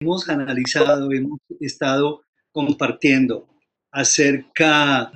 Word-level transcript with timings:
hemos 0.00 0.28
analizado, 0.28 1.10
hemos 1.12 1.40
estado 1.60 2.22
compartiendo 2.52 3.48
acerca 3.90 5.10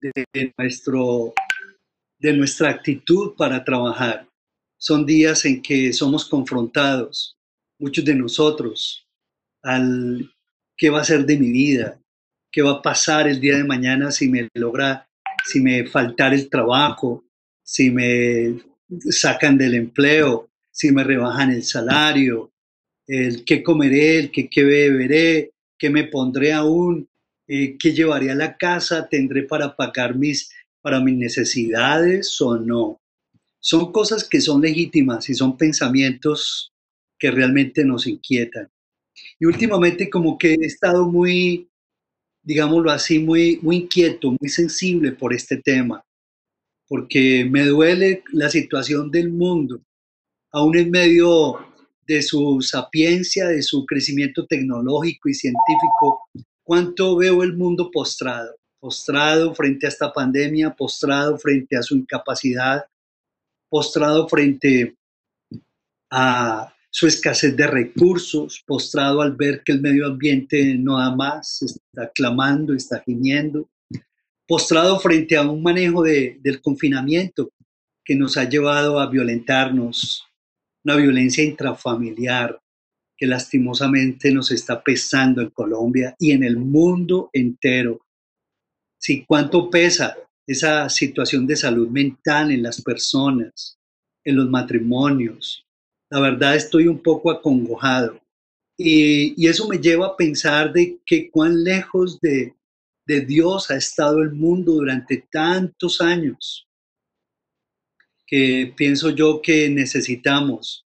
de, 0.00 0.52
nuestro, 0.58 1.32
de 2.18 2.32
nuestra 2.32 2.70
actitud 2.70 3.34
para 3.36 3.64
trabajar. 3.64 4.28
Son 4.76 5.06
días 5.06 5.44
en 5.44 5.62
que 5.62 5.92
somos 5.92 6.24
confrontados, 6.28 7.36
muchos 7.78 8.04
de 8.04 8.14
nosotros, 8.14 9.06
al 9.62 10.32
qué 10.76 10.90
va 10.90 11.00
a 11.00 11.04
ser 11.04 11.24
de 11.24 11.38
mi 11.38 11.50
vida, 11.50 12.00
qué 12.50 12.62
va 12.62 12.72
a 12.72 12.82
pasar 12.82 13.28
el 13.28 13.40
día 13.40 13.56
de 13.56 13.64
mañana 13.64 14.10
si 14.10 14.28
me 14.28 14.48
logra, 14.54 15.08
si 15.44 15.60
me 15.60 15.86
faltar 15.86 16.34
el 16.34 16.48
trabajo, 16.48 17.24
si 17.62 17.90
me 17.90 18.60
sacan 19.10 19.58
del 19.58 19.74
empleo, 19.74 20.48
si 20.72 20.92
me 20.92 21.04
rebajan 21.04 21.50
el 21.50 21.62
salario, 21.62 22.52
el 23.08 23.44
qué 23.44 23.62
comeré, 23.62 24.18
el 24.18 24.30
qué, 24.30 24.48
beberé, 24.62 25.52
qué 25.78 25.90
me 25.90 26.04
pondré 26.04 26.52
aún, 26.52 27.08
eh, 27.48 27.76
qué 27.78 27.92
llevaré 27.92 28.30
a 28.30 28.34
la 28.34 28.56
casa, 28.56 29.08
tendré 29.08 29.44
para 29.44 29.74
pagar 29.74 30.14
mis, 30.14 30.52
para 30.82 31.00
mis 31.00 31.16
necesidades 31.16 32.38
o 32.40 32.58
no. 32.58 33.00
Son 33.60 33.90
cosas 33.90 34.28
que 34.28 34.40
son 34.40 34.60
legítimas 34.60 35.28
y 35.30 35.34
son 35.34 35.56
pensamientos 35.56 36.72
que 37.18 37.30
realmente 37.30 37.84
nos 37.84 38.06
inquietan. 38.06 38.68
Y 39.40 39.46
últimamente 39.46 40.10
como 40.10 40.38
que 40.38 40.52
he 40.52 40.66
estado 40.66 41.08
muy, 41.08 41.68
digámoslo 42.42 42.90
así, 42.90 43.18
muy, 43.18 43.58
muy 43.62 43.76
inquieto, 43.76 44.36
muy 44.38 44.50
sensible 44.50 45.12
por 45.12 45.32
este 45.32 45.56
tema, 45.56 46.04
porque 46.86 47.46
me 47.50 47.64
duele 47.64 48.22
la 48.32 48.50
situación 48.50 49.10
del 49.10 49.30
mundo, 49.30 49.80
aún 50.52 50.76
en 50.76 50.90
medio 50.90 51.67
de 52.08 52.22
su 52.22 52.62
sapiencia, 52.62 53.46
de 53.48 53.62
su 53.62 53.84
crecimiento 53.84 54.46
tecnológico 54.46 55.28
y 55.28 55.34
científico, 55.34 56.22
cuánto 56.64 57.16
veo 57.16 57.42
el 57.42 57.54
mundo 57.54 57.90
postrado, 57.92 58.56
postrado 58.80 59.54
frente 59.54 59.86
a 59.86 59.90
esta 59.90 60.10
pandemia, 60.10 60.74
postrado 60.74 61.38
frente 61.38 61.76
a 61.76 61.82
su 61.82 61.96
incapacidad, 61.96 62.86
postrado 63.68 64.26
frente 64.26 64.96
a 66.10 66.74
su 66.90 67.06
escasez 67.06 67.54
de 67.54 67.66
recursos, 67.66 68.64
postrado 68.66 69.20
al 69.20 69.36
ver 69.36 69.62
que 69.62 69.72
el 69.72 69.82
medio 69.82 70.06
ambiente 70.06 70.76
no 70.78 70.98
da 70.98 71.14
más, 71.14 71.60
está 71.60 72.10
clamando, 72.14 72.72
está 72.72 73.02
gimiendo, 73.04 73.68
postrado 74.46 74.98
frente 74.98 75.36
a 75.36 75.42
un 75.42 75.62
manejo 75.62 76.02
del 76.02 76.62
confinamiento 76.62 77.52
que 78.02 78.14
nos 78.14 78.38
ha 78.38 78.48
llevado 78.48 78.98
a 78.98 79.10
violentarnos, 79.10 80.27
una 80.88 80.96
violencia 80.96 81.44
intrafamiliar 81.44 82.58
que 83.14 83.26
lastimosamente 83.26 84.32
nos 84.32 84.50
está 84.50 84.82
pesando 84.82 85.42
en 85.42 85.50
Colombia 85.50 86.14
y 86.18 86.30
en 86.30 86.42
el 86.42 86.56
mundo 86.56 87.28
entero. 87.34 88.00
Sí, 88.98 89.22
¿cuánto 89.28 89.68
pesa 89.68 90.16
esa 90.46 90.88
situación 90.88 91.46
de 91.46 91.56
salud 91.56 91.88
mental 91.88 92.52
en 92.52 92.62
las 92.62 92.80
personas, 92.80 93.76
en 94.24 94.36
los 94.36 94.48
matrimonios? 94.48 95.66
La 96.10 96.20
verdad 96.20 96.56
estoy 96.56 96.86
un 96.86 97.02
poco 97.02 97.30
acongojado. 97.30 98.18
Y, 98.78 99.46
eso 99.46 99.68
me 99.68 99.78
lleva 99.78 100.06
a 100.06 100.16
pensar 100.16 100.72
de 100.72 101.00
que 101.04 101.30
cuán 101.30 101.64
lejos 101.64 102.18
de, 102.20 102.54
de 103.06 103.20
Dios 103.20 103.70
ha 103.70 103.76
estado 103.76 104.22
el 104.22 104.32
mundo 104.32 104.72
durante 104.72 105.26
tantos 105.30 106.00
años 106.00 106.67
que 108.28 108.74
pienso 108.76 109.10
yo 109.10 109.40
que 109.42 109.70
necesitamos 109.70 110.84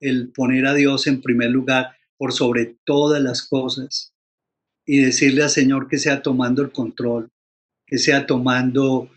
el 0.00 0.32
poner 0.32 0.66
a 0.66 0.74
Dios 0.74 1.06
en 1.06 1.20
primer 1.20 1.50
lugar 1.50 1.96
por 2.16 2.32
sobre 2.32 2.78
todas 2.84 3.22
las 3.22 3.46
cosas 3.46 4.14
y 4.86 5.00
decirle 5.00 5.42
al 5.42 5.50
Señor 5.50 5.86
que 5.86 5.98
sea 5.98 6.22
tomando 6.22 6.62
el 6.62 6.72
control, 6.72 7.30
que 7.86 7.98
sea 7.98 8.26
tomando 8.26 9.10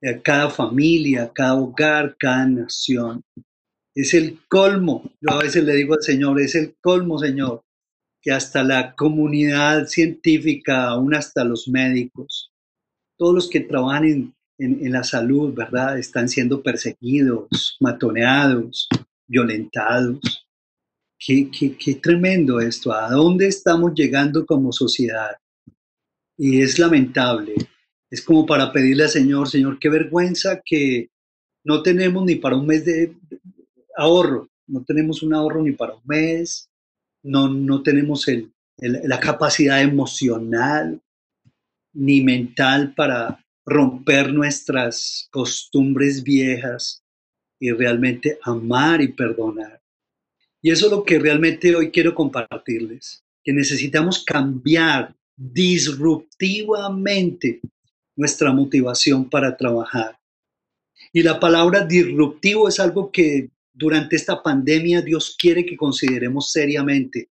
eh, 0.00 0.20
cada 0.22 0.48
familia, 0.48 1.30
cada 1.34 1.56
hogar, 1.56 2.16
cada 2.18 2.46
nación. 2.46 3.22
Es 3.94 4.14
el 4.14 4.40
colmo, 4.48 5.12
yo 5.20 5.32
a 5.32 5.42
veces 5.42 5.62
le 5.64 5.74
digo 5.74 5.94
al 5.94 6.02
Señor, 6.02 6.40
es 6.40 6.54
el 6.54 6.74
colmo, 6.80 7.18
Señor, 7.18 7.62
que 8.22 8.32
hasta 8.32 8.64
la 8.64 8.94
comunidad 8.94 9.86
científica, 9.86 10.88
aún 10.88 11.14
hasta 11.14 11.44
los 11.44 11.68
médicos, 11.68 12.50
todos 13.18 13.34
los 13.34 13.50
que 13.50 13.60
trabajan 13.60 14.04
en, 14.04 14.34
en, 14.60 14.92
la 14.92 15.02
salud, 15.02 15.54
¿verdad? 15.54 15.98
Están 15.98 16.28
siendo 16.28 16.62
perseguidos, 16.62 17.76
matoneados, 17.80 18.88
violentados. 19.26 20.46
Qué, 21.18 21.50
qué, 21.50 21.76
qué 21.76 21.94
tremendo 21.96 22.60
esto. 22.60 22.92
¿A 22.92 23.10
dónde 23.10 23.48
estamos 23.48 23.92
llegando 23.94 24.44
como 24.44 24.72
sociedad? 24.72 25.36
Y 26.36 26.60
es 26.60 26.78
lamentable. 26.78 27.54
Es 28.10 28.22
como 28.22 28.44
para 28.44 28.72
pedirle 28.72 29.04
al 29.04 29.10
Señor, 29.10 29.48
Señor, 29.48 29.78
qué 29.78 29.88
vergüenza 29.88 30.60
que 30.64 31.10
no 31.64 31.82
tenemos 31.82 32.24
ni 32.24 32.36
para 32.36 32.56
un 32.56 32.66
mes 32.66 32.84
de 32.84 33.14
ahorro, 33.96 34.48
no 34.66 34.82
tenemos 34.84 35.22
un 35.22 35.34
ahorro 35.34 35.62
ni 35.62 35.72
para 35.72 35.94
un 35.94 36.02
mes, 36.04 36.68
no, 37.22 37.48
no 37.48 37.82
tenemos 37.82 38.26
el, 38.28 38.52
la 38.78 39.20
capacidad 39.20 39.80
emocional 39.82 41.00
ni 41.92 42.22
mental 42.22 42.94
para, 42.94 43.44
romper 43.70 44.34
nuestras 44.34 45.28
costumbres 45.30 46.22
viejas 46.24 47.04
y 47.60 47.70
realmente 47.70 48.36
amar 48.42 49.00
y 49.00 49.06
perdonar. 49.08 49.80
Y 50.60 50.72
eso 50.72 50.86
es 50.86 50.92
lo 50.92 51.04
que 51.04 51.20
realmente 51.20 51.76
hoy 51.76 51.90
quiero 51.90 52.14
compartirles, 52.14 53.22
que 53.44 53.52
necesitamos 53.52 54.24
cambiar 54.24 55.14
disruptivamente 55.36 57.60
nuestra 58.16 58.52
motivación 58.52 59.30
para 59.30 59.56
trabajar. 59.56 60.18
Y 61.12 61.22
la 61.22 61.38
palabra 61.38 61.86
disruptivo 61.86 62.66
es 62.68 62.80
algo 62.80 63.12
que 63.12 63.50
durante 63.72 64.16
esta 64.16 64.42
pandemia 64.42 65.00
Dios 65.00 65.36
quiere 65.38 65.64
que 65.64 65.76
consideremos 65.76 66.50
seriamente. 66.50 67.28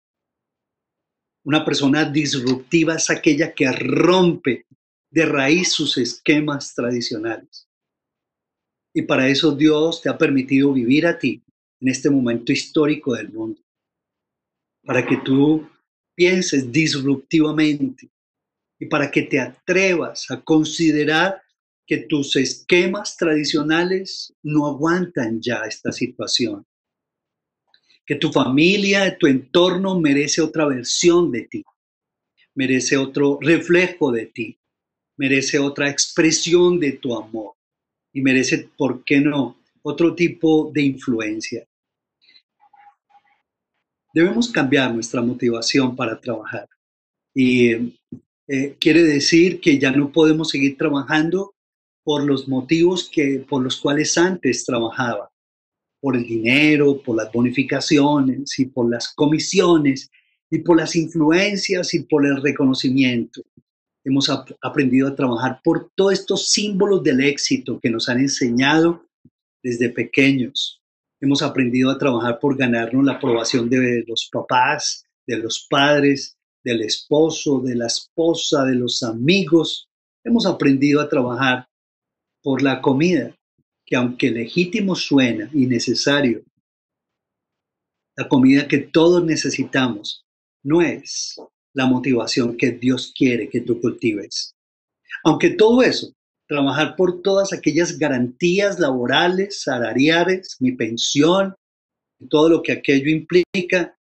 Una 1.46 1.64
persona 1.64 2.04
disruptiva 2.04 2.96
es 2.96 3.10
aquella 3.10 3.54
que 3.54 3.72
rompe 3.72 4.66
de 5.16 5.26
raíz 5.26 5.72
sus 5.72 5.98
esquemas 5.98 6.76
tradicionales. 6.76 7.70
Y 8.94 9.04
para 9.04 9.30
eso 9.30 9.56
Dios 9.56 10.02
te 10.02 10.10
ha 10.10 10.18
permitido 10.18 10.74
vivir 10.74 11.08
a 11.08 11.18
ti 11.18 11.42
en 11.80 11.88
este 11.88 12.10
momento 12.10 12.52
histórico 12.52 13.14
del 13.16 13.32
mundo, 13.32 13.62
para 14.84 15.06
que 15.06 15.16
tú 15.16 15.70
pienses 16.16 16.70
disruptivamente 16.70 18.12
y 18.78 18.88
para 18.88 19.10
que 19.10 19.22
te 19.22 19.40
atrevas 19.40 20.30
a 20.32 20.42
considerar 20.42 21.42
que 21.88 22.00
tus 22.00 22.36
esquemas 22.36 23.16
tradicionales 23.16 24.34
no 24.44 24.68
aguantan 24.68 25.40
ya 25.42 25.62
esta 25.66 25.94
situación, 25.94 26.66
que 28.06 28.16
tu 28.16 28.34
familia, 28.34 29.18
tu 29.18 29.28
entorno 29.28 29.98
merece 29.98 30.42
otra 30.42 30.68
versión 30.68 31.32
de 31.32 31.44
ti, 31.44 31.64
merece 32.54 32.98
otro 32.98 33.40
reflejo 33.42 34.12
de 34.12 34.26
ti, 34.26 34.60
merece 35.18 35.60
otra 35.60 35.90
expresión 35.90 36.80
de 36.80 36.94
tu 36.94 37.16
amor 37.16 37.54
y 38.14 38.22
merece, 38.22 38.70
¿por 38.78 39.04
qué 39.04 39.20
no?, 39.20 39.58
otro 39.82 40.16
tipo 40.16 40.72
de 40.74 40.82
influencia. 40.82 41.66
Debemos 44.14 44.50
cambiar 44.50 44.94
nuestra 44.94 45.22
motivación 45.22 45.96
para 45.96 46.20
trabajar. 46.20 46.68
Y 47.36 47.94
eh, 48.48 48.76
quiere 48.80 49.04
decir 49.04 49.60
que 49.60 49.78
ya 49.78 49.92
no 49.92 50.12
podemos 50.12 50.50
seguir 50.50 50.78
trabajando 50.78 51.54
por 52.04 52.24
los 52.24 52.48
motivos 52.48 53.10
que, 53.12 53.46
por 53.48 53.62
los 53.62 53.78
cuales 53.78 54.18
antes 54.18 54.66
trabajaba, 54.66 55.30
por 56.00 56.16
el 56.16 56.24
dinero, 56.24 57.02
por 57.04 57.18
las 57.18 57.32
bonificaciones 57.32 58.58
y 58.58 58.66
por 58.66 58.90
las 58.90 59.14
comisiones 59.14 60.10
y 60.50 60.60
por 60.60 60.78
las 60.78 60.96
influencias 60.96 61.94
y 61.94 62.04
por 62.04 62.26
el 62.26 62.42
reconocimiento 62.42 63.42
hemos 64.06 64.30
aprendido 64.62 65.08
a 65.08 65.16
trabajar 65.16 65.60
por 65.64 65.90
todos 65.96 66.14
estos 66.14 66.52
símbolos 66.52 67.04
del 67.04 67.22
éxito 67.22 67.80
que 67.82 67.90
nos 67.90 68.08
han 68.08 68.20
enseñado 68.20 69.04
desde 69.64 69.90
pequeños. 69.90 70.80
Hemos 71.20 71.42
aprendido 71.42 71.90
a 71.90 71.98
trabajar 71.98 72.40
por 72.40 72.56
ganarnos 72.56 73.04
la 73.04 73.14
aprobación 73.14 73.68
de 73.68 74.06
los 74.08 74.30
papás, 74.32 75.06
de 75.26 75.38
los 75.38 75.66
padres, 75.68 76.38
del 76.64 76.82
esposo, 76.82 77.60
de 77.62 77.76
la 77.76 77.88
esposa, 77.88 78.64
de 78.64 78.76
los 78.76 79.02
amigos. 79.02 79.90
Hemos 80.24 80.46
aprendido 80.46 81.02
a 81.02 81.10
trabajar 81.10 81.68
por 82.44 82.62
la 82.62 82.82
comida, 82.82 83.36
que 83.88 83.96
aunque 83.96 84.30
legítimo 84.30 84.96
suena 84.96 85.50
y 85.52 85.66
necesario, 85.66 86.44
la 88.16 88.28
comida 88.28 88.68
que 88.68 88.78
todos 88.78 89.26
necesitamos 89.26 90.26
no 90.64 90.82
es 90.82 91.36
la 91.76 91.86
motivación 91.86 92.58
que 92.58 92.72
Dios 92.72 93.14
quiere 93.16 93.50
que 93.50 93.62
tú 93.62 93.80
cultives. 93.80 94.56
Aunque 95.24 95.52
todo 95.52 95.84
eso, 95.84 96.12
trabajar 96.48 96.96
por 96.96 97.22
todas 97.22 97.54
aquellas 97.54 98.00
garantías 98.00 98.80
laborales, 98.80 99.62
salariales, 99.62 100.56
mi 100.60 100.72
pensión, 100.72 101.54
todo 102.30 102.50
lo 102.50 102.64
que 102.64 102.72
aquello 102.72 103.10
implica, 103.10 103.96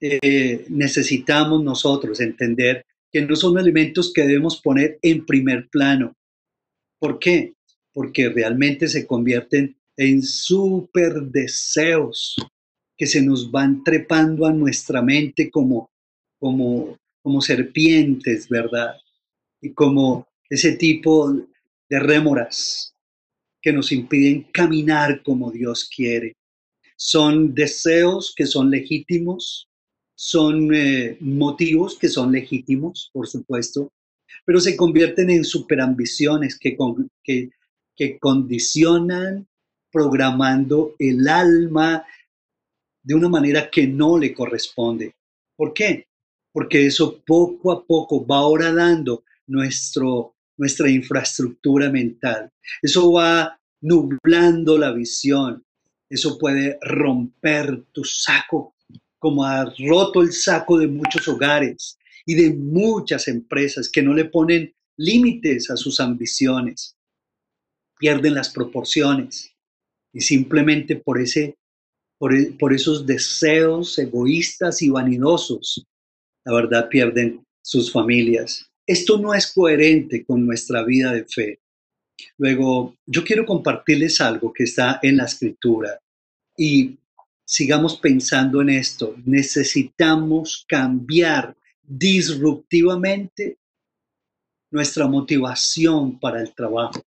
eh, 0.00 0.66
necesitamos 0.68 1.62
nosotros 1.62 2.20
entender 2.20 2.84
que 3.12 3.22
no 3.22 3.36
son 3.36 3.58
elementos 3.58 4.12
que 4.12 4.22
debemos 4.22 4.60
poner 4.60 4.98
en 5.02 5.24
primer 5.24 5.68
plano. 5.68 6.14
¿Por 6.98 7.18
qué? 7.18 7.54
Porque 7.92 8.28
realmente 8.28 8.88
se 8.88 9.06
convierten 9.06 9.76
en 9.96 10.22
super 10.22 11.20
deseos 11.22 12.36
que 12.96 13.06
se 13.06 13.22
nos 13.22 13.50
van 13.50 13.84
trepando 13.84 14.46
a 14.46 14.52
nuestra 14.52 15.02
mente 15.02 15.50
como, 15.50 15.90
como, 16.38 16.96
como 17.22 17.40
serpientes, 17.40 18.48
¿verdad? 18.48 18.96
Y 19.60 19.72
como 19.72 20.26
ese 20.48 20.72
tipo 20.72 21.32
de 21.88 22.00
rémoras 22.00 22.94
que 23.60 23.72
nos 23.72 23.92
impiden 23.92 24.42
caminar 24.52 25.22
como 25.22 25.50
Dios 25.50 25.88
quiere. 25.94 26.36
Son 26.96 27.54
deseos 27.54 28.32
que 28.34 28.46
son 28.46 28.70
legítimos, 28.70 29.68
son 30.14 30.74
eh, 30.74 31.16
motivos 31.20 31.98
que 31.98 32.08
son 32.08 32.32
legítimos, 32.32 33.10
por 33.12 33.26
supuesto, 33.26 33.92
pero 34.44 34.60
se 34.60 34.76
convierten 34.76 35.30
en 35.30 35.44
superambiciones 35.44 36.58
que, 36.58 36.76
que, 37.22 37.50
que 37.96 38.18
condicionan 38.18 39.46
programando 39.90 40.94
el 40.98 41.26
alma 41.28 42.04
de 43.02 43.14
una 43.14 43.28
manera 43.28 43.70
que 43.70 43.86
no 43.86 44.18
le 44.18 44.34
corresponde. 44.34 45.14
¿Por 45.56 45.72
qué? 45.72 46.06
Porque 46.52 46.86
eso 46.86 47.22
poco 47.24 47.72
a 47.72 47.84
poco 47.84 48.26
va 48.26 48.42
horadando 48.42 49.24
nuestro, 49.46 50.34
nuestra 50.56 50.90
infraestructura 50.90 51.90
mental. 51.90 52.50
Eso 52.82 53.12
va 53.12 53.58
nublando 53.80 54.78
la 54.78 54.92
visión. 54.92 55.64
Eso 56.08 56.38
puede 56.38 56.78
romper 56.82 57.84
tu 57.92 58.04
saco, 58.04 58.74
como 59.18 59.44
ha 59.44 59.72
roto 59.88 60.22
el 60.22 60.32
saco 60.32 60.78
de 60.78 60.88
muchos 60.88 61.28
hogares 61.28 61.98
y 62.26 62.34
de 62.34 62.52
muchas 62.52 63.28
empresas 63.28 63.88
que 63.88 64.02
no 64.02 64.12
le 64.12 64.24
ponen 64.24 64.74
límites 64.96 65.70
a 65.70 65.76
sus 65.76 66.00
ambiciones. 66.00 66.96
Pierden 67.98 68.34
las 68.34 68.50
proporciones 68.50 69.54
y 70.12 70.20
simplemente 70.20 70.96
por, 70.96 71.20
ese, 71.20 71.56
por, 72.18 72.32
por 72.58 72.72
esos 72.72 73.06
deseos 73.06 73.98
egoístas 73.98 74.82
y 74.82 74.90
vanidosos, 74.90 75.86
la 76.44 76.54
verdad 76.54 76.88
pierden 76.88 77.44
sus 77.62 77.92
familias. 77.92 78.70
Esto 78.86 79.18
no 79.18 79.34
es 79.34 79.52
coherente 79.52 80.24
con 80.24 80.46
nuestra 80.46 80.82
vida 80.84 81.12
de 81.12 81.24
fe. 81.24 81.60
Luego, 82.38 82.96
yo 83.06 83.24
quiero 83.24 83.46
compartirles 83.46 84.20
algo 84.20 84.52
que 84.52 84.64
está 84.64 84.98
en 85.02 85.16
la 85.16 85.24
escritura 85.24 85.98
y 86.56 86.98
sigamos 87.44 87.96
pensando 87.98 88.60
en 88.60 88.70
esto. 88.70 89.14
Necesitamos 89.24 90.64
cambiar 90.68 91.56
disruptivamente 91.82 93.58
nuestra 94.70 95.06
motivación 95.06 96.18
para 96.20 96.40
el 96.40 96.54
trabajo. 96.54 97.02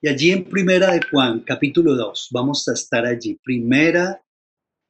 Y 0.00 0.08
allí 0.08 0.32
en 0.32 0.44
Primera 0.44 0.92
de 0.92 1.00
Juan, 1.10 1.40
capítulo 1.40 1.94
2, 1.94 2.28
vamos 2.32 2.66
a 2.68 2.74
estar 2.74 3.06
allí. 3.06 3.38
Primera 3.42 4.22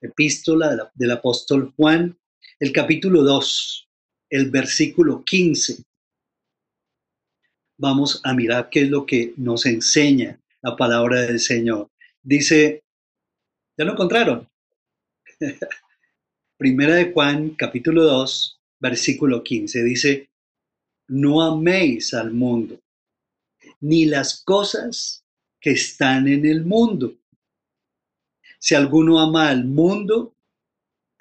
epístola 0.00 0.90
del 0.94 1.10
apóstol 1.10 1.72
Juan, 1.76 2.18
el 2.62 2.70
capítulo 2.70 3.24
2, 3.24 3.88
el 4.30 4.48
versículo 4.48 5.24
15 5.24 5.82
vamos 7.76 8.20
a 8.22 8.32
mirar 8.34 8.70
qué 8.70 8.82
es 8.82 8.88
lo 8.88 9.04
que 9.04 9.34
nos 9.36 9.66
enseña 9.66 10.38
la 10.62 10.76
palabra 10.76 11.22
del 11.22 11.40
Señor. 11.40 11.90
Dice, 12.22 12.84
¿ya 13.76 13.84
lo 13.84 13.94
encontraron? 13.94 14.48
Primera 16.56 16.94
de 16.94 17.10
Juan, 17.10 17.56
capítulo 17.56 18.04
2, 18.04 18.60
versículo 18.78 19.42
15, 19.42 19.82
dice, 19.82 20.30
no 21.08 21.42
améis 21.42 22.14
al 22.14 22.30
mundo, 22.30 22.78
ni 23.80 24.04
las 24.04 24.40
cosas 24.40 25.24
que 25.60 25.72
están 25.72 26.28
en 26.28 26.46
el 26.46 26.64
mundo. 26.64 27.12
Si 28.60 28.76
alguno 28.76 29.18
ama 29.18 29.48
al 29.48 29.64
mundo, 29.64 30.36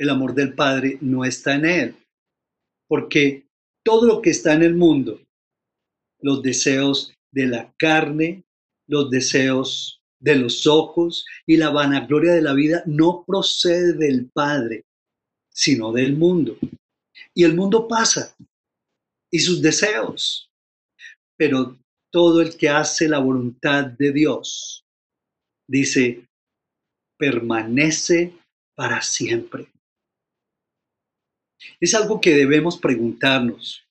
el 0.02 0.10
amor 0.10 0.34
del 0.34 0.56
Padre 0.56 0.98
no 1.00 1.26
está 1.26 1.54
en 1.54 1.66
él, 1.66 1.96
porque 2.88 3.46
todo 3.86 4.08
lo 4.08 4.20
que 4.20 4.32
está 4.32 4.56
en 4.56 4.64
el 4.64 4.74
mundo, 4.74 5.22
los 6.22 6.42
deseos 6.42 7.14
de 7.32 7.46
la 7.46 7.72
carne, 7.78 8.44
los 8.88 9.12
deseos 9.12 10.02
de 10.20 10.38
los 10.38 10.66
ojos 10.66 11.24
y 11.46 11.58
la 11.58 11.70
vanagloria 11.70 12.34
de 12.34 12.42
la 12.42 12.54
vida 12.54 12.82
no 12.88 13.24
procede 13.28 13.94
del 13.94 14.28
Padre, 14.34 14.86
sino 15.54 15.92
del 15.92 16.18
mundo. 16.18 16.58
Y 17.36 17.44
el 17.44 17.54
mundo 17.54 17.88
pasa 17.88 18.36
y 19.32 19.38
sus 19.38 19.62
deseos, 19.62 20.50
pero 21.38 21.78
todo 22.12 22.42
el 22.42 22.58
que 22.58 22.70
hace 22.70 23.08
la 23.08 23.20
voluntad 23.20 23.86
de 23.86 24.12
Dios, 24.12 24.84
dice, 25.68 26.26
permanece 27.20 28.34
para 28.76 29.04
siempre. 29.04 29.68
Es 31.80 31.94
algo 31.94 32.20
que 32.22 32.36
debemos 32.36 32.78
preguntarnos. 32.78 33.86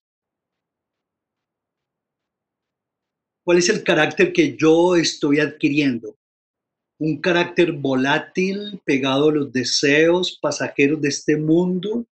¿Cuál 3.44 3.58
es 3.58 3.68
el 3.68 3.82
carácter 3.82 4.32
que 4.32 4.56
yo 4.56 4.96
estoy 4.96 5.40
adquiriendo? 5.40 6.16
¿Un 7.00 7.20
carácter 7.20 7.72
volátil, 7.72 8.80
pegado 8.84 9.30
a 9.30 9.32
los 9.32 9.52
deseos 9.52 10.38
pasajeros 10.40 11.00
de 11.00 11.08
este 11.08 11.36
mundo? 11.36 12.06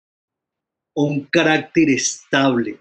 ¿O 0.96 1.04
un 1.04 1.26
carácter 1.26 1.90
estable? 1.90 2.80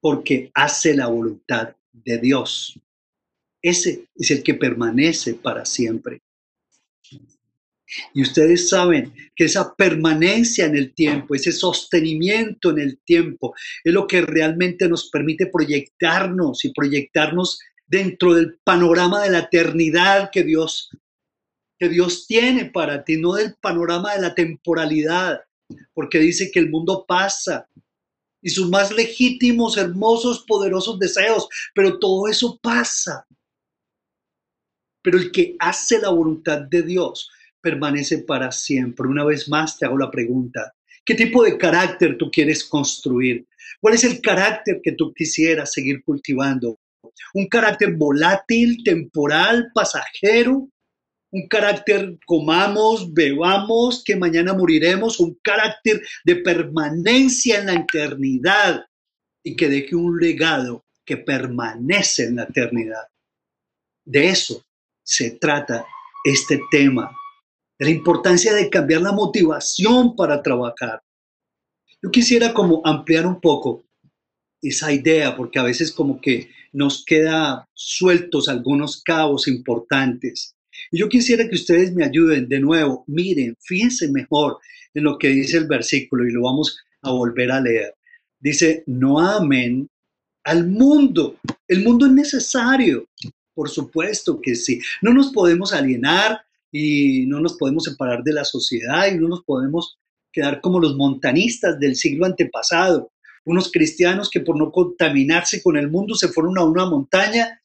Porque 0.00 0.50
hace 0.54 0.94
la 0.94 1.06
voluntad 1.06 1.76
de 1.92 2.18
Dios. 2.18 2.78
Ese 3.62 4.08
es 4.16 4.30
el 4.30 4.42
que 4.42 4.54
permanece 4.54 5.34
para 5.34 5.64
siempre. 5.64 6.20
Y 8.12 8.22
ustedes 8.22 8.68
saben 8.68 9.12
que 9.36 9.44
esa 9.44 9.74
permanencia 9.74 10.66
en 10.66 10.76
el 10.76 10.94
tiempo, 10.94 11.34
ese 11.34 11.52
sostenimiento 11.52 12.70
en 12.70 12.78
el 12.78 12.98
tiempo, 12.98 13.54
es 13.82 13.92
lo 13.92 14.06
que 14.06 14.22
realmente 14.22 14.88
nos 14.88 15.10
permite 15.10 15.46
proyectarnos 15.46 16.64
y 16.64 16.72
proyectarnos 16.72 17.58
dentro 17.86 18.34
del 18.34 18.58
panorama 18.64 19.22
de 19.22 19.30
la 19.30 19.40
eternidad 19.40 20.30
que 20.32 20.42
Dios, 20.42 20.90
que 21.78 21.88
Dios 21.88 22.26
tiene 22.26 22.66
para 22.66 23.04
ti, 23.04 23.16
no 23.16 23.34
del 23.34 23.54
panorama 23.56 24.14
de 24.14 24.22
la 24.22 24.34
temporalidad, 24.34 25.40
porque 25.92 26.18
dice 26.18 26.50
que 26.50 26.60
el 26.60 26.70
mundo 26.70 27.04
pasa 27.06 27.68
y 28.44 28.50
sus 28.50 28.68
más 28.68 28.92
legítimos, 28.92 29.78
hermosos, 29.78 30.44
poderosos 30.46 30.98
deseos, 30.98 31.48
pero 31.74 31.98
todo 31.98 32.28
eso 32.28 32.58
pasa. 32.62 33.26
Pero 35.02 35.18
el 35.18 35.32
que 35.32 35.56
hace 35.58 35.98
la 35.98 36.10
voluntad 36.10 36.60
de 36.60 36.82
Dios 36.82 37.30
permanece 37.64 38.18
para 38.18 38.52
siempre. 38.52 39.08
Una 39.08 39.24
vez 39.24 39.48
más 39.48 39.78
te 39.78 39.86
hago 39.86 39.96
la 39.96 40.10
pregunta, 40.10 40.74
¿qué 41.04 41.14
tipo 41.14 41.42
de 41.42 41.56
carácter 41.56 42.18
tú 42.18 42.30
quieres 42.30 42.62
construir? 42.62 43.46
¿Cuál 43.80 43.94
es 43.94 44.04
el 44.04 44.20
carácter 44.20 44.80
que 44.82 44.92
tú 44.92 45.12
quisieras 45.14 45.72
seguir 45.72 46.04
cultivando? 46.04 46.78
¿Un 47.32 47.48
carácter 47.48 47.94
volátil, 47.94 48.84
temporal, 48.84 49.70
pasajero? 49.74 50.68
¿Un 51.30 51.48
carácter 51.48 52.18
comamos, 52.26 53.12
bebamos, 53.12 54.04
que 54.04 54.14
mañana 54.14 54.52
moriremos? 54.52 55.18
¿Un 55.18 55.38
carácter 55.42 56.02
de 56.24 56.36
permanencia 56.36 57.60
en 57.60 57.66
la 57.66 57.74
eternidad 57.74 58.84
y 59.42 59.56
que 59.56 59.68
deje 59.68 59.96
un 59.96 60.20
legado 60.20 60.84
que 61.04 61.16
permanece 61.16 62.24
en 62.24 62.36
la 62.36 62.44
eternidad? 62.44 63.06
De 64.04 64.28
eso 64.28 64.62
se 65.02 65.32
trata 65.32 65.86
este 66.24 66.60
tema 66.70 67.10
de 67.78 67.86
la 67.86 67.90
importancia 67.90 68.52
de 68.54 68.70
cambiar 68.70 69.02
la 69.02 69.12
motivación 69.12 70.14
para 70.16 70.42
trabajar. 70.42 71.02
Yo 72.02 72.10
quisiera 72.10 72.52
como 72.52 72.82
ampliar 72.84 73.26
un 73.26 73.40
poco 73.40 73.84
esa 74.60 74.92
idea, 74.92 75.36
porque 75.36 75.58
a 75.58 75.64
veces 75.64 75.92
como 75.92 76.20
que 76.20 76.50
nos 76.72 77.04
queda 77.04 77.68
sueltos 77.72 78.48
algunos 78.48 79.02
cabos 79.02 79.48
importantes. 79.48 80.54
Y 80.90 80.98
yo 80.98 81.08
quisiera 81.08 81.48
que 81.48 81.54
ustedes 81.54 81.94
me 81.94 82.04
ayuden 82.04 82.48
de 82.48 82.60
nuevo, 82.60 83.04
miren, 83.06 83.56
fíjense 83.60 84.10
mejor 84.10 84.58
en 84.92 85.04
lo 85.04 85.18
que 85.18 85.28
dice 85.28 85.58
el 85.58 85.66
versículo 85.66 86.26
y 86.26 86.32
lo 86.32 86.42
vamos 86.42 86.78
a 87.02 87.10
volver 87.10 87.50
a 87.50 87.60
leer. 87.60 87.94
Dice, 88.40 88.82
no 88.86 89.20
amen 89.20 89.88
al 90.44 90.66
mundo. 90.68 91.38
El 91.66 91.82
mundo 91.82 92.06
es 92.06 92.12
necesario, 92.12 93.06
por 93.54 93.70
supuesto 93.70 94.40
que 94.40 94.54
sí. 94.54 94.80
No 95.00 95.12
nos 95.12 95.32
podemos 95.32 95.72
alienar 95.72 96.42
y 96.76 97.24
no 97.26 97.38
nos 97.38 97.54
podemos 97.54 97.84
separar 97.84 98.24
de 98.24 98.32
la 98.32 98.44
sociedad 98.44 99.06
y 99.06 99.16
no 99.16 99.28
nos 99.28 99.44
podemos 99.44 99.96
quedar 100.32 100.60
como 100.60 100.80
los 100.80 100.96
montanistas 100.96 101.78
del 101.78 101.94
siglo 101.94 102.26
antepasado, 102.26 103.12
unos 103.44 103.70
cristianos 103.70 104.28
que 104.28 104.40
por 104.40 104.58
no 104.58 104.72
contaminarse 104.72 105.62
con 105.62 105.76
el 105.76 105.88
mundo 105.88 106.16
se 106.16 106.26
fueron 106.26 106.58
a 106.58 106.64
una 106.64 106.84
montaña 106.84 107.62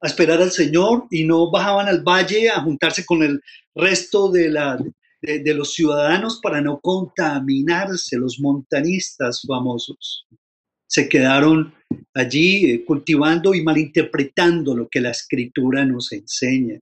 a 0.00 0.06
esperar 0.08 0.42
al 0.42 0.50
Señor 0.50 1.06
y 1.08 1.22
no 1.22 1.52
bajaban 1.52 1.86
al 1.86 2.02
valle 2.02 2.50
a 2.50 2.60
juntarse 2.60 3.06
con 3.06 3.22
el 3.22 3.40
resto 3.76 4.28
de 4.32 4.50
los 5.54 5.72
ciudadanos 5.72 6.40
para 6.42 6.60
no 6.60 6.80
contaminarse, 6.80 8.16
los 8.16 8.40
montanistas 8.40 9.42
famosos. 9.46 10.26
Se 10.88 11.08
quedaron 11.08 11.72
allí 12.12 12.72
eh, 12.72 12.84
cultivando 12.84 13.54
y 13.54 13.62
malinterpretando 13.62 14.74
lo 14.74 14.88
que 14.88 15.00
la 15.00 15.10
escritura 15.10 15.84
nos 15.84 16.10
enseña. 16.10 16.80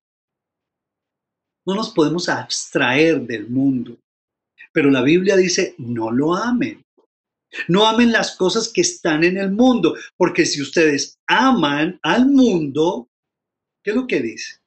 No 1.66 1.74
nos 1.74 1.90
podemos 1.90 2.28
abstraer 2.28 3.20
del 3.22 3.48
mundo, 3.48 3.98
pero 4.72 4.90
la 4.90 5.02
Biblia 5.02 5.36
dice, 5.36 5.74
no 5.78 6.10
lo 6.10 6.34
amen. 6.34 6.84
No 7.68 7.86
amen 7.86 8.12
las 8.12 8.36
cosas 8.36 8.70
que 8.72 8.82
están 8.82 9.24
en 9.24 9.36
el 9.36 9.50
mundo, 9.50 9.96
porque 10.16 10.46
si 10.46 10.62
ustedes 10.62 11.18
aman 11.26 11.98
al 12.02 12.26
mundo, 12.26 13.08
¿qué 13.82 13.90
es 13.90 13.96
lo 13.96 14.06
que 14.06 14.20
dice? 14.20 14.60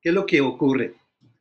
¿Qué 0.00 0.10
es 0.10 0.14
lo 0.14 0.26
que 0.26 0.40
ocurre? 0.40 0.94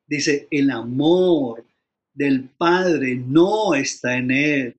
Dice, 0.05 0.48
el 0.51 0.72
amor 0.72 1.65
del 2.13 2.50
Padre 2.50 3.15
no 3.15 3.74
está 3.74 4.17
en 4.17 4.31
él. 4.31 4.77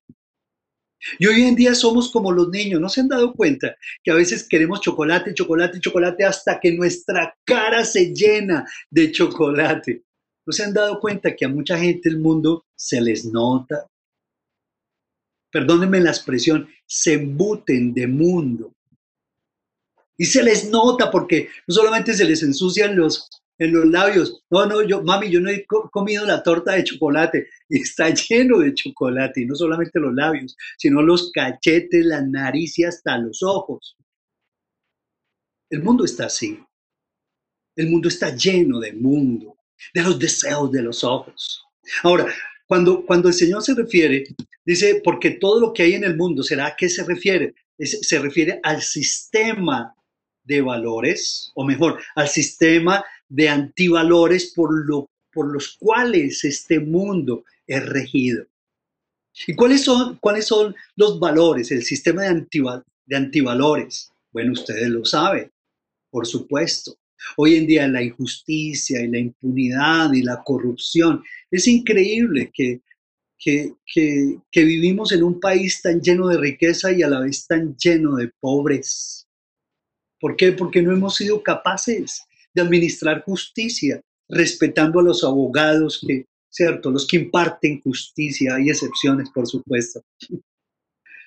Y 1.18 1.26
hoy 1.26 1.42
en 1.42 1.54
día 1.54 1.74
somos 1.74 2.10
como 2.10 2.32
los 2.32 2.48
niños, 2.48 2.80
¿no 2.80 2.88
se 2.88 3.00
han 3.00 3.08
dado 3.08 3.34
cuenta 3.34 3.76
que 4.02 4.10
a 4.10 4.14
veces 4.14 4.46
queremos 4.48 4.80
chocolate, 4.80 5.34
chocolate, 5.34 5.80
chocolate 5.80 6.24
hasta 6.24 6.58
que 6.60 6.72
nuestra 6.72 7.36
cara 7.44 7.84
se 7.84 8.14
llena 8.14 8.66
de 8.90 9.12
chocolate? 9.12 10.04
¿No 10.46 10.52
se 10.52 10.64
han 10.64 10.74
dado 10.74 11.00
cuenta 11.00 11.34
que 11.34 11.44
a 11.44 11.48
mucha 11.48 11.78
gente 11.78 12.08
el 12.08 12.18
mundo 12.18 12.64
se 12.74 13.00
les 13.00 13.24
nota? 13.24 13.86
Perdónenme 15.50 16.00
la 16.00 16.10
expresión, 16.10 16.68
se 16.86 17.14
embuten 17.14 17.94
de 17.94 18.06
mundo. 18.06 18.74
Y 20.16 20.26
se 20.26 20.42
les 20.42 20.70
nota 20.70 21.10
porque 21.10 21.48
no 21.66 21.74
solamente 21.74 22.14
se 22.14 22.24
les 22.24 22.42
ensucian 22.42 22.96
los 22.96 23.30
en 23.58 23.72
los 23.72 23.86
labios. 23.86 24.42
No, 24.50 24.66
no, 24.66 24.82
yo, 24.82 25.02
mami, 25.02 25.30
yo 25.30 25.40
no 25.40 25.50
he 25.50 25.64
comido 25.66 26.24
la 26.24 26.42
torta 26.42 26.72
de 26.72 26.84
chocolate 26.84 27.48
y 27.68 27.80
está 27.80 28.10
lleno 28.10 28.58
de 28.58 28.74
chocolate, 28.74 29.42
y 29.42 29.46
no 29.46 29.54
solamente 29.54 30.00
los 30.00 30.14
labios, 30.14 30.56
sino 30.78 31.02
los 31.02 31.30
cachetes, 31.32 32.04
la 32.04 32.22
nariz 32.22 32.78
y 32.78 32.84
hasta 32.84 33.18
los 33.18 33.42
ojos. 33.42 33.96
El 35.70 35.82
mundo 35.82 36.04
está 36.04 36.26
así. 36.26 36.58
El 37.76 37.90
mundo 37.90 38.08
está 38.08 38.34
lleno 38.34 38.78
de 38.78 38.92
mundo, 38.92 39.56
de 39.92 40.02
los 40.02 40.18
deseos 40.18 40.70
de 40.70 40.82
los 40.82 41.02
ojos. 41.02 41.64
Ahora, 42.02 42.26
cuando, 42.66 43.04
cuando 43.04 43.28
el 43.28 43.34
Señor 43.34 43.62
se 43.62 43.74
refiere, 43.74 44.24
dice, 44.64 45.00
porque 45.02 45.32
todo 45.32 45.60
lo 45.60 45.72
que 45.72 45.82
hay 45.82 45.94
en 45.94 46.04
el 46.04 46.16
mundo, 46.16 46.42
¿será 46.42 46.66
a 46.66 46.76
qué 46.76 46.88
se 46.88 47.04
refiere? 47.04 47.54
se 47.76 48.20
refiere 48.20 48.60
al 48.62 48.82
sistema 48.82 49.96
de 50.44 50.60
valores, 50.60 51.50
o 51.56 51.64
mejor, 51.64 52.00
al 52.14 52.28
sistema 52.28 53.04
de 53.34 53.48
antivalores 53.48 54.52
por, 54.54 54.86
lo, 54.86 55.10
por 55.32 55.52
los 55.52 55.76
cuales 55.76 56.44
este 56.44 56.78
mundo 56.78 57.44
es 57.66 57.84
regido. 57.84 58.46
¿Y 59.48 59.56
cuáles 59.56 59.82
son, 59.82 60.18
cuáles 60.18 60.46
son 60.46 60.76
los 60.94 61.18
valores, 61.18 61.72
el 61.72 61.82
sistema 61.82 62.22
de, 62.22 62.46
de 63.06 63.16
antivalores? 63.16 64.12
Bueno, 64.30 64.52
ustedes 64.52 64.88
lo 64.88 65.04
saben, 65.04 65.50
por 66.10 66.28
supuesto. 66.28 66.96
Hoy 67.36 67.56
en 67.56 67.66
día 67.66 67.88
la 67.88 68.04
injusticia 68.04 69.02
y 69.02 69.08
la 69.08 69.18
impunidad 69.18 70.12
y 70.12 70.22
la 70.22 70.40
corrupción. 70.44 71.24
Es 71.50 71.66
increíble 71.66 72.52
que, 72.54 72.82
que, 73.36 73.74
que, 73.84 74.38
que, 74.48 74.64
vivimos 74.64 75.10
en 75.10 75.24
un 75.24 75.40
país 75.40 75.82
tan 75.82 76.00
lleno 76.00 76.28
de 76.28 76.38
riqueza 76.38 76.92
y 76.92 77.02
a 77.02 77.08
la 77.08 77.18
vez 77.18 77.48
tan 77.48 77.76
lleno 77.76 78.14
de 78.14 78.30
pobres. 78.38 79.26
¿Por 80.20 80.36
qué? 80.36 80.52
Porque 80.52 80.82
no 80.82 80.92
hemos 80.92 81.16
sido 81.16 81.42
capaces 81.42 82.22
de 82.54 82.62
administrar 82.62 83.22
justicia, 83.24 84.00
respetando 84.28 85.00
a 85.00 85.02
los 85.02 85.24
abogados 85.24 86.02
que, 86.06 86.26
cierto, 86.48 86.90
los 86.90 87.06
que 87.06 87.16
imparten 87.16 87.80
justicia, 87.80 88.54
hay 88.54 88.70
excepciones, 88.70 89.28
por 89.30 89.46
supuesto. 89.46 90.02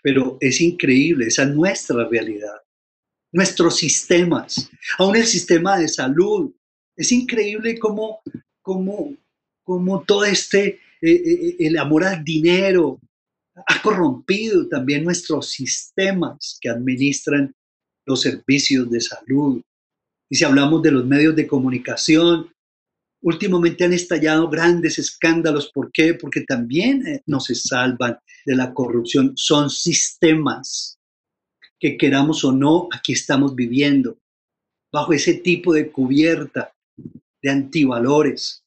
Pero 0.01 0.37
es 0.39 0.61
increíble, 0.61 1.27
esa 1.27 1.43
es 1.43 1.49
nuestra 1.49 2.07
realidad. 2.07 2.61
Nuestros 3.31 3.75
sistemas, 3.75 4.69
aún 4.97 5.17
el 5.17 5.25
sistema 5.25 5.77
de 5.77 5.87
salud. 5.87 6.51
Es 6.95 7.11
increíble 7.11 7.77
cómo, 7.77 8.21
cómo, 8.61 9.15
cómo 9.63 10.03
todo 10.03 10.23
este, 10.25 10.79
eh, 11.01 11.11
eh, 11.11 11.55
el 11.59 11.77
amor 11.77 12.05
al 12.05 12.23
dinero, 12.23 12.99
ha 13.65 13.81
corrompido 13.81 14.67
también 14.67 15.03
nuestros 15.03 15.49
sistemas 15.49 16.57
que 16.61 16.69
administran 16.69 17.53
los 18.05 18.21
servicios 18.21 18.89
de 18.89 19.01
salud, 19.01 19.61
y 20.29 20.35
si 20.35 20.43
hablamos 20.43 20.81
de 20.81 20.91
los 20.91 21.05
medios 21.05 21.35
de 21.35 21.47
comunicación, 21.47 22.51
últimamente 23.21 23.85
han 23.85 23.93
estallado 23.93 24.49
grandes 24.49 24.99
escándalos. 24.99 25.71
¿Por 25.71 25.91
qué? 25.91 26.13
Porque 26.13 26.41
también 26.41 27.05
eh, 27.07 27.21
no 27.25 27.39
se 27.39 27.55
salvan 27.55 28.17
de 28.45 28.55
la 28.55 28.73
corrupción. 28.73 29.33
Son 29.35 29.69
sistemas 29.69 30.99
que 31.79 31.97
queramos 31.97 32.43
o 32.43 32.51
no, 32.51 32.87
aquí 32.91 33.13
estamos 33.13 33.55
viviendo, 33.55 34.17
bajo 34.91 35.13
ese 35.13 35.35
tipo 35.35 35.73
de 35.73 35.91
cubierta 35.91 36.73
de 37.41 37.49
antivalores. 37.49 38.63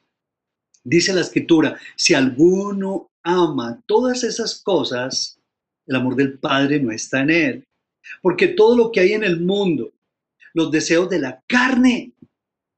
Dice 0.85 1.13
la 1.13 1.21
escritura, 1.21 1.79
si 1.97 2.15
alguno 2.15 3.11
ama 3.23 3.83
todas 3.87 4.25
esas 4.25 4.63
cosas, 4.63 5.39
el 5.87 5.97
amor 5.97 6.17
del 6.17 6.39
Padre 6.39 6.81
no 6.81 6.93
está 6.93 7.21
en 7.21 7.31
él. 7.31 7.65
Porque 8.23 8.49
todo 8.49 8.77
lo 8.77 8.93
que 8.93 9.01
hay 9.01 9.13
en 9.13 9.25
el 9.25 9.41
mundo, 9.41 9.93
los 10.55 10.71
deseos 10.71 11.09
de 11.09 11.19
la 11.19 11.43
carne. 11.47 12.13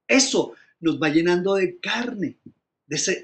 Eso 0.07 0.53
nos 0.79 1.01
va 1.01 1.09
llenando 1.09 1.55
de 1.55 1.79
carne, 1.79 2.37
de 2.85 3.23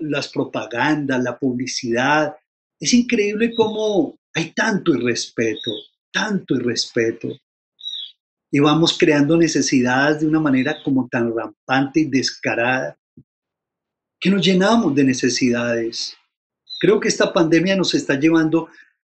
las 0.00 0.28
propagandas, 0.28 1.22
la 1.22 1.38
publicidad. 1.38 2.34
Es 2.78 2.92
increíble 2.92 3.54
cómo 3.56 4.18
hay 4.34 4.52
tanto 4.52 4.94
irrespeto, 4.94 5.70
tanto 6.12 6.56
irrespeto. 6.56 7.28
Y 8.50 8.58
vamos 8.60 8.96
creando 8.98 9.36
necesidades 9.36 10.20
de 10.20 10.26
una 10.26 10.40
manera 10.40 10.82
como 10.82 11.08
tan 11.08 11.34
rampante 11.34 12.00
y 12.00 12.04
descarada, 12.04 12.96
que 14.20 14.30
nos 14.30 14.44
llenamos 14.44 14.94
de 14.94 15.04
necesidades. 15.04 16.16
Creo 16.80 17.00
que 17.00 17.08
esta 17.08 17.32
pandemia 17.32 17.76
nos 17.76 17.94
está 17.94 18.18
llevando 18.18 18.68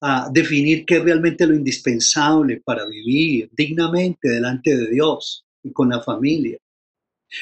a 0.01 0.29
definir 0.31 0.85
qué 0.85 0.97
es 0.97 1.03
realmente 1.03 1.45
lo 1.47 1.55
indispensable 1.55 2.61
para 2.63 2.85
vivir 2.85 3.49
dignamente 3.53 4.29
delante 4.29 4.75
de 4.75 4.89
Dios 4.89 5.45
y 5.63 5.71
con 5.71 5.89
la 5.89 6.01
familia. 6.01 6.57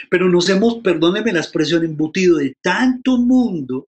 Pero 0.10 0.30
nos 0.30 0.50
hemos, 0.50 0.76
perdóneme 0.82 1.34
la 1.34 1.42
expresión, 1.42 1.84
embutido 1.84 2.38
de 2.38 2.56
tanto 2.62 3.18
mundo 3.18 3.88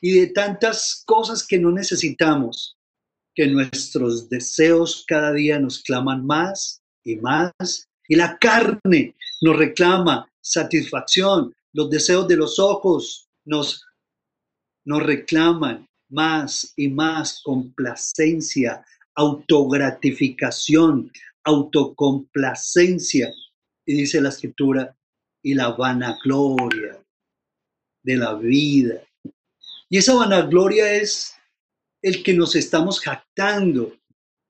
y 0.00 0.12
de 0.12 0.28
tantas 0.28 1.02
cosas 1.06 1.46
que 1.46 1.58
no 1.58 1.70
necesitamos, 1.70 2.76
que 3.34 3.46
nuestros 3.46 4.28
deseos 4.28 5.04
cada 5.06 5.32
día 5.32 5.58
nos 5.58 5.82
claman 5.82 6.26
más 6.26 6.82
y 7.04 7.16
más, 7.16 7.52
y 8.08 8.16
la 8.16 8.38
carne 8.38 9.14
nos 9.40 9.56
reclama 9.56 10.28
satisfacción, 10.40 11.54
los 11.72 11.90
deseos 11.90 12.26
de 12.26 12.36
los 12.36 12.58
ojos 12.58 13.28
nos, 13.44 13.84
nos 14.84 15.02
reclaman 15.02 15.86
más 16.10 16.72
y 16.76 16.88
más 16.88 17.40
complacencia, 17.42 18.84
autogratificación, 19.14 21.10
autocomplacencia. 21.44 23.32
Y 23.86 23.94
dice 23.94 24.20
la 24.20 24.28
escritura, 24.28 24.94
y 25.42 25.54
la 25.54 25.70
vanagloria 25.70 27.02
de 28.02 28.16
la 28.16 28.34
vida. 28.34 29.02
Y 29.88 29.98
esa 29.98 30.14
vanagloria 30.14 30.92
es 30.92 31.34
el 32.02 32.22
que 32.22 32.34
nos 32.34 32.54
estamos 32.56 33.00
jactando 33.00 33.92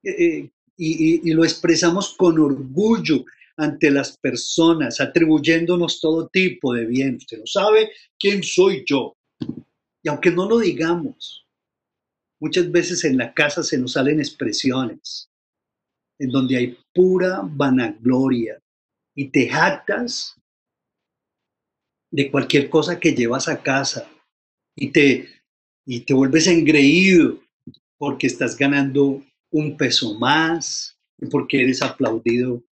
eh, 0.03 0.11
eh, 0.11 0.51
y, 0.77 1.31
lo 1.33 1.45
expresamos 1.45 2.15
con 2.17 2.39
orgullo 2.39 3.25
ante 3.57 3.91
las 3.91 4.17
personas, 4.17 5.01
atribuyéndonos 5.01 6.01
todo 6.01 6.29
tipo 6.29 6.73
de 6.73 6.87
bien. 6.87 7.17
Usted 7.17 7.39
no 7.39 7.47
sabe 7.47 7.91
quién 8.19 8.43
soy 8.43 8.85
yo. 8.87 9.17
Y 10.03 10.09
aunque 10.09 10.31
no 10.31 10.49
lo 10.49 10.59
digamos, 10.59 11.47
Muchas 12.41 12.71
veces 12.73 13.05
en 13.05 13.19
la 13.19 13.33
casa 13.35 13.63
se 13.63 13.79
nos 13.79 13.93
salen 13.93 14.19
expresiones 14.19 15.31
en 16.19 16.31
donde 16.31 16.57
hay 16.57 16.79
pura 16.95 17.41
vanagloria 17.45 18.61
y 19.15 19.29
te 19.29 19.49
jactas 19.49 20.37
de 22.11 22.31
cualquier 22.31 22.69
cosa 22.69 22.99
que 22.99 23.15
llevas 23.15 23.49
a 23.49 23.63
casa 23.63 24.11
y 24.75 24.91
te, 24.91 25.29
y 25.85 26.01
te 26.01 26.15
vuelves 26.15 26.47
engreído 26.47 27.39
porque 27.99 28.27
estás 28.27 28.57
ganando 28.57 29.23
un 29.51 29.77
peso 29.77 30.19
más 30.19 30.97
porque 31.31 31.63
eres 31.63 31.83
aplaudido 31.83 32.63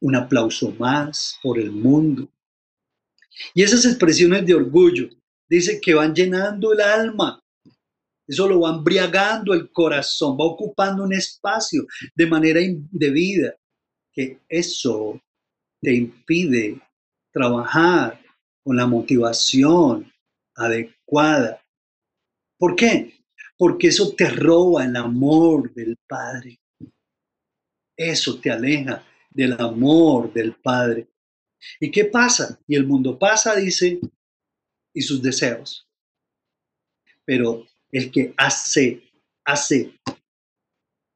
un 0.00 0.14
aplauso 0.14 0.70
más 0.78 1.38
por 1.42 1.58
el 1.58 1.72
mundo. 1.72 2.28
Y 3.54 3.62
esas 3.62 3.84
expresiones 3.84 4.46
de 4.46 4.54
orgullo 4.54 5.08
dice 5.48 5.80
que 5.80 5.94
van 5.94 6.14
llenando 6.14 6.72
el 6.72 6.80
alma 6.80 7.42
eso 8.26 8.48
lo 8.48 8.60
va 8.60 8.70
embriagando 8.70 9.54
el 9.54 9.70
corazón, 9.70 10.36
va 10.38 10.44
ocupando 10.44 11.04
un 11.04 11.12
espacio 11.12 11.86
de 12.14 12.26
manera 12.26 12.60
indebida, 12.60 13.54
que 14.12 14.40
eso 14.48 15.20
te 15.80 15.94
impide 15.94 16.80
trabajar 17.32 18.20
con 18.64 18.76
la 18.76 18.86
motivación 18.86 20.10
adecuada. 20.56 21.62
¿Por 22.58 22.74
qué? 22.74 23.12
Porque 23.56 23.88
eso 23.88 24.14
te 24.16 24.28
roba 24.30 24.84
el 24.84 24.96
amor 24.96 25.72
del 25.74 25.96
Padre. 26.08 26.58
Eso 27.96 28.40
te 28.40 28.50
aleja 28.50 29.04
del 29.30 29.52
amor 29.60 30.32
del 30.32 30.54
Padre. 30.54 31.08
¿Y 31.78 31.90
qué 31.90 32.06
pasa? 32.06 32.58
Y 32.66 32.74
el 32.74 32.86
mundo 32.86 33.18
pasa, 33.18 33.54
dice, 33.54 34.00
y 34.92 35.02
sus 35.02 35.22
deseos. 35.22 35.86
Pero 37.24 37.66
el 37.92 38.10
que 38.10 38.34
hace, 38.36 39.02
hace. 39.44 39.92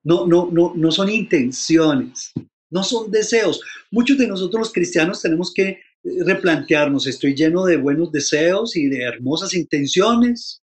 No, 0.03 0.27
no, 0.27 0.49
no, 0.51 0.73
no 0.75 0.91
son 0.91 1.11
intenciones, 1.11 2.33
no 2.71 2.83
son 2.83 3.11
deseos. 3.11 3.61
Muchos 3.91 4.17
de 4.19 4.27
nosotros 4.27 4.61
los 4.61 4.73
cristianos 4.73 5.21
tenemos 5.21 5.53
que 5.53 5.69
eh, 5.69 5.79
replantearnos, 6.25 7.07
estoy 7.07 7.35
lleno 7.35 7.65
de 7.65 7.77
buenos 7.77 8.11
deseos 8.11 8.77
y 8.77 8.89
de 8.89 9.03
hermosas 9.03 9.55
intenciones. 9.55 10.63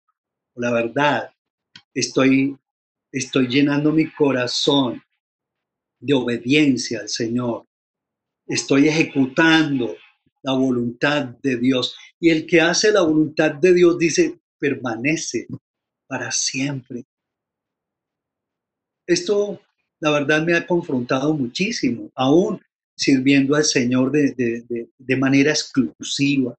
La 0.55 0.71
verdad, 0.71 1.31
estoy, 1.93 2.55
estoy 3.11 3.47
llenando 3.47 3.91
mi 3.91 4.11
corazón 4.11 5.01
de 5.99 6.13
obediencia 6.13 6.99
al 6.99 7.09
Señor. 7.09 7.65
Estoy 8.45 8.87
ejecutando 8.87 9.95
la 10.43 10.53
voluntad 10.53 11.25
de 11.41 11.57
Dios. 11.57 11.95
Y 12.19 12.29
el 12.29 12.45
que 12.45 12.61
hace 12.61 12.91
la 12.91 13.01
voluntad 13.01 13.53
de 13.53 13.73
Dios 13.73 13.97
dice, 13.97 14.39
permanece 14.59 15.47
para 16.13 16.31
siempre. 16.31 17.05
Esto, 19.07 19.59
la 19.99 20.11
verdad, 20.11 20.45
me 20.45 20.53
ha 20.53 20.67
confrontado 20.67 21.33
muchísimo, 21.33 22.11
aún 22.13 22.61
sirviendo 22.95 23.55
al 23.55 23.63
Señor 23.63 24.11
de, 24.11 25.17
manera 25.17 25.49
exclusiva. 25.49 26.53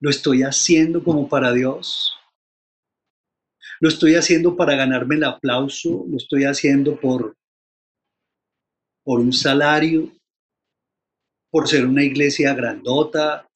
¿Lo 0.00 0.08
estoy 0.08 0.44
haciendo 0.44 1.02
como 1.02 1.28
para 1.28 1.52
Dios? 1.52 2.16
¿Lo 3.80 3.88
estoy 3.88 4.14
haciendo 4.14 4.56
para 4.56 4.76
ganarme 4.76 5.16
el 5.16 5.24
aplauso? 5.24 6.04
¿Lo 6.08 6.16
estoy 6.16 6.44
haciendo 6.44 7.00
por, 7.00 7.36
por 9.02 9.18
un 9.18 9.32
salario? 9.32 10.12
¿Por 11.50 11.66
ser 11.66 11.86
una 11.86 12.04
iglesia 12.04 12.54
grandota? 12.54 13.48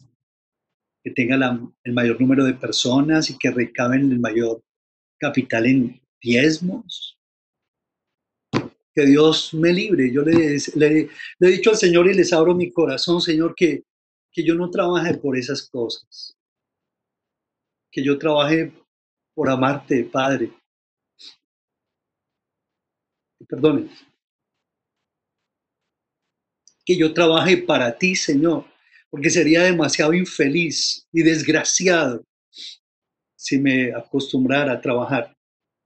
Que 1.07 1.13
tenga 1.13 1.37
el 1.85 1.93
mayor 1.93 2.21
número 2.21 2.45
de 2.45 2.55
personas 2.55 3.31
y 3.31 3.39
que 3.39 3.53
recaben 3.53 4.11
el 4.11 4.19
mayor 4.19 4.61
capital 5.21 5.65
en 5.65 6.03
diezmos. 6.21 7.17
Que 8.93 9.07
Dios 9.07 9.55
me 9.55 9.73
libre. 9.73 10.13
Yo 10.13 10.23
le, 10.23 10.59
le, 10.75 11.09
he 11.39 11.47
dicho 11.47 11.71
al 11.71 11.77
Señor 11.77 12.11
y 12.11 12.15
les 12.15 12.33
abro 12.33 12.57
mi 12.57 12.73
corazón, 12.73 13.21
Señor, 13.21 13.55
que, 13.55 13.85
que 14.33 14.45
yo 14.45 14.57
no 14.57 14.69
trabaje 14.69 15.17
por 15.17 15.39
esas 15.39 15.71
cosas. 15.71 16.37
Que 17.93 18.03
yo 18.03 18.19
trabaje 18.19 18.73
por 19.33 19.49
amarte, 19.49 20.03
Padre. 20.03 20.51
Perdone. 23.47 23.91
Que 26.85 26.99
yo 26.99 27.15
trabaje 27.15 27.59
para 27.59 27.97
ti, 27.97 28.17
Señor 28.17 28.65
porque 29.17 29.31
sería 29.31 29.63
demasiado 29.63 30.13
infeliz 30.13 31.09
y 31.11 31.23
desgraciado 31.23 32.23
si 33.35 33.59
me 33.59 33.91
acostumbrara 33.95 34.75
a 34.75 34.81
trabajar 34.83 35.35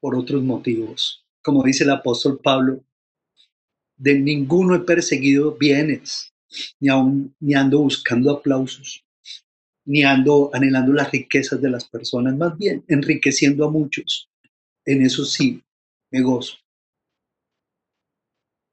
por 0.00 0.16
otros 0.16 0.42
motivos. 0.42 1.24
Como 1.40 1.62
dice 1.62 1.84
el 1.84 1.90
apóstol 1.90 2.40
Pablo, 2.42 2.82
de 3.96 4.18
ninguno 4.18 4.74
he 4.74 4.80
perseguido 4.80 5.56
bienes, 5.56 6.34
ni, 6.80 6.88
aún, 6.88 7.32
ni 7.38 7.54
ando 7.54 7.78
buscando 7.78 8.32
aplausos, 8.32 9.04
ni 9.84 10.02
ando 10.02 10.50
anhelando 10.52 10.92
las 10.92 11.12
riquezas 11.12 11.62
de 11.62 11.70
las 11.70 11.88
personas, 11.88 12.36
más 12.36 12.58
bien 12.58 12.84
enriqueciendo 12.88 13.64
a 13.64 13.70
muchos. 13.70 14.28
En 14.84 15.02
eso 15.02 15.24
sí, 15.24 15.62
me 16.10 16.20
gozo. 16.20 16.56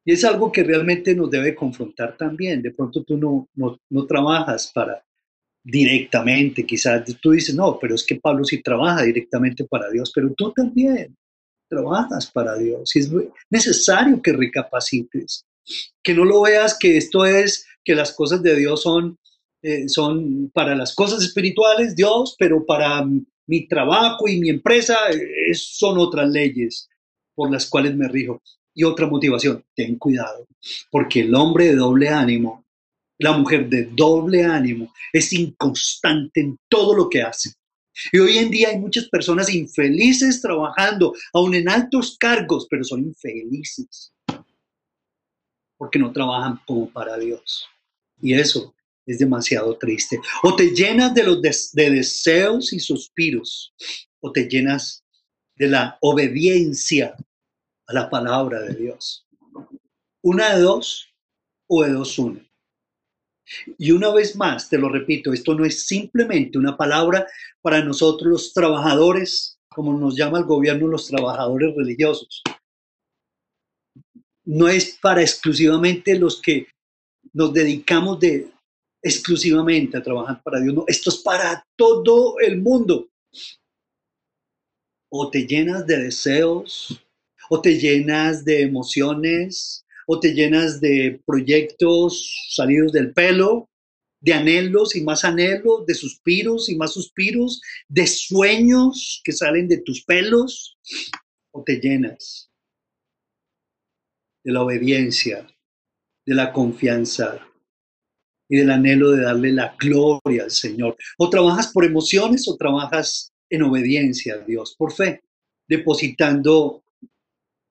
Y 0.08 0.14
es 0.14 0.24
algo 0.24 0.54
que 0.54 0.64
realmente 0.64 1.14
nos 1.14 1.30
debe 1.30 1.54
confrontar 1.54 2.16
también. 2.16 2.62
De 2.62 2.72
pronto 2.72 3.04
tú 3.04 3.18
no, 3.18 3.50
no, 3.90 4.06
trabajas 4.06 4.72
para 4.74 5.04
directamente, 5.62 6.66
quizás 6.66 7.04
tú 7.20 7.32
dices, 7.32 7.54
no, 7.54 7.78
pero 7.78 7.94
es 7.94 8.06
que 8.06 8.16
Pablo 8.16 8.46
sí 8.46 8.64
trabaja 8.64 9.04
directamente 9.04 9.66
para 9.66 9.90
Dios, 9.90 10.14
pero 10.16 10.34
tú 10.34 10.54
también 10.54 11.14
trabajas 11.70 12.32
para 12.32 12.56
Dios. 12.56 12.96
Y 12.96 13.00
es 13.00 13.12
necesario 13.50 14.22
que 14.22 14.32
recapacites, 14.32 15.46
que 16.02 16.14
no 16.14 16.24
lo 16.24 16.44
veas 16.44 16.78
que 16.80 16.96
esto 16.96 17.26
es, 17.26 17.66
que 17.84 17.94
las 17.94 18.14
cosas 18.14 18.42
de 18.42 18.56
Dios 18.56 18.84
son, 18.84 19.18
eh, 19.62 19.90
son 19.90 20.50
para 20.54 20.74
las 20.74 20.96
cosas 20.96 21.22
espirituales, 21.22 21.98
Dios, 21.98 22.38
pero 22.40 22.66
para 22.66 23.06
mi 23.46 23.68
trabajo 23.68 24.26
y 24.30 24.40
mi 24.40 24.52
empresa 24.52 24.96
eh, 25.12 25.54
son 25.54 25.98
otras 25.98 26.30
leyes 26.30 26.88
por 27.36 27.52
las 27.52 27.70
cuales 27.70 27.94
me 27.98 28.08
rijo. 28.08 28.42
Y 28.78 28.84
otra 28.84 29.08
motivación, 29.08 29.66
ten 29.76 29.98
cuidado, 29.98 30.48
porque 30.92 31.22
el 31.22 31.34
hombre 31.34 31.70
de 31.70 31.76
doble 31.76 32.10
ánimo, 32.10 32.64
la 33.18 33.36
mujer 33.36 33.68
de 33.68 33.90
doble 33.92 34.44
ánimo, 34.44 34.94
es 35.12 35.34
inconstante 35.34 36.42
en 36.42 36.60
todo 36.70 36.96
lo 36.96 37.10
que 37.10 37.24
hace. 37.24 37.54
Y 38.12 38.20
hoy 38.20 38.38
en 38.38 38.52
día 38.52 38.70
hay 38.70 38.78
muchas 38.78 39.10
personas 39.10 39.52
infelices 39.52 40.40
trabajando, 40.40 41.16
aún 41.34 41.56
en 41.56 41.68
altos 41.68 42.18
cargos, 42.20 42.68
pero 42.70 42.84
son 42.84 43.02
infelices 43.02 44.14
porque 45.78 46.00
no 46.00 46.12
trabajan 46.12 46.60
como 46.66 46.90
para 46.90 47.18
Dios. 47.18 47.66
Y 48.22 48.34
eso 48.34 48.76
es 49.06 49.20
demasiado 49.20 49.78
triste. 49.78 50.20
O 50.44 50.56
te 50.56 50.72
llenas 50.72 51.14
de 51.14 51.24
los 51.24 51.42
de 51.42 51.90
deseos 51.90 52.74
y 52.74 52.80
suspiros, 52.80 53.74
o 54.20 54.32
te 54.32 54.48
llenas 54.48 55.04
de 55.56 55.68
la 55.68 55.98
obediencia 56.02 57.16
a 57.88 57.94
la 57.94 58.10
palabra 58.10 58.62
de 58.62 58.76
Dios. 58.76 59.26
Una 60.22 60.56
de 60.56 60.62
dos 60.62 61.10
o 61.68 61.84
de 61.84 61.92
dos 61.92 62.20
una. 62.20 62.46
Y 63.78 63.92
una 63.92 64.12
vez 64.12 64.36
más, 64.36 64.70
te 64.70 64.78
lo 64.78 64.90
repito, 64.90 65.32
esto 65.32 65.54
no 65.54 65.64
es 65.64 65.88
simplemente 65.88 66.58
una 66.58 66.76
palabra 66.76 67.28
para 67.62 67.84
nosotros 67.84 68.30
los 68.30 68.54
trabajadores, 68.54 69.58
como 69.70 69.98
nos 69.98 70.18
llama 70.18 70.40
el 70.40 70.46
gobierno 70.46 70.88
los 70.88 71.08
trabajadores 71.08 71.74
religiosos. 71.76 72.42
No 74.46 74.68
es 74.68 74.98
para 75.02 75.22
exclusivamente 75.22 76.18
los 76.20 76.42
que 76.42 76.68
nos 77.34 77.54
dedicamos 77.54 78.20
de 78.20 78.52
exclusivamente 79.02 79.98
a 79.98 80.04
trabajar 80.04 80.42
para 80.44 80.60
Dios. 80.60 80.74
No, 80.74 80.84
esto 80.88 81.10
es 81.10 81.18
para 81.18 81.66
todo 81.78 82.40
el 82.40 82.62
mundo. 82.62 83.08
O 85.10 85.30
te 85.30 85.46
llenas 85.46 85.86
de 85.86 85.98
deseos 85.98 87.02
o 87.50 87.62
te 87.62 87.80
llenas 87.80 88.46
de 88.46 88.62
emociones, 88.62 89.86
o 90.08 90.20
te 90.20 90.34
llenas 90.34 90.80
de 90.80 91.22
proyectos 91.26 92.48
salidos 92.50 92.92
del 92.92 93.14
pelo, 93.14 93.70
de 94.20 94.34
anhelos 94.34 94.96
y 94.96 95.04
más 95.04 95.24
anhelos, 95.26 95.86
de 95.86 95.94
suspiros 95.94 96.70
y 96.70 96.76
más 96.76 96.94
suspiros, 96.94 97.62
de 97.88 98.08
sueños 98.08 99.22
que 99.24 99.32
salen 99.32 99.68
de 99.68 99.78
tus 99.78 100.04
pelos, 100.04 100.78
o 101.52 101.64
te 101.64 101.80
llenas 101.80 102.50
de 104.44 104.54
la 104.54 104.64
obediencia, 104.64 105.46
de 106.26 106.36
la 106.36 106.54
confianza 106.54 107.46
y 108.50 108.58
del 108.58 108.72
anhelo 108.72 109.12
de 109.12 109.24
darle 109.24 109.52
la 109.52 109.76
gloria 109.78 110.44
al 110.44 110.52
Señor. 110.52 110.96
O 111.18 111.30
trabajas 111.30 111.72
por 111.74 111.84
emociones 111.84 112.48
o 112.48 112.56
trabajas 112.56 113.34
en 113.50 113.64
obediencia 113.64 114.36
a 114.36 114.38
Dios, 114.38 114.76
por 114.78 114.94
fe, 114.94 115.22
depositando 115.68 116.84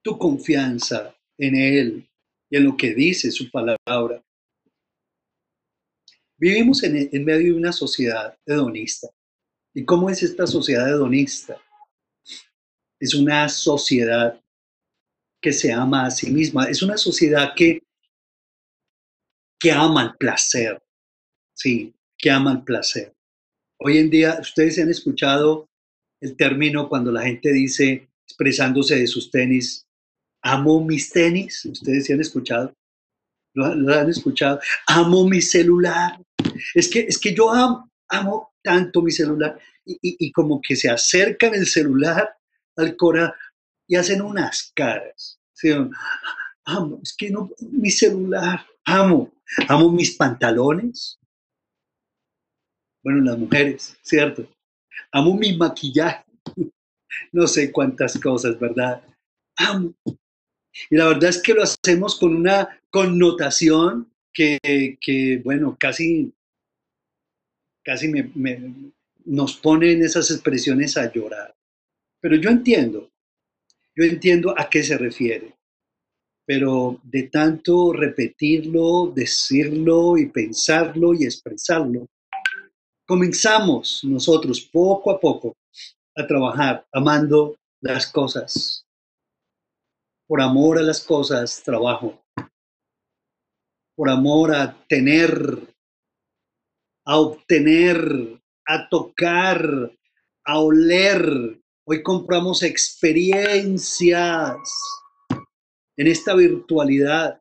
tu 0.06 0.16
confianza 0.16 1.12
en 1.36 1.56
Él 1.56 2.08
y 2.48 2.56
en 2.56 2.64
lo 2.64 2.76
que 2.76 2.94
dice 2.94 3.28
su 3.32 3.50
palabra. 3.50 4.22
Vivimos 6.38 6.84
en, 6.84 7.24
medio 7.24 7.52
de 7.52 7.58
una 7.58 7.72
sociedad 7.72 8.38
hedonista. 8.46 9.08
¿Y 9.74 9.84
cómo 9.84 10.08
es 10.08 10.22
esta 10.22 10.46
sociedad 10.46 10.88
hedonista? 10.88 11.60
Es 13.00 13.14
una 13.14 13.48
sociedad 13.48 14.40
que 15.42 15.52
se 15.52 15.72
ama 15.72 16.06
a 16.06 16.10
sí 16.12 16.30
misma. 16.30 16.66
Es 16.66 16.82
una 16.82 16.96
sociedad 16.96 17.52
que, 17.56 17.82
que 19.58 19.72
ama 19.72 20.04
el 20.04 20.16
placer. 20.16 20.80
Sí, 21.52 21.92
que 22.16 22.30
ama 22.30 22.52
el 22.52 22.62
placer. 22.62 23.12
Hoy 23.80 23.98
en 23.98 24.08
día, 24.08 24.38
ustedes 24.40 24.78
han 24.78 24.88
escuchado 24.88 25.68
el 26.20 26.36
término 26.36 26.88
cuando 26.88 27.10
la 27.10 27.22
gente 27.22 27.52
dice, 27.52 28.08
expresándose 28.24 28.94
de 29.00 29.08
sus 29.08 29.32
tenis, 29.32 29.85
amo 30.46 30.80
mis 30.80 31.10
tenis, 31.10 31.64
ustedes 31.64 32.06
se 32.06 32.12
han 32.12 32.20
escuchado, 32.20 32.72
lo, 33.54 33.64
han 33.92 34.08
escuchado, 34.08 34.60
amo 34.86 35.26
mi 35.28 35.40
celular, 35.40 36.20
es 36.74 36.88
que, 36.88 37.00
es 37.00 37.18
que 37.18 37.34
yo 37.34 37.52
amo, 37.52 37.90
amo 38.08 38.52
tanto 38.62 39.02
mi 39.02 39.10
celular 39.10 39.58
y, 39.84 40.30
como 40.32 40.60
que 40.60 40.76
se 40.76 40.88
acercan 40.88 41.54
el 41.54 41.66
celular 41.66 42.36
al 42.76 42.96
corazón 42.96 43.34
y 43.88 43.96
hacen 43.96 44.22
unas 44.22 44.72
caras. 44.74 45.38
Amo, 46.64 47.00
es 47.02 47.14
que 47.16 47.30
no, 47.30 47.50
mi 47.60 47.90
celular, 47.90 48.66
amo, 48.84 49.32
amo 49.68 49.90
mis 49.90 50.16
pantalones, 50.16 51.18
bueno, 53.02 53.22
las 53.22 53.38
mujeres, 53.38 53.96
¿cierto? 54.02 54.48
Amo 55.12 55.34
mi 55.34 55.56
maquillaje, 55.56 56.24
no 57.32 57.46
sé 57.46 57.72
cuántas 57.72 58.18
cosas, 58.18 58.58
¿verdad? 58.58 59.02
Amo. 59.56 59.94
Y 60.90 60.96
la 60.96 61.08
verdad 61.08 61.30
es 61.30 61.42
que 61.42 61.54
lo 61.54 61.62
hacemos 61.62 62.18
con 62.18 62.34
una 62.34 62.80
connotación 62.90 64.10
que, 64.32 64.58
que 65.00 65.40
bueno, 65.44 65.76
casi, 65.78 66.32
casi 67.84 68.12
nos 69.24 69.56
pone 69.56 69.92
en 69.92 70.04
esas 70.04 70.30
expresiones 70.30 70.96
a 70.96 71.10
llorar. 71.10 71.54
Pero 72.20 72.36
yo 72.36 72.50
entiendo, 72.50 73.10
yo 73.94 74.04
entiendo 74.04 74.54
a 74.56 74.68
qué 74.68 74.82
se 74.82 74.98
refiere 74.98 75.56
pero 76.46 77.00
de 77.02 77.24
tanto 77.24 77.92
repetirlo, 77.92 79.12
decirlo 79.14 80.16
y 80.16 80.26
pensarlo 80.26 81.12
y 81.12 81.24
expresarlo, 81.24 82.06
comenzamos 83.04 84.02
nosotros 84.04 84.60
poco 84.60 85.10
a 85.10 85.18
poco 85.18 85.56
a 86.14 86.26
trabajar 86.26 86.86
amando 86.92 87.56
las 87.80 88.06
cosas. 88.06 88.85
Por 90.26 90.40
amor 90.40 90.78
a 90.78 90.82
las 90.82 91.04
cosas 91.04 91.62
trabajo. 91.62 92.24
Por 93.94 94.10
amor 94.10 94.54
a 94.54 94.76
tener, 94.88 95.74
a 97.06 97.18
obtener, 97.18 98.40
a 98.66 98.88
tocar, 98.88 99.92
a 100.44 100.58
oler. 100.58 101.60
Hoy 101.86 102.02
compramos 102.02 102.64
experiencias 102.64 104.56
en 105.96 106.06
esta 106.08 106.34
virtualidad 106.34 107.40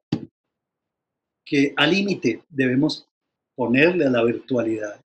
que 1.43 1.73
al 1.75 1.89
límite 1.89 2.43
debemos 2.49 3.07
ponerle 3.55 4.05
a 4.05 4.11
la 4.11 4.23
virtualidad. 4.23 5.01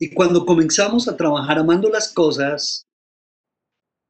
Y 0.00 0.14
cuando 0.14 0.46
comenzamos 0.46 1.06
a 1.06 1.16
trabajar 1.16 1.58
amando 1.58 1.88
las 1.90 2.12
cosas, 2.12 2.86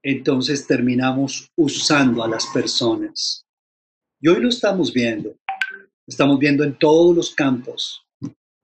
entonces 0.03 0.67
terminamos 0.67 1.49
usando 1.57 2.25
a 2.25 2.29
las 2.29 2.47
personas. 2.49 3.45
Y 4.21 4.29
hoy 4.29 4.41
lo 4.41 4.49
estamos 4.49 4.93
viendo. 4.93 5.37
Estamos 6.07 6.39
viendo 6.39 6.65
en 6.65 6.77
todos 6.79 7.15
los 7.15 7.35
campos 7.35 8.05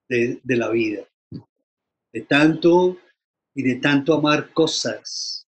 de, 0.09 0.41
la 0.45 0.71
vida. 0.71 1.05
De 2.13 2.23
tanto 2.23 2.99
y 3.55 3.63
de 3.63 3.77
tanto 3.77 4.15
amar 4.15 4.53
cosas, 4.53 5.47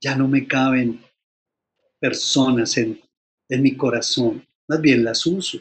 ya 0.00 0.16
no 0.16 0.28
me 0.28 0.46
caben 0.46 1.02
personas 1.98 2.76
en, 2.76 3.00
en 3.48 3.62
mi 3.62 3.76
corazón, 3.76 4.46
más 4.68 4.80
bien 4.80 5.04
las 5.04 5.26
uso. 5.26 5.58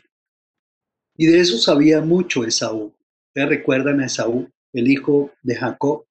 Y 1.17 1.27
de 1.27 1.39
eso 1.39 1.57
sabía 1.57 2.01
mucho 2.01 2.43
Esaú. 2.43 2.93
¿Ustedes 3.27 3.49
recuerdan 3.49 4.01
a 4.01 4.05
Esaú, 4.05 4.49
el 4.73 4.89
hijo 4.89 5.31
de 5.41 5.55
Jacob? 5.55 6.05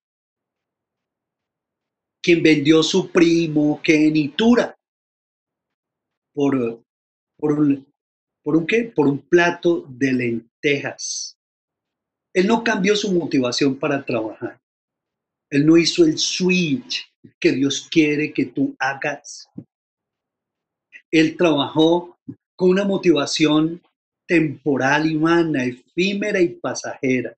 Quien 2.25 2.43
vendió 2.43 2.83
su 2.83 3.11
primo 3.11 3.81
Kenitura 3.83 4.75
por, 6.33 6.83
por, 7.37 7.53
un, 7.53 7.87
¿por 8.43 8.57
un 8.57 8.67
qué? 8.67 8.85
Por 8.85 9.07
un 9.07 9.19
plato 9.19 9.85
de 9.89 10.13
lentejas. 10.13 11.37
Él 12.33 12.47
no 12.47 12.65
cambió 12.65 12.97
su 12.97 13.13
motivación 13.13 13.79
para 13.79 14.05
trabajar. 14.05 14.59
Él 15.51 15.67
no 15.67 15.77
hizo 15.77 16.05
el 16.05 16.17
switch 16.17 17.07
que 17.39 17.53
Dios 17.53 17.87
quiere 17.91 18.33
que 18.33 18.47
tú 18.47 18.75
hagas 18.79 19.49
él 21.15 21.37
trabajó 21.37 22.19
con 22.57 22.71
una 22.71 22.85
motivación 22.85 23.81
temporal 24.27 25.15
humana, 25.15 25.65
efímera 25.65 26.41
y 26.41 26.49
pasajera. 26.49 27.37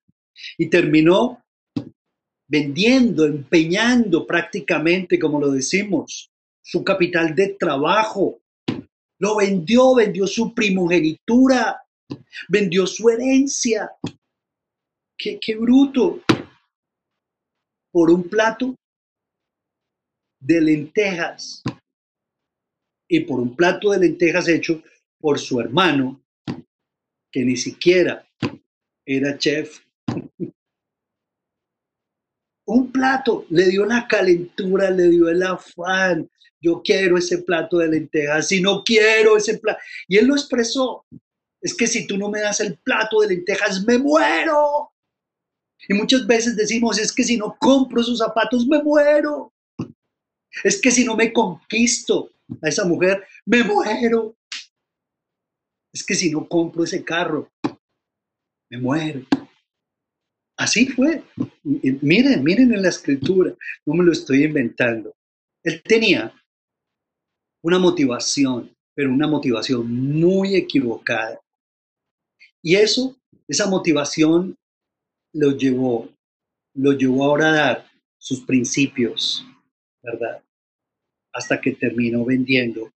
Y 0.57 0.70
terminó 0.70 1.44
vendiendo, 2.48 3.24
empeñando 3.24 4.26
prácticamente, 4.26 5.18
como 5.18 5.40
lo 5.40 5.50
decimos, 5.50 6.30
su 6.62 6.85
capital 6.85 7.35
de 7.35 7.56
trabajo. 7.59 8.40
Lo 9.18 9.37
vendió, 9.37 9.94
vendió 9.94 10.26
su 10.26 10.54
primogenitura, 10.54 11.82
vendió 12.48 12.87
su 12.87 13.09
herencia. 13.09 13.90
Qué, 15.16 15.38
qué 15.40 15.56
bruto. 15.56 16.22
Por 17.90 18.11
un 18.11 18.28
plato 18.28 18.74
de 20.38 20.61
lentejas 20.61 21.62
y 23.09 23.20
por 23.20 23.40
un 23.40 23.56
plato 23.56 23.90
de 23.90 23.98
lentejas 23.98 24.48
hecho 24.48 24.82
por 25.18 25.38
su 25.38 25.61
hermano, 25.61 26.20
que 27.32 27.44
ni 27.44 27.56
siquiera 27.56 28.28
era 29.04 29.38
chef. 29.38 29.80
Un 32.66 32.90
plato 32.92 33.46
le 33.50 33.68
dio 33.68 33.87
la 33.87 34.07
calentura, 34.07 34.90
le 34.90 35.09
dio 35.09 35.29
el 35.29 35.42
afán. 35.42 36.29
Yo 36.61 36.83
quiero 36.83 37.16
ese 37.16 37.38
plato 37.38 37.79
de 37.79 37.88
lentejas, 37.88 38.48
si 38.48 38.61
no 38.61 38.83
quiero 38.83 39.37
ese 39.37 39.59
plato. 39.59 39.79
Y 40.09 40.16
él 40.16 40.26
lo 40.26 40.35
expresó. 40.35 41.07
Es 41.61 41.74
que 41.74 41.87
si 41.87 42.07
tú 42.07 42.18
no 42.18 42.29
me 42.29 42.40
das 42.40 42.61
el 42.61 42.76
plato 42.79 43.20
de 43.20 43.29
lentejas, 43.29 43.85
me 43.85 43.98
muero. 43.98 44.90
Y 45.88 45.94
muchas 45.94 46.26
veces 46.26 46.57
decimos, 46.57 46.98
es 46.98 47.12
que 47.12 47.24
si 47.24 47.37
no 47.37 47.57
compro 47.59 48.00
esos 48.00 48.18
zapatos, 48.18 48.66
me 48.66 48.83
muero. 48.83 49.52
Es 50.64 50.81
que 50.81 50.90
si 50.90 51.05
no 51.05 51.16
me 51.16 51.33
conquisto, 51.33 52.31
a 52.62 52.68
esa 52.68 52.85
mujer, 52.85 53.24
me 53.44 53.62
muero. 53.62 54.37
Es 55.92 56.05
que 56.05 56.14
si 56.14 56.31
no 56.31 56.48
compro 56.48 56.85
ese 56.85 57.05
carro, 57.05 57.50
me 58.70 58.79
muero. 58.79 59.24
Así 60.57 60.87
fue. 60.87 61.23
Miren, 61.62 62.42
miren 62.42 62.73
en 62.73 62.83
la 62.83 62.88
escritura, 62.88 63.55
no 63.85 63.95
me 63.95 64.05
lo 64.05 64.12
estoy 64.12 64.45
inventando. 64.45 65.14
Él 65.62 65.83
tenía 65.83 66.33
una 67.62 67.79
motivación, 67.79 68.75
pero 68.95 69.12
una 69.12 69.27
motivación 69.27 69.90
muy 69.90 70.57
equivocada. 70.57 71.40
Y 72.62 72.77
eso, 72.77 73.16
esa 73.47 73.69
motivación 73.69 74.57
lo 75.33 75.57
llevó, 75.57 76.09
lo 76.75 76.92
llevó 76.92 77.25
ahora 77.25 77.49
a 77.49 77.57
dar 77.57 77.90
sus 78.19 78.40
principios, 78.40 79.45
¿verdad? 80.03 80.42
hasta 81.37 81.61
que 81.61 81.73
terminó 81.73 82.25
vendiendo 82.25 82.90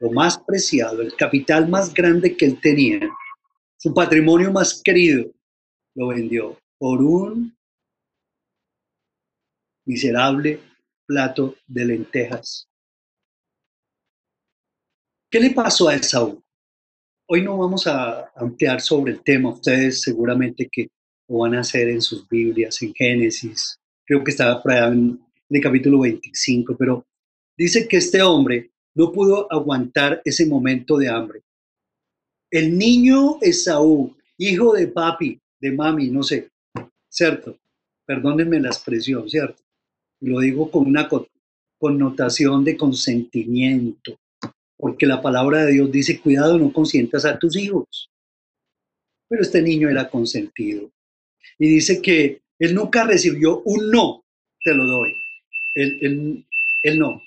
lo 0.00 0.10
más 0.10 0.38
preciado, 0.38 1.00
el 1.00 1.16
capital 1.16 1.68
más 1.68 1.94
grande 1.94 2.36
que 2.36 2.44
él 2.44 2.60
tenía, 2.60 3.00
su 3.78 3.94
patrimonio 3.94 4.52
más 4.52 4.82
querido, 4.82 5.32
lo 5.94 6.08
vendió 6.08 6.58
por 6.78 7.02
un 7.02 7.56
miserable 9.86 10.60
plato 11.06 11.56
de 11.66 11.84
lentejas. 11.84 12.68
¿Qué 15.30 15.40
le 15.40 15.50
pasó 15.50 15.88
a 15.88 15.94
Esaú? 15.94 16.42
Hoy 17.28 17.42
no 17.42 17.58
vamos 17.58 17.86
a 17.86 18.30
ampliar 18.36 18.80
sobre 18.80 19.12
el 19.12 19.22
tema, 19.22 19.50
ustedes 19.50 20.02
seguramente 20.02 20.68
que 20.70 20.88
lo 21.28 21.38
van 21.38 21.54
a 21.54 21.60
hacer 21.60 21.88
en 21.88 22.00
sus 22.00 22.28
Biblias, 22.28 22.80
en 22.82 22.94
Génesis, 22.94 23.80
creo 24.04 24.22
que 24.22 24.30
estaba 24.30 24.62
en 24.92 25.20
el 25.50 25.60
capítulo 25.60 26.00
25, 26.00 26.76
pero 26.76 27.06
Dice 27.56 27.88
que 27.88 27.96
este 27.96 28.22
hombre 28.22 28.70
no 28.94 29.12
pudo 29.12 29.50
aguantar 29.50 30.20
ese 30.24 30.46
momento 30.46 30.98
de 30.98 31.08
hambre. 31.08 31.42
El 32.50 32.76
niño 32.76 33.38
Esaú, 33.40 34.14
hijo 34.36 34.74
de 34.74 34.88
papi, 34.88 35.40
de 35.60 35.72
mami, 35.72 36.10
no 36.10 36.22
sé, 36.22 36.50
¿cierto? 37.16 37.58
Perdónenme 38.04 38.60
la 38.60 38.68
expresión, 38.68 39.28
¿cierto? 39.28 39.62
Lo 40.20 40.40
digo 40.40 40.70
con 40.70 40.86
una 40.86 41.08
connotación 41.78 42.62
de 42.62 42.76
consentimiento, 42.76 44.18
porque 44.76 45.06
la 45.06 45.22
palabra 45.22 45.64
de 45.64 45.72
Dios 45.72 45.90
dice, 45.90 46.20
cuidado, 46.20 46.58
no 46.58 46.72
consientas 46.72 47.24
a 47.24 47.38
tus 47.38 47.56
hijos. 47.56 48.10
Pero 49.28 49.42
este 49.42 49.62
niño 49.62 49.88
era 49.88 50.10
consentido. 50.10 50.90
Y 51.58 51.68
dice 51.68 52.02
que 52.02 52.42
él 52.58 52.74
nunca 52.74 53.04
recibió 53.04 53.62
un 53.64 53.90
no, 53.90 54.22
te 54.62 54.74
lo 54.74 54.84
doy. 54.84 55.14
Él, 55.74 56.44
él 56.82 56.98
no, 56.98 57.22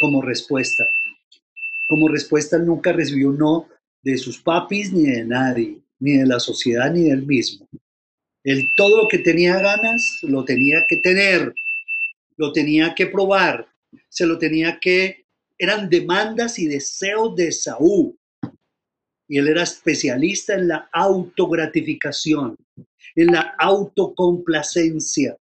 como 0.00 0.22
respuesta. 0.22 0.84
Como 1.88 2.08
respuesta 2.08 2.58
nunca 2.58 2.92
recibió 2.92 3.32
no 3.32 3.68
de 4.02 4.16
sus 4.16 4.40
papis 4.40 4.92
ni 4.92 5.10
de 5.10 5.24
nadie, 5.24 5.78
ni 5.98 6.16
de 6.16 6.26
la 6.26 6.40
sociedad 6.40 6.90
ni 6.90 7.02
del 7.02 7.26
mismo. 7.26 7.68
Él 8.44 8.64
todo 8.76 9.02
lo 9.02 9.08
que 9.08 9.18
tenía 9.18 9.60
ganas 9.60 10.18
lo 10.22 10.44
tenía 10.44 10.84
que 10.88 10.96
tener, 10.96 11.52
lo 12.36 12.52
tenía 12.52 12.94
que 12.94 13.06
probar, 13.06 13.68
se 14.08 14.26
lo 14.26 14.38
tenía 14.38 14.78
que, 14.80 15.26
eran 15.58 15.90
demandas 15.90 16.58
y 16.58 16.66
deseos 16.66 17.36
de 17.36 17.52
Saúl. 17.52 18.18
Y 19.28 19.38
él 19.38 19.48
era 19.48 19.62
especialista 19.62 20.54
en 20.54 20.68
la 20.68 20.88
autogratificación, 20.92 22.56
en 23.14 23.26
la 23.26 23.54
autocomplacencia. 23.58 25.36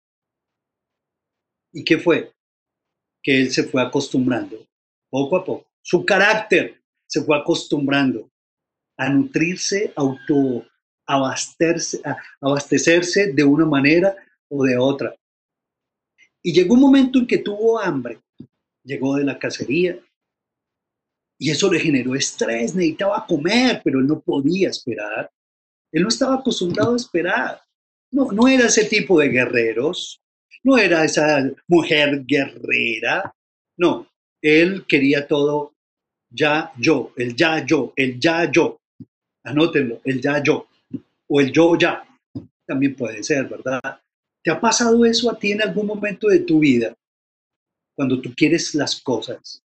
¿Y 1.73 1.85
qué 1.85 1.99
fue? 1.99 2.33
que 3.27 3.41
él 3.41 3.51
se 3.51 3.65
fue 3.65 3.83
acostumbrando, 3.83 4.57
poco 5.11 5.37
a 5.37 5.45
poco. 5.45 5.67
Su 5.83 6.07
carácter 6.07 6.81
se 7.09 7.25
fue 7.25 7.37
acostumbrando 7.37 8.31
a 8.97 9.09
nutrirse 9.09 9.93
auto, 9.97 10.65
abastecerse, 11.07 13.33
de 13.33 13.45
una 13.45 13.65
manera 13.65 14.15
o 14.49 14.65
de 14.65 14.77
otra. 14.77 15.15
Y 16.43 16.53
llegó 16.53 16.75
un 16.75 16.81
momento 16.81 17.19
en 17.19 17.27
que 17.27 17.39
tuvo 17.39 17.81
hambre, 17.81 18.21
llegó 18.85 19.17
de 19.17 19.25
la 19.25 19.39
cacería, 19.39 19.99
y 21.39 21.51
eso 21.51 21.71
le 21.71 21.81
generó 21.81 22.15
estrés, 22.15 22.75
necesitaba 22.75 23.27
comer, 23.27 23.83
pero 23.85 24.01
él 24.01 24.07
no 24.07 24.21
podía 24.21 24.71
esperar. 24.71 25.31
Él 25.93 26.03
no 26.03 26.09
estaba 26.09 26.37
acostumbrado 26.37 26.95
a 26.95 26.97
esperar. 26.97 27.61
No, 28.11 28.33
no 28.33 28.49
era 28.49 28.67
ese 28.67 28.85
tipo 28.85 29.21
de 29.21 29.29
guerreros, 29.29 30.23
no 30.65 30.79
era 30.79 31.05
esa 31.05 31.51
mujer 31.69 32.25
guerrera, 32.25 33.35
no, 33.77 34.09
él 34.41 34.87
quería 34.87 35.27
todo 35.27 35.75
ya 36.31 36.73
yo, 36.79 37.13
el 37.17 37.37
ya 37.37 37.65
yo, 37.65 37.93
el 37.97 38.19
ya 38.19 38.51
yo. 38.51 38.81
Anótenlo, 39.45 40.01
el 40.05 40.21
ya 40.21 40.43
yo 40.43 40.67
o 41.29 41.41
el 41.41 41.53
yo 41.53 41.77
ya. 41.77 42.03
También 42.67 42.97
puede 42.97 43.23
ser, 43.23 43.49
¿verdad? 43.49 43.81
¿Te 44.43 44.51
ha 44.51 44.61
pasado 44.61 45.05
eso 45.05 45.31
a 45.31 45.39
ti 45.39 45.53
en 45.53 45.63
algún 45.63 45.87
momento 45.87 46.29
de 46.29 46.41
tu 46.41 46.61
vida? 46.61 46.95
Cuando 47.97 48.21
tú 48.21 48.33
quieres 48.37 48.75
las 48.75 49.01
cosas, 49.01 49.63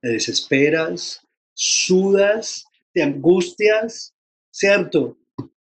te 0.00 0.08
desesperas, 0.08 1.20
sudas, 1.54 2.64
te 2.92 3.02
angustias, 3.02 4.14
¿cierto? 4.52 5.16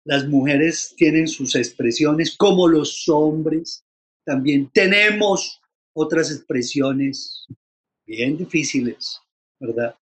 Las 0.05 0.27
mujeres 0.27 0.95
tienen 0.97 1.27
sus 1.29 1.55
expresiones 1.55 2.37
como 2.37 2.69
los 2.69 3.09
hombres. 3.09 3.85
También 4.25 4.71
tenemos 4.73 5.61
otras 5.95 6.31
expresiones 6.31 7.47
bien 8.07 8.37
difíciles, 8.37 9.21
¿verdad? 9.59 9.97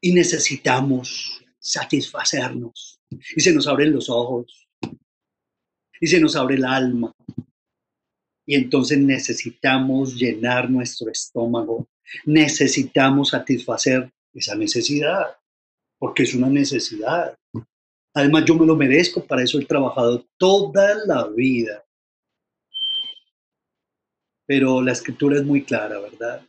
Y 0.00 0.12
necesitamos 0.12 1.42
satisfacernos. 1.58 3.01
Y 3.36 3.40
se 3.40 3.52
nos 3.52 3.66
abren 3.66 3.92
los 3.92 4.08
ojos. 4.10 4.68
Y 6.00 6.06
se 6.06 6.20
nos 6.20 6.36
abre 6.36 6.56
el 6.56 6.64
alma. 6.64 7.14
Y 8.44 8.56
entonces 8.56 8.98
necesitamos 8.98 10.16
llenar 10.16 10.70
nuestro 10.70 11.10
estómago. 11.10 11.88
Necesitamos 12.24 13.30
satisfacer 13.30 14.12
esa 14.34 14.54
necesidad, 14.54 15.36
porque 15.98 16.24
es 16.24 16.34
una 16.34 16.48
necesidad. 16.48 17.36
Además, 18.14 18.44
yo 18.44 18.54
me 18.56 18.66
lo 18.66 18.76
merezco, 18.76 19.24
para 19.24 19.42
eso 19.42 19.58
he 19.58 19.64
trabajado 19.64 20.26
toda 20.36 20.96
la 21.06 21.28
vida. 21.28 21.84
Pero 24.46 24.82
la 24.82 24.92
escritura 24.92 25.36
es 25.36 25.44
muy 25.44 25.64
clara, 25.64 25.98
¿verdad? 26.00 26.44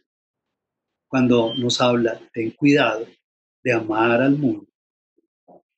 Cuando 1.08 1.54
nos 1.56 1.80
habla, 1.80 2.20
ten 2.34 2.52
cuidado 2.52 3.08
de 3.64 3.72
amar 3.72 4.22
al 4.22 4.36
mundo. 4.36 4.73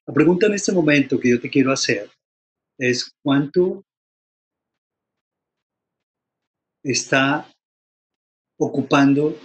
La 0.08 0.14
pregunta 0.14 0.48
en 0.48 0.54
este 0.54 0.72
momento 0.72 1.20
que 1.20 1.30
yo 1.32 1.40
te 1.40 1.50
quiero 1.50 1.72
hacer 1.72 2.10
es, 2.78 3.12
¿cuánto 3.24 3.84
está 6.84 7.52
ocupando 8.58 9.38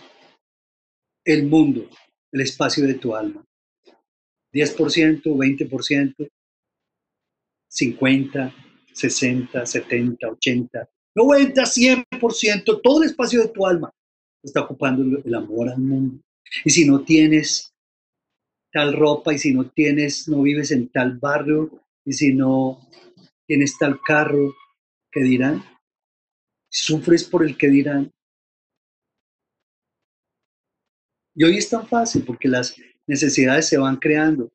el 1.25 1.47
mundo, 1.47 1.89
el 2.33 2.41
espacio 2.43 2.87
de 2.87 2.95
tu 2.95 3.15
alma. 3.15 3.45
10%, 4.53 5.23
20%, 5.23 6.29
50, 7.69 8.55
60, 8.93 9.67
70, 9.67 10.29
80, 10.29 10.89
90, 11.15 11.63
100%, 11.63 12.81
todo 12.83 13.03
el 13.03 13.09
espacio 13.09 13.43
de 13.43 13.49
tu 13.49 13.67
alma 13.67 13.91
está 14.43 14.63
ocupando 14.63 15.23
el 15.25 15.35
amor 15.35 15.69
al 15.69 15.79
mundo. 15.79 16.21
Y 16.65 16.71
si 16.71 16.85
no 16.85 17.03
tienes 17.05 17.73
tal 18.73 18.97
ropa, 18.97 19.35
y 19.35 19.39
si 19.39 19.53
no 19.53 19.69
tienes, 19.71 20.29
no 20.29 20.43
vives 20.43 20.71
en 20.71 20.89
tal 20.89 21.19
barrio, 21.19 21.71
y 22.05 22.13
si 22.13 22.33
no 22.33 22.81
tienes 23.47 23.77
tal 23.79 24.01
carro, 24.01 24.55
¿qué 25.11 25.23
dirán? 25.23 25.65
Sufres 26.71 27.25
por 27.25 27.45
el 27.45 27.57
que 27.57 27.69
dirán. 27.69 28.13
Y 31.35 31.45
hoy 31.45 31.57
es 31.57 31.69
tan 31.69 31.87
fácil 31.87 32.25
porque 32.25 32.49
las 32.49 32.77
necesidades 33.07 33.69
se 33.69 33.79
van 33.79 33.97
creando. 33.97 34.53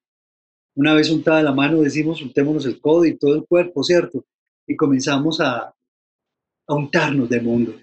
Una 0.75 0.93
vez 0.93 1.09
untada 1.09 1.41
la 1.41 1.53
mano 1.53 1.81
decimos 1.81 2.21
untémonos 2.21 2.65
el 2.65 2.79
codo 2.79 3.05
y 3.05 3.17
todo 3.17 3.35
el 3.35 3.45
cuerpo, 3.45 3.83
¿cierto? 3.83 4.25
Y 4.67 4.75
comenzamos 4.75 5.39
a, 5.39 5.73
a 6.67 6.73
untarnos 6.73 7.29
del 7.29 7.43
mundo. 7.43 7.73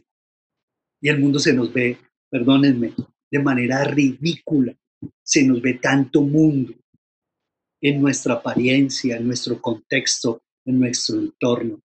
Y 1.00 1.08
el 1.08 1.18
mundo 1.18 1.38
se 1.38 1.52
nos 1.52 1.72
ve, 1.72 1.98
perdónenme, 2.30 2.94
de 3.30 3.38
manera 3.38 3.82
ridícula. 3.84 4.76
Se 5.22 5.42
nos 5.44 5.60
ve 5.60 5.74
tanto 5.74 6.22
mundo 6.22 6.74
en 7.80 8.00
nuestra 8.00 8.34
apariencia, 8.34 9.16
en 9.16 9.26
nuestro 9.26 9.60
contexto, 9.60 10.42
en 10.64 10.78
nuestro 10.78 11.18
entorno. 11.18 11.80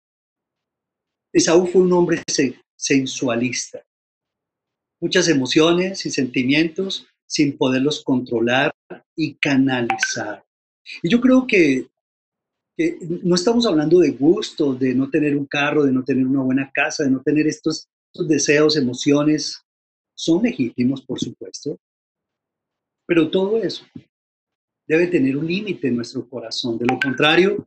Esaú 1.33 1.67
fue 1.67 1.81
un 1.81 1.93
hombre 1.93 2.23
sensualista 2.75 3.81
muchas 4.99 5.27
emociones 5.27 6.05
y 6.05 6.11
sentimientos 6.11 7.07
sin 7.25 7.57
poderlos 7.57 8.03
controlar 8.03 8.73
y 9.15 9.35
canalizar. 9.35 10.43
Y 11.03 11.09
yo 11.09 11.19
creo 11.19 11.45
que, 11.45 11.87
no 13.23 13.35
estamos 13.35 13.65
hablando 13.65 13.99
de 13.99 14.11
gusto, 14.11 14.75
de 14.75 14.93
no 14.93 15.09
tener 15.09 15.35
un 15.35 15.45
carro, 15.47 15.83
de 15.83 15.91
no 15.91 16.03
tener 16.03 16.25
una 16.25 16.43
buena 16.43 16.71
casa, 16.71 17.03
de 17.03 17.09
no 17.09 17.21
tener 17.21 17.47
estos, 17.47 17.87
estos 18.13 18.27
deseos, 18.27 18.77
emociones. 18.77 19.63
Son 20.15 20.43
legítimos, 20.43 21.01
por 21.01 21.19
supuesto, 21.19 21.79
pero 23.07 23.31
todo 23.31 23.57
eso 23.57 23.85
debe 24.87 25.07
tener 25.07 25.35
un 25.35 25.47
límite 25.47 25.87
en 25.87 25.95
nuestro 25.95 26.27
corazón. 26.29 26.77
De 26.77 26.85
lo 26.85 26.99
contrario, 26.99 27.65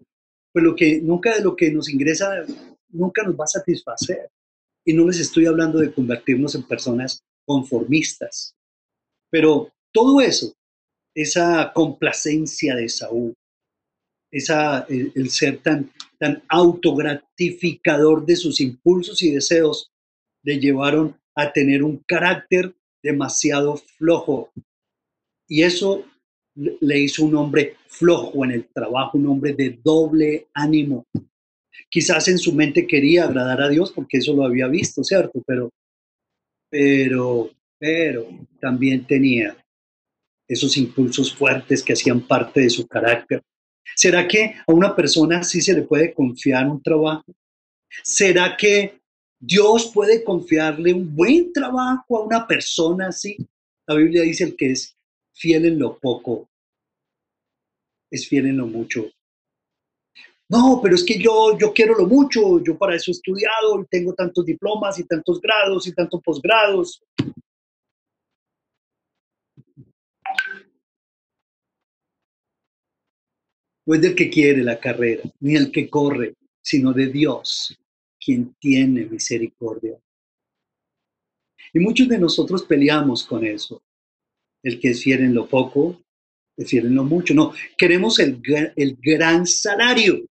pues 0.52 0.64
lo 0.64 0.76
que 0.76 1.00
nunca 1.00 1.34
de 1.34 1.42
lo 1.42 1.56
que 1.56 1.70
nos 1.70 1.88
ingresa 1.88 2.44
nunca 2.88 3.22
nos 3.22 3.34
va 3.34 3.44
a 3.44 3.48
satisfacer. 3.48 4.30
Y 4.84 4.92
no 4.92 5.06
les 5.06 5.20
estoy 5.20 5.46
hablando 5.46 5.78
de 5.78 5.92
convertirnos 5.92 6.54
en 6.54 6.62
personas 6.62 7.22
conformistas. 7.44 8.54
Pero 9.30 9.72
todo 9.92 10.20
eso, 10.20 10.54
esa 11.14 11.72
complacencia 11.74 12.74
de 12.74 12.88
Saúl, 12.88 13.34
esa, 14.30 14.86
el, 14.88 15.30
ser 15.30 15.58
tan, 15.58 15.92
tan 16.18 16.42
autogratificador 16.48 18.24
de 18.24 18.36
sus 18.36 18.60
impulsos 18.60 19.22
y 19.22 19.32
deseos, 19.32 19.90
le 20.42 20.58
llevaron 20.58 21.20
a 21.34 21.52
tener 21.52 21.82
un 21.82 21.98
carácter 22.06 22.74
demasiado 23.02 23.76
flojo. 23.76 24.50
Y 25.50 25.64
eso 25.64 26.04
le 26.54 27.00
hizo 27.00 27.24
un 27.24 27.34
hombre 27.34 27.76
flojo 27.88 28.44
en 28.44 28.52
el 28.52 28.68
trabajo, 28.68 29.18
un 29.18 29.26
hombre 29.26 29.52
de 29.52 29.80
doble 29.82 30.46
ánimo. 30.54 31.08
Quizás 31.88 32.28
en 32.28 32.38
su 32.38 32.54
mente 32.54 32.86
quería 32.86 33.24
agradar 33.24 33.60
a 33.60 33.68
Dios 33.68 33.90
porque 33.90 34.18
eso 34.18 34.32
lo 34.32 34.44
había 34.44 34.68
visto, 34.68 35.02
¿cierto? 35.02 35.42
Pero, 35.44 35.72
pero, 36.70 37.50
pero 37.76 38.28
también 38.60 39.04
tenía 39.04 39.56
esos 40.46 40.76
impulsos 40.76 41.34
fuertes 41.34 41.82
que 41.82 41.94
hacían 41.94 42.20
parte 42.20 42.60
de 42.60 42.70
su 42.70 42.86
carácter. 42.86 43.42
¿Será 43.96 44.28
que 44.28 44.54
a 44.64 44.72
una 44.72 44.94
persona 44.94 45.40
así 45.40 45.60
se 45.60 45.74
le 45.74 45.82
puede 45.82 46.14
confiar 46.14 46.68
un 46.68 46.80
trabajo? 46.80 47.34
¿Será 48.04 48.56
que 48.56 49.00
Dios 49.40 49.90
puede 49.92 50.22
confiarle 50.22 50.92
un 50.92 51.12
buen 51.12 51.52
trabajo 51.52 52.18
a 52.18 52.24
una 52.24 52.46
persona 52.46 53.08
así? 53.08 53.36
La 53.88 53.96
Biblia 53.96 54.22
dice 54.22 54.44
el 54.44 54.54
que 54.54 54.70
es 54.70 54.96
fiel 55.40 55.64
en 55.64 55.78
lo 55.78 55.98
poco, 55.98 56.50
es 58.10 58.28
fiel 58.28 58.46
en 58.46 58.58
lo 58.58 58.66
mucho. 58.66 59.10
No, 60.50 60.80
pero 60.82 60.96
es 60.96 61.04
que 61.04 61.18
yo, 61.18 61.56
yo 61.58 61.72
quiero 61.72 61.94
lo 61.94 62.06
mucho, 62.06 62.62
yo 62.62 62.76
para 62.76 62.96
eso 62.96 63.10
he 63.10 63.12
estudiado, 63.12 63.80
y 63.80 63.86
tengo 63.86 64.12
tantos 64.14 64.44
diplomas 64.44 64.98
y 64.98 65.04
tantos 65.04 65.40
grados 65.40 65.86
y 65.86 65.94
tantos 65.94 66.20
posgrados. 66.22 67.02
No 73.86 73.94
es 73.94 74.02
del 74.02 74.14
que 74.14 74.28
quiere 74.28 74.62
la 74.62 74.78
carrera, 74.78 75.22
ni 75.40 75.56
el 75.56 75.72
que 75.72 75.88
corre, 75.88 76.34
sino 76.60 76.92
de 76.92 77.06
Dios, 77.06 77.78
quien 78.18 78.54
tiene 78.58 79.06
misericordia. 79.06 79.98
Y 81.72 81.78
muchos 81.78 82.08
de 82.08 82.18
nosotros 82.18 82.64
peleamos 82.64 83.24
con 83.24 83.46
eso. 83.46 83.82
El 84.62 84.78
que 84.80 84.90
es 84.90 85.02
fiel 85.02 85.20
en 85.20 85.34
lo 85.34 85.48
poco, 85.48 86.02
prefieren 86.54 86.94
lo 86.94 87.04
mucho. 87.04 87.34
No, 87.34 87.52
queremos 87.78 88.18
el, 88.18 88.40
el 88.76 88.98
gran 89.00 89.46
salario, 89.46 90.26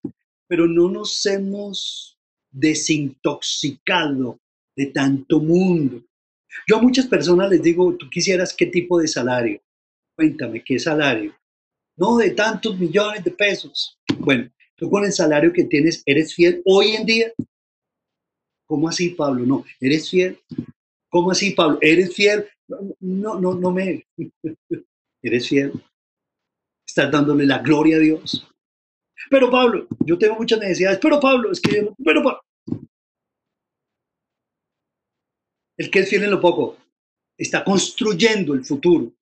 pero 0.48 0.68
no 0.68 0.90
nos 0.90 1.26
hemos 1.26 2.20
desintoxicado 2.52 4.40
de 4.76 4.88
tanto 4.88 5.40
mundo. 5.40 6.04
Yo 6.68 6.78
a 6.78 6.82
muchas 6.82 7.08
personas 7.08 7.50
les 7.50 7.62
digo, 7.62 7.96
tú 7.96 8.10
quisieras 8.10 8.54
qué 8.54 8.68
tipo 8.68 9.00
de 9.00 9.08
salario. 9.08 9.62
Cuéntame, 10.16 10.64
¿qué 10.64 10.80
salario? 10.80 11.36
No, 11.96 12.18
de 12.18 12.32
tantos 12.32 12.78
millones 12.80 13.24
de 13.24 13.32
pesos. 13.32 13.98
Bueno, 14.20 14.50
tú 14.76 14.90
con 14.90 15.04
el 15.06 15.12
salario 15.12 15.52
que 15.54 15.66
tienes, 15.66 16.02
¿eres 16.06 16.34
fiel 16.34 16.62
hoy 16.66 16.92
en 16.92 17.06
día? 17.06 17.34
¿Cómo 18.66 18.88
así, 18.88 19.10
Pablo? 19.10 19.46
No, 19.46 19.66
¿eres 19.80 20.10
fiel? 20.10 20.40
¿Cómo 21.10 21.32
así, 21.32 21.52
Pablo? 21.52 21.78
¿Eres 21.82 22.14
fiel? 22.14 22.46
No, 22.70 23.40
no, 23.40 23.56
no 23.56 23.72
me... 23.72 24.06
¿Eres 25.24 25.50
fiel? 25.50 25.74
¿Estás 26.88 27.12
dándole 27.12 27.46
la 27.46 27.60
gloria 27.60 27.98
a 27.98 28.00
Dios? 28.00 28.48
Pero 29.30 29.50
Pablo, 29.50 29.88
yo 30.06 30.18
tengo 30.18 30.36
muchas 30.36 30.60
necesidades. 30.60 31.00
Pero 31.02 31.20
Pablo, 31.20 31.52
es 31.52 31.60
que 31.60 31.90
Pero 32.04 32.24
Pablo. 32.24 32.42
El 35.78 35.90
que 35.90 36.00
es 36.00 36.10
fiel 36.10 36.24
en 36.24 36.32
lo 36.32 36.42
poco 36.42 36.78
está 37.38 37.64
construyendo 37.64 38.54
el 38.54 38.66
futuro 38.66 39.14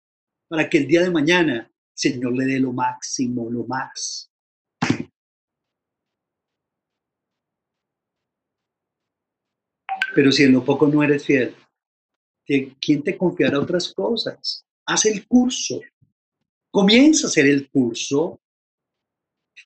para 0.48 0.70
que 0.70 0.80
el 0.80 0.88
día 0.88 1.04
de 1.04 1.12
mañana 1.12 1.58
el 1.58 1.72
Señor 1.94 2.36
le 2.36 2.46
dé 2.46 2.60
lo 2.60 2.74
máximo, 2.74 3.50
lo 3.50 3.66
más. 3.66 4.32
Pero 10.16 10.32
si 10.32 10.44
en 10.44 10.54
lo 10.54 10.66
poco 10.66 10.88
no 10.88 11.04
eres 11.04 11.26
fiel, 11.26 11.56
¿de 12.48 12.74
¿quién 12.82 13.04
te 13.04 13.18
confiará 13.18 13.60
otras 13.60 13.94
cosas? 13.94 14.66
Haz 14.86 15.06
el 15.06 15.28
curso. 15.28 15.82
Comienza 16.72 17.28
a 17.28 17.30
hacer 17.30 17.46
el 17.46 17.70
curso. 17.70 18.40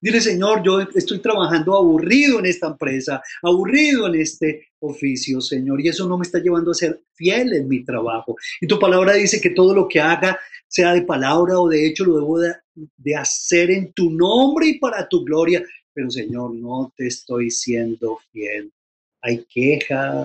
Dile, 0.01 0.19
Señor, 0.19 0.63
yo 0.63 0.81
estoy 0.95 1.19
trabajando 1.19 1.75
aburrido 1.75 2.39
en 2.39 2.47
esta 2.47 2.67
empresa, 2.67 3.21
aburrido 3.43 4.07
en 4.07 4.15
este 4.15 4.69
oficio, 4.79 5.41
Señor, 5.41 5.79
y 5.79 5.89
eso 5.89 6.07
no 6.07 6.17
me 6.17 6.23
está 6.23 6.39
llevando 6.39 6.71
a 6.71 6.75
ser 6.75 7.01
fiel 7.13 7.53
en 7.53 7.67
mi 7.67 7.83
trabajo. 7.83 8.35
Y 8.59 8.67
tu 8.67 8.79
palabra 8.79 9.13
dice 9.13 9.39
que 9.39 9.51
todo 9.51 9.75
lo 9.75 9.87
que 9.87 9.99
haga, 9.99 10.39
sea 10.67 10.93
de 10.93 11.03
palabra 11.03 11.59
o 11.59 11.67
de 11.69 11.85
hecho, 11.85 12.05
lo 12.05 12.15
debo 12.15 12.39
de, 12.39 12.55
de 12.97 13.15
hacer 13.15 13.69
en 13.69 13.91
tu 13.93 14.09
nombre 14.09 14.67
y 14.67 14.79
para 14.79 15.07
tu 15.07 15.23
gloria. 15.23 15.61
Pero, 15.93 16.09
Señor, 16.09 16.55
no 16.55 16.91
te 16.95 17.07
estoy 17.07 17.51
siendo 17.51 18.17
fiel. 18.31 18.71
Hay 19.21 19.45
queja. 19.53 20.23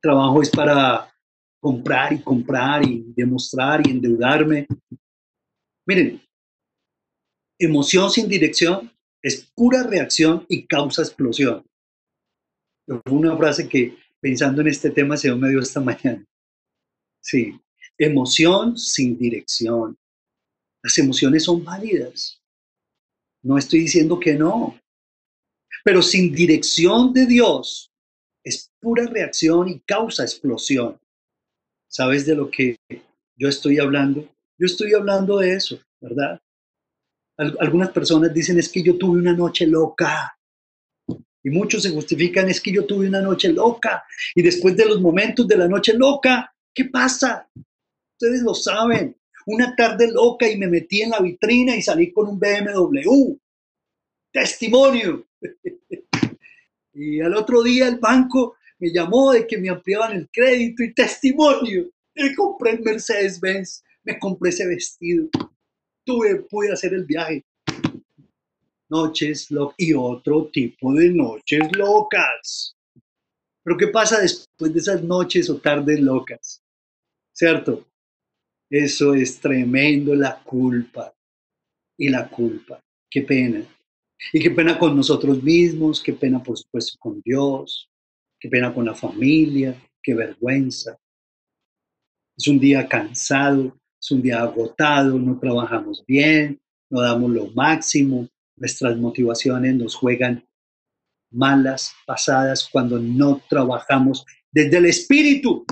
Trabajo 0.00 0.42
es 0.42 0.50
para 0.50 1.14
comprar 1.60 2.12
y 2.12 2.22
comprar 2.22 2.84
y 2.84 3.04
demostrar 3.14 3.86
y 3.86 3.90
endeudarme. 3.90 4.66
Miren, 5.86 6.22
emoción 7.58 8.10
sin 8.10 8.28
dirección 8.28 8.90
es 9.22 9.50
pura 9.54 9.82
reacción 9.82 10.46
y 10.48 10.66
causa 10.66 11.02
explosión. 11.02 11.64
Fue 12.86 13.00
una 13.12 13.36
frase 13.36 13.68
que 13.68 13.96
pensando 14.20 14.62
en 14.62 14.68
este 14.68 14.90
tema 14.90 15.16
se 15.16 15.34
me 15.34 15.50
dio 15.50 15.60
esta 15.60 15.80
mañana. 15.80 16.24
Sí, 17.20 17.60
emoción 17.98 18.78
sin 18.78 19.18
dirección. 19.18 19.98
Las 20.82 20.96
emociones 20.96 21.44
son 21.44 21.62
válidas. 21.62 22.42
No 23.42 23.58
estoy 23.58 23.80
diciendo 23.80 24.18
que 24.18 24.34
no. 24.34 24.78
Pero 25.84 26.02
sin 26.02 26.34
dirección 26.34 27.12
de 27.12 27.26
Dios 27.26 27.89
es 28.44 28.70
pura 28.80 29.06
reacción 29.06 29.68
y 29.68 29.80
causa 29.80 30.22
explosión. 30.22 30.98
¿Sabes 31.88 32.26
de 32.26 32.34
lo 32.34 32.50
que 32.50 32.76
yo 33.36 33.48
estoy 33.48 33.78
hablando? 33.78 34.28
Yo 34.58 34.66
estoy 34.66 34.94
hablando 34.94 35.38
de 35.38 35.54
eso, 35.54 35.80
¿verdad? 36.00 36.40
Algunas 37.36 37.90
personas 37.90 38.34
dicen 38.34 38.58
es 38.58 38.68
que 38.68 38.82
yo 38.82 38.98
tuve 38.98 39.18
una 39.18 39.32
noche 39.32 39.66
loca. 39.66 40.36
Y 41.42 41.48
muchos 41.48 41.82
se 41.82 41.90
justifican 41.90 42.50
es 42.50 42.60
que 42.60 42.70
yo 42.70 42.84
tuve 42.84 43.08
una 43.08 43.22
noche 43.22 43.48
loca. 43.48 44.04
Y 44.34 44.42
después 44.42 44.76
de 44.76 44.84
los 44.84 45.00
momentos 45.00 45.48
de 45.48 45.56
la 45.56 45.66
noche 45.66 45.94
loca, 45.94 46.54
¿qué 46.74 46.84
pasa? 46.84 47.48
Ustedes 48.12 48.42
lo 48.42 48.54
saben. 48.54 49.16
Una 49.46 49.74
tarde 49.74 50.12
loca 50.12 50.48
y 50.48 50.58
me 50.58 50.68
metí 50.68 51.00
en 51.00 51.10
la 51.10 51.20
vitrina 51.20 51.74
y 51.74 51.80
salí 51.80 52.12
con 52.12 52.28
un 52.28 52.38
BMW. 52.38 53.36
Testimonio. 54.30 55.26
y 57.00 57.20
al 57.20 57.34
otro 57.34 57.62
día 57.62 57.88
el 57.88 57.98
banco 57.98 58.56
me 58.78 58.92
llamó 58.92 59.32
de 59.32 59.46
que 59.46 59.58
me 59.58 59.68
ampliaban 59.68 60.12
el 60.12 60.28
crédito 60.32 60.82
y 60.82 60.94
testimonio. 60.94 61.90
Me 62.14 62.34
compré 62.34 62.72
el 62.72 62.80
Mercedes-Benz, 62.80 63.82
me 64.04 64.18
compré 64.18 64.50
ese 64.50 64.66
vestido 64.66 65.30
tuve, 66.10 66.42
pude 66.42 66.72
hacer 66.72 66.94
el 66.94 67.04
viaje. 67.04 67.44
Noches 68.88 69.50
locas 69.50 69.76
y 69.78 69.94
otro 69.94 70.48
tipo 70.52 70.92
de 70.94 71.10
noches 71.10 71.60
locas. 71.76 72.76
Pero 73.62 73.76
¿qué 73.76 73.86
pasa 73.88 74.20
después 74.20 74.72
de 74.72 74.80
esas 74.80 75.02
noches 75.04 75.48
o 75.48 75.58
tardes 75.58 76.00
locas? 76.00 76.62
¿Cierto? 77.32 77.86
Eso 78.68 79.14
es 79.14 79.38
tremendo, 79.38 80.14
la 80.14 80.42
culpa. 80.42 81.14
Y 81.96 82.08
la 82.08 82.28
culpa. 82.28 82.80
Qué 83.08 83.22
pena. 83.22 83.62
Y 84.32 84.40
qué 84.40 84.50
pena 84.50 84.78
con 84.78 84.96
nosotros 84.96 85.42
mismos, 85.42 86.02
qué 86.02 86.12
pena 86.12 86.42
por 86.42 86.56
supuesto 86.58 86.96
con 86.98 87.20
Dios, 87.24 87.90
qué 88.38 88.48
pena 88.48 88.72
con 88.72 88.84
la 88.84 88.94
familia, 88.94 89.80
qué 90.02 90.14
vergüenza. 90.14 90.98
Es 92.36 92.46
un 92.48 92.58
día 92.58 92.86
cansado, 92.86 93.78
es 94.00 94.10
un 94.10 94.22
día 94.22 94.40
agotado, 94.40 95.18
no 95.18 95.38
trabajamos 95.38 96.04
bien, 96.06 96.60
no 96.90 97.00
damos 97.00 97.30
lo 97.30 97.50
máximo, 97.52 98.28
nuestras 98.56 98.96
motivaciones 98.96 99.74
nos 99.74 99.94
juegan 99.94 100.46
malas 101.30 101.92
pasadas 102.06 102.68
cuando 102.70 102.98
no 102.98 103.42
trabajamos 103.48 104.24
desde 104.50 104.78
el 104.78 104.86
espíritu. 104.86 105.64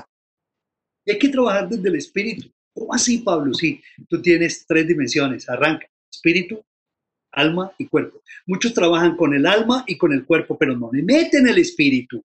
Y 1.05 1.13
hay 1.13 1.19
que 1.19 1.29
trabajar 1.29 1.69
desde 1.69 1.89
el 1.89 1.97
espíritu. 1.97 2.51
¿Cómo 2.73 2.95
así, 2.95 3.19
Pablo? 3.19 3.53
Sí, 3.55 3.81
tú 4.09 4.23
tienes 4.23 4.65
tres 4.67 4.87
dimensiones. 4.87 5.49
Arranca, 5.49 5.87
espíritu, 6.11 6.65
alma 7.39 7.73
y 7.79 7.87
cuerpo. 7.87 8.23
Muchos 8.47 8.75
trabajan 8.75 9.17
con 9.17 9.35
el 9.35 9.47
alma 9.47 9.85
y 9.87 9.97
con 9.97 10.13
el 10.13 10.25
cuerpo, 10.25 10.57
pero 10.59 10.77
no 10.77 10.91
le 10.93 11.03
meten 11.03 11.47
el 11.49 11.59
espíritu. 11.59 12.23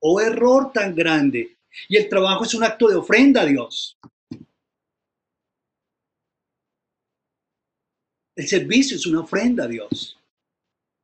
Oh 0.00 0.20
error 0.20 0.72
tan 0.72 0.94
grande. 0.94 1.56
Y 1.88 1.96
el 1.96 2.08
trabajo 2.08 2.44
es 2.44 2.54
un 2.54 2.64
acto 2.64 2.88
de 2.88 2.96
ofrenda 2.96 3.42
a 3.42 3.46
Dios. 3.46 3.98
El 8.36 8.48
servicio 8.48 8.96
es 8.96 9.06
una 9.06 9.20
ofrenda 9.20 9.64
a 9.64 9.68
Dios. 9.68 10.18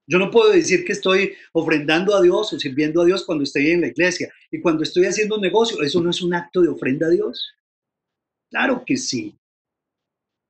Yo 0.06 0.18
no 0.18 0.30
puedo 0.30 0.50
decir 0.50 0.84
que 0.84 0.92
estoy 0.92 1.34
ofrendando 1.52 2.16
a 2.16 2.20
Dios 2.20 2.52
o 2.52 2.58
sirviendo 2.58 3.00
a 3.00 3.04
Dios 3.04 3.24
cuando 3.24 3.44
estoy 3.44 3.70
en 3.70 3.82
la 3.82 3.86
iglesia. 3.86 4.32
Y 4.50 4.60
cuando 4.60 4.82
estoy 4.82 5.04
haciendo 5.04 5.36
un 5.36 5.40
negocio, 5.40 5.80
¿eso 5.82 6.00
no 6.00 6.10
es 6.10 6.20
un 6.20 6.34
acto 6.34 6.60
de 6.60 6.68
ofrenda 6.68 7.06
a 7.06 7.10
Dios? 7.10 7.54
Claro 8.50 8.82
que 8.84 8.96
sí. 8.96 9.36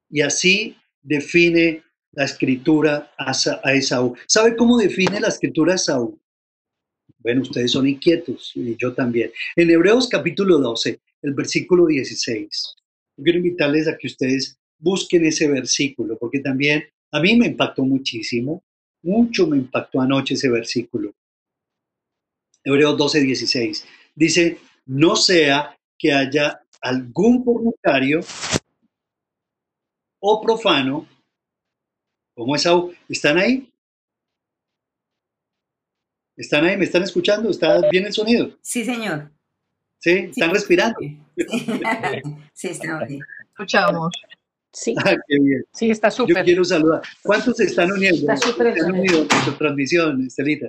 Y 0.09 0.23
así 0.23 0.77
define 1.03 1.85
la 2.13 2.25
escritura 2.25 3.13
a 3.17 3.73
Esaú. 3.73 4.17
¿Sabe 4.27 4.57
cómo 4.57 4.79
define 4.79 5.21
la 5.21 5.29
escritura 5.29 5.73
a 5.73 5.77
Esaú? 5.77 6.19
Bueno, 7.19 7.43
ustedes 7.43 7.73
son 7.73 7.87
inquietos 7.87 8.53
y 8.55 8.77
yo 8.77 8.95
también. 8.95 9.31
En 9.57 9.71
Hebreos 9.71 10.09
capítulo 10.09 10.59
12, 10.59 11.01
el 11.23 11.35
versículo 11.35 11.87
16. 11.87 12.77
Yo 13.17 13.25
quiero 13.25 13.39
invitarles 13.39 13.89
a 13.89 13.97
que 13.97 14.07
ustedes 14.07 14.59
busquen 14.79 15.27
ese 15.27 15.49
versículo, 15.49 16.17
porque 16.19 16.41
también 16.41 16.85
a 17.13 17.21
mí 17.21 17.37
me 17.37 17.47
impactó 17.47 17.85
muchísimo, 17.85 18.65
mucho 19.03 19.47
me 19.47 19.59
impactó 19.59 20.01
anoche 20.01 20.35
ese 20.35 20.49
versículo. 20.49 21.13
Hebreos 22.65 22.97
12, 22.97 23.21
16. 23.21 23.87
Dice, 24.15 24.59
no 24.87 25.17
sea 25.17 25.77
que 25.99 26.13
haya 26.13 26.63
algún 26.81 27.45
fornicario 27.45 28.21
o 30.21 30.41
profano, 30.41 31.07
como 32.41 32.57
Esaú, 32.57 32.91
¿están 33.07 33.37
ahí? 33.37 33.71
¿Están 36.39 36.65
ahí? 36.65 36.75
¿Me 36.79 36.85
están 36.87 37.03
escuchando? 37.03 37.51
¿Está 37.51 37.87
bien 37.91 38.07
el 38.07 38.15
sonido? 38.15 38.57
Sí, 38.63 38.83
señor. 38.83 39.31
¿Sí? 39.99 40.11
¿Están 40.11 40.49
Sí. 40.49 40.55
respirando? 40.55 40.99
Sí, 42.55 42.69
está 42.69 43.05
bien. 43.05 43.21
Escuchamos. 43.51 44.11
Sí, 44.73 44.95
Ah, 45.05 45.17
qué 45.29 45.39
bien. 45.39 45.65
Sí, 45.75 45.91
está 45.91 46.09
Yo 46.09 46.17
súper. 46.17 46.43
quiero 46.47 46.65
saludar. 46.65 47.03
¿Cuántos 47.23 47.59
se 47.59 47.65
están 47.65 47.93
uniendo? 47.93 48.21
Está 48.33 48.37
súper 48.39 48.69
el 48.69 48.73
¿Se 48.75 48.81
han 48.81 48.87
sonido. 48.87 49.03
unido 49.03 49.21
a 49.31 49.35
nuestra 49.35 49.59
transmisión, 49.59 50.27
Estelita? 50.27 50.69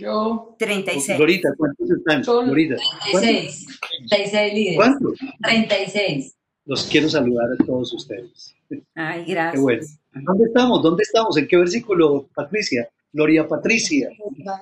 Yo, 0.00 0.54
36. 0.60 1.16
Glorita, 1.18 1.48
¿cuántos 1.56 1.90
están? 1.90 2.22
Son- 2.22 2.46
Glorita. 2.46 2.76
¿Cuántos? 3.10 3.20
36. 3.22 3.66
36 4.08 4.54
líderes. 4.54 4.76
¿Cuántos? 4.76 5.18
36. 5.42 6.36
Los 6.66 6.84
quiero 6.86 7.08
saludar 7.08 7.46
a 7.58 7.64
todos 7.64 7.92
ustedes. 7.94 8.54
Ay, 8.94 9.24
Qué 9.24 9.32
gracias. 9.32 9.60
bueno. 9.62 9.82
¿Dónde 10.22 10.44
estamos? 10.44 10.82
¿Dónde 10.82 11.02
estamos? 11.02 11.36
¿En 11.36 11.46
qué 11.46 11.56
versículo, 11.56 12.28
Patricia? 12.34 12.88
Gloria 13.12 13.46
Patricia. 13.46 14.08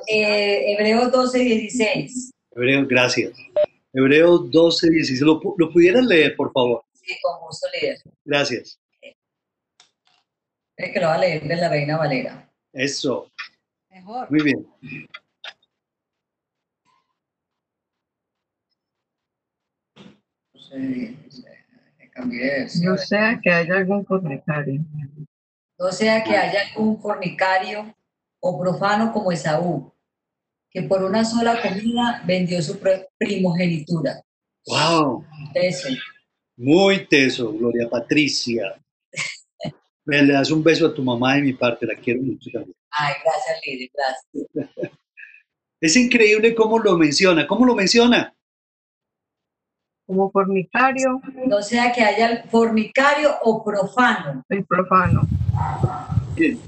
Eh, 0.07 0.73
Hebreos 0.73 1.11
12, 1.11 1.39
16. 1.39 2.31
Hebreos, 2.53 2.89
gracias. 2.89 3.33
Hebreos 3.93 4.51
12, 4.51 4.91
16. 4.91 5.21
¿Lo, 5.23 5.41
lo 5.57 5.73
pudieran 5.73 6.07
leer, 6.07 6.35
por 6.37 6.53
favor? 6.53 6.83
Sí, 6.93 7.15
con 7.23 7.47
gusto, 7.47 7.67
líder. 7.75 7.99
Gracias. 8.25 8.79
Es 10.77 10.93
que 10.93 11.01
lo 11.01 11.07
va 11.07 11.15
a 11.15 11.19
leer 11.19 11.47
de 11.47 11.57
la 11.57 11.69
Reina 11.69 11.97
Valera. 11.97 12.51
Eso. 12.73 13.31
Mejor. 13.91 14.31
Muy 14.31 14.43
bien. 14.43 14.67
No 20.53 20.61
sé, 20.61 21.17
cambié 22.13 22.41
versión. 22.41 22.93
no 22.93 22.99
sea 22.99 23.41
que 23.43 23.51
haya 23.51 23.77
algún 23.77 24.05
fornicario. 24.05 24.81
No 25.79 25.91
sea 25.91 26.23
que 26.23 26.37
haya 26.37 26.61
algún 26.69 27.01
fornicario 27.01 27.95
o 28.41 28.61
profano 28.61 29.13
como 29.13 29.33
Esaú, 29.33 29.93
que 30.71 30.83
por 30.83 31.03
una 31.03 31.25
sola 31.25 31.61
comida 31.61 32.23
vendió 32.27 32.63
su 32.63 32.79
primogenitura. 33.19 34.23
¡Wow! 34.67 35.25
Eso. 35.55 35.89
Muy 36.57 37.07
teso, 37.07 37.53
Gloria 37.53 37.89
Patricia. 37.91 38.81
Le 40.07 40.33
das 40.33 40.51
un 40.51 40.63
beso 40.63 40.87
a 40.87 40.95
tu 40.95 41.03
mamá 41.03 41.37
de 41.37 41.43
mi 41.43 41.53
parte, 41.55 41.87
la 41.87 41.97
quiero 41.97 42.23
mucho 42.23 42.51
también. 42.53 42.77
Ay, 42.91 43.15
gracias, 43.25 43.61
Lili, 43.67 43.91
gracias. 43.93 44.91
Es 45.81 45.97
increíble 45.97 46.55
cómo 46.55 46.79
lo 46.79 46.97
menciona. 46.97 47.47
¿Cómo 47.47 47.67
lo 47.67 47.75
menciona? 47.75 48.35
Como 50.07 50.31
fornicario 50.31 51.21
No 51.47 51.61
sea 51.61 51.93
que 51.93 52.03
haya 52.03 52.45
fornicario 52.51 53.35
o 53.43 53.63
profano. 53.63 54.43
y 54.49 54.63
profano. 54.63 55.29
Bien. 56.35 56.59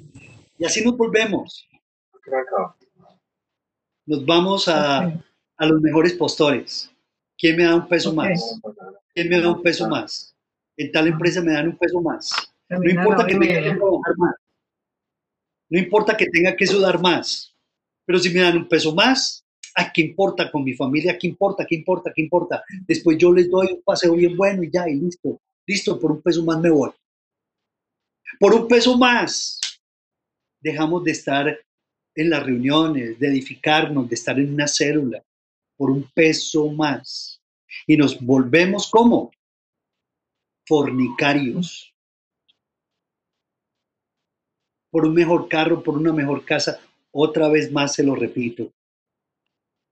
Y 0.59 0.65
así 0.65 0.85
nos 0.85 0.97
volvemos. 0.97 1.69
Nos 4.07 4.25
vamos 4.25 4.69
a, 4.69 5.13
a 5.57 5.67
los 5.67 5.81
mejores 5.81 6.15
postores. 6.15 6.91
¿Quién 7.39 7.57
me 7.57 7.65
da 7.65 7.75
un 7.75 7.89
peso 7.89 8.15
más? 8.15 8.61
¿Quién 9.15 9.29
me 9.29 9.41
da 9.41 9.51
un 9.51 9.63
peso 9.63 9.89
más? 9.89 10.35
En 10.77 10.93
tal 10.93 11.09
empresa 11.09 11.43
me 11.43 11.53
dan 11.53 11.69
un 11.69 11.77
peso 11.77 12.01
más. 12.01 12.31
No 12.69 12.89
importa 12.89 13.27
que 13.27 13.35
tenga 13.35 13.63
que 13.63 13.75
trabajar 13.75 14.17
más. 14.17 14.35
No 15.69 15.79
importa 15.79 16.17
que 16.17 16.27
tenga 16.27 16.57
que 16.57 16.67
sudar 16.67 17.01
más. 17.01 17.55
Pero 18.05 18.19
si 18.19 18.31
me 18.33 18.41
dan 18.41 18.57
un 18.57 18.69
peso 18.69 18.95
más, 18.95 19.45
¿a 19.75 19.93
qué 19.93 20.03
importa 20.03 20.51
con 20.51 20.65
mi 20.65 20.75
familia? 20.75 21.19
¿Qué 21.19 21.27
importa? 21.27 21.67
¿Qué 21.67 21.75
importa? 21.75 22.13
¿Qué 22.15 22.23
importa? 22.23 22.63
Después 22.87 23.19
yo 23.19 23.33
les 23.33 23.51
doy 23.51 23.73
un 23.73 23.83
paseo 23.83 24.15
bien 24.15 24.37
bueno 24.37 24.63
y 24.63 24.71
ya, 24.71 24.89
y 24.89 24.95
listo. 24.95 25.41
Listo, 25.67 25.99
por 25.99 26.13
un 26.13 26.23
peso 26.23 26.45
más 26.45 26.61
me 26.61 26.71
voy. 26.71 26.91
Por 28.39 28.55
un 28.55 28.69
peso 28.69 28.97
más 28.97 29.61
dejamos 30.61 31.05
de 31.05 31.13
estar 31.13 31.59
en 32.15 32.31
las 32.31 32.43
reuniones, 32.45 33.19
de 33.19 33.29
edificarnos, 33.29 34.09
de 34.09 34.15
estar 34.15 34.39
en 34.39 34.55
una 34.55 34.67
célula. 34.67 35.23
Por 35.77 35.91
un 35.91 36.11
peso 36.15 36.69
más. 36.71 37.41
Y 37.87 37.97
nos 37.97 38.21
volvemos 38.21 38.91
como 38.91 39.31
fornicarios. 40.67 41.93
Por 44.91 45.07
un 45.07 45.15
mejor 45.15 45.49
carro, 45.49 45.83
por 45.83 45.97
una 45.97 46.13
mejor 46.13 46.45
casa. 46.45 46.81
Otra 47.13 47.49
vez 47.49 47.71
más 47.71 47.95
se 47.95 48.03
lo 48.03 48.15
repito. 48.15 48.73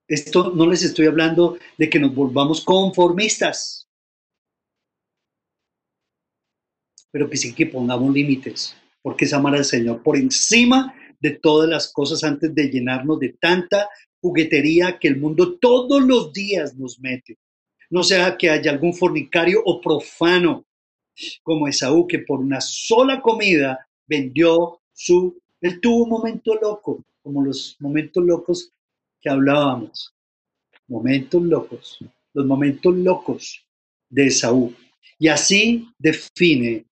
Esto 0.07 0.53
no 0.55 0.67
les 0.67 0.83
estoy 0.83 1.07
hablando 1.07 1.59
de 1.79 1.89
que 1.89 1.99
nos 1.99 2.15
volvamos 2.15 2.63
conformistas, 2.63 3.84
pero 7.15 7.31
que 7.31 7.37
sí 7.37 7.55
que 7.55 7.67
pongamos 7.67 8.13
límites, 8.13 8.75
porque 9.01 9.25
es 9.25 9.33
amar 9.33 9.55
al 9.55 9.65
Señor 9.65 10.03
por 10.03 10.17
encima 10.17 10.93
de 11.21 11.31
todas 11.31 11.69
las 11.69 11.93
cosas 11.93 12.25
antes 12.25 12.53
de 12.53 12.69
llenarnos 12.69 13.21
de 13.21 13.37
tanta 13.41 13.89
juguetería 14.21 14.99
que 14.99 15.07
el 15.07 15.19
mundo 15.19 15.57
todos 15.61 16.03
los 16.03 16.33
días 16.33 16.75
nos 16.75 16.99
mete. 16.99 17.39
No 17.89 18.03
sea 18.03 18.37
que 18.37 18.51
haya 18.51 18.73
algún 18.73 18.93
fornicario 18.93 19.63
o 19.65 19.81
profano 19.81 20.65
como 21.45 21.69
Esaú 21.69 22.05
que 22.09 22.19
por 22.19 22.41
una 22.41 22.61
sola 22.61 23.21
comida 23.21 23.87
vendió 24.09 24.81
su... 24.93 25.41
Él 25.61 25.81
tuvo 25.81 26.03
un 26.03 26.11
momento 26.11 26.57
loco, 26.57 27.05
como 27.23 27.45
los 27.45 27.77
momentos 27.79 28.25
locos 28.25 28.73
que 29.23 29.31
hablábamos. 29.31 30.13
Momentos 30.89 31.45
locos, 31.45 31.99
los 32.33 32.45
momentos 32.45 32.93
locos 32.97 33.65
de 34.11 34.27
Esaú. 34.27 34.75
Y 35.17 35.29
así 35.29 35.89
define 35.97 36.85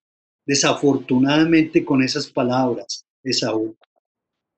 desafortunadamente 0.46 1.84
con 1.84 2.02
esas 2.02 2.26
palabras 2.26 3.06
Esaú. 3.22 3.76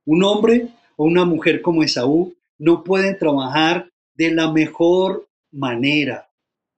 Un 0.07 0.25
hombre 0.25 0.69
o 0.97 1.05
una 1.05 1.25
mujer 1.25 1.63
como 1.63 1.83
Esaú 1.83 2.35
no 2.59 2.85
pueden 2.85 3.19
trabajar 3.19 3.91
de 4.15 4.31
la 4.31 4.51
mejor 4.53 5.29
manera. 5.51 6.29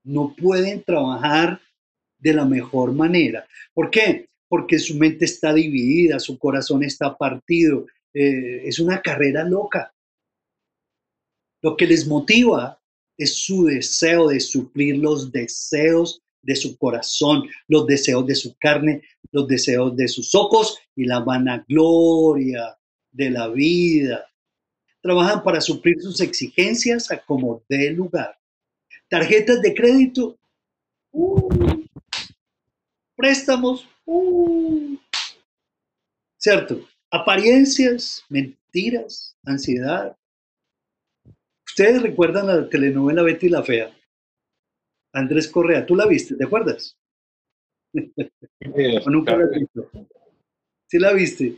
No 0.04 0.34
pueden 0.36 0.82
trabajar 0.82 1.60
de 2.18 2.32
la 2.32 2.44
mejor 2.44 2.92
manera. 2.92 3.46
¿Por 3.74 3.90
qué? 3.90 4.28
Porque 4.48 4.78
su 4.78 4.96
mente 4.96 5.24
está 5.24 5.52
dividida, 5.52 6.18
su 6.18 6.38
corazón 6.38 6.82
está 6.82 7.16
partido. 7.16 7.86
eh, 8.14 8.62
es 8.66 8.78
una 8.78 9.02
carrera 9.02 9.44
loca. 9.44 9.92
Lo 11.62 11.76
que 11.76 11.86
les 11.86 12.06
motiva 12.06 12.80
es 13.18 13.34
su 13.44 13.64
deseo 13.64 14.28
de 14.28 14.40
suplir 14.40 14.98
los 14.98 15.32
deseos 15.32 16.22
de 16.46 16.56
su 16.56 16.78
corazón, 16.78 17.42
los 17.66 17.86
deseos 17.86 18.24
de 18.26 18.36
su 18.36 18.56
carne, 18.56 19.02
los 19.32 19.48
deseos 19.48 19.96
de 19.96 20.06
sus 20.06 20.34
ojos 20.34 20.78
y 20.94 21.04
la 21.04 21.18
vanagloria 21.20 22.78
de 23.10 23.30
la 23.30 23.48
vida. 23.48 24.26
Trabajan 25.02 25.42
para 25.42 25.60
suplir 25.60 26.00
sus 26.00 26.20
exigencias 26.20 27.10
a 27.10 27.18
como 27.18 27.62
dé 27.68 27.90
lugar. 27.90 28.38
Tarjetas 29.08 29.60
de 29.60 29.74
crédito, 29.74 30.38
uh, 31.12 31.84
préstamos, 33.16 33.86
uh, 34.04 34.96
¿cierto? 36.38 36.86
Apariencias, 37.10 38.24
mentiras, 38.28 39.36
ansiedad. 39.44 40.16
¿Ustedes 41.66 42.02
recuerdan 42.02 42.46
la 42.46 42.68
telenovela 42.68 43.22
Betty 43.22 43.48
la 43.48 43.62
Fea? 43.62 43.92
Andrés 45.16 45.48
Correa, 45.48 45.84
¿tú 45.86 45.96
la 45.96 46.06
viste? 46.06 46.34
¿Te 46.36 46.44
acuerdas? 46.44 46.96
¿O 49.04 49.10
nunca 49.10 49.36
la 49.36 49.44
has 49.44 49.50
visto? 49.50 49.90
¿Sí 50.86 50.98
la 50.98 51.12
viste? 51.12 51.56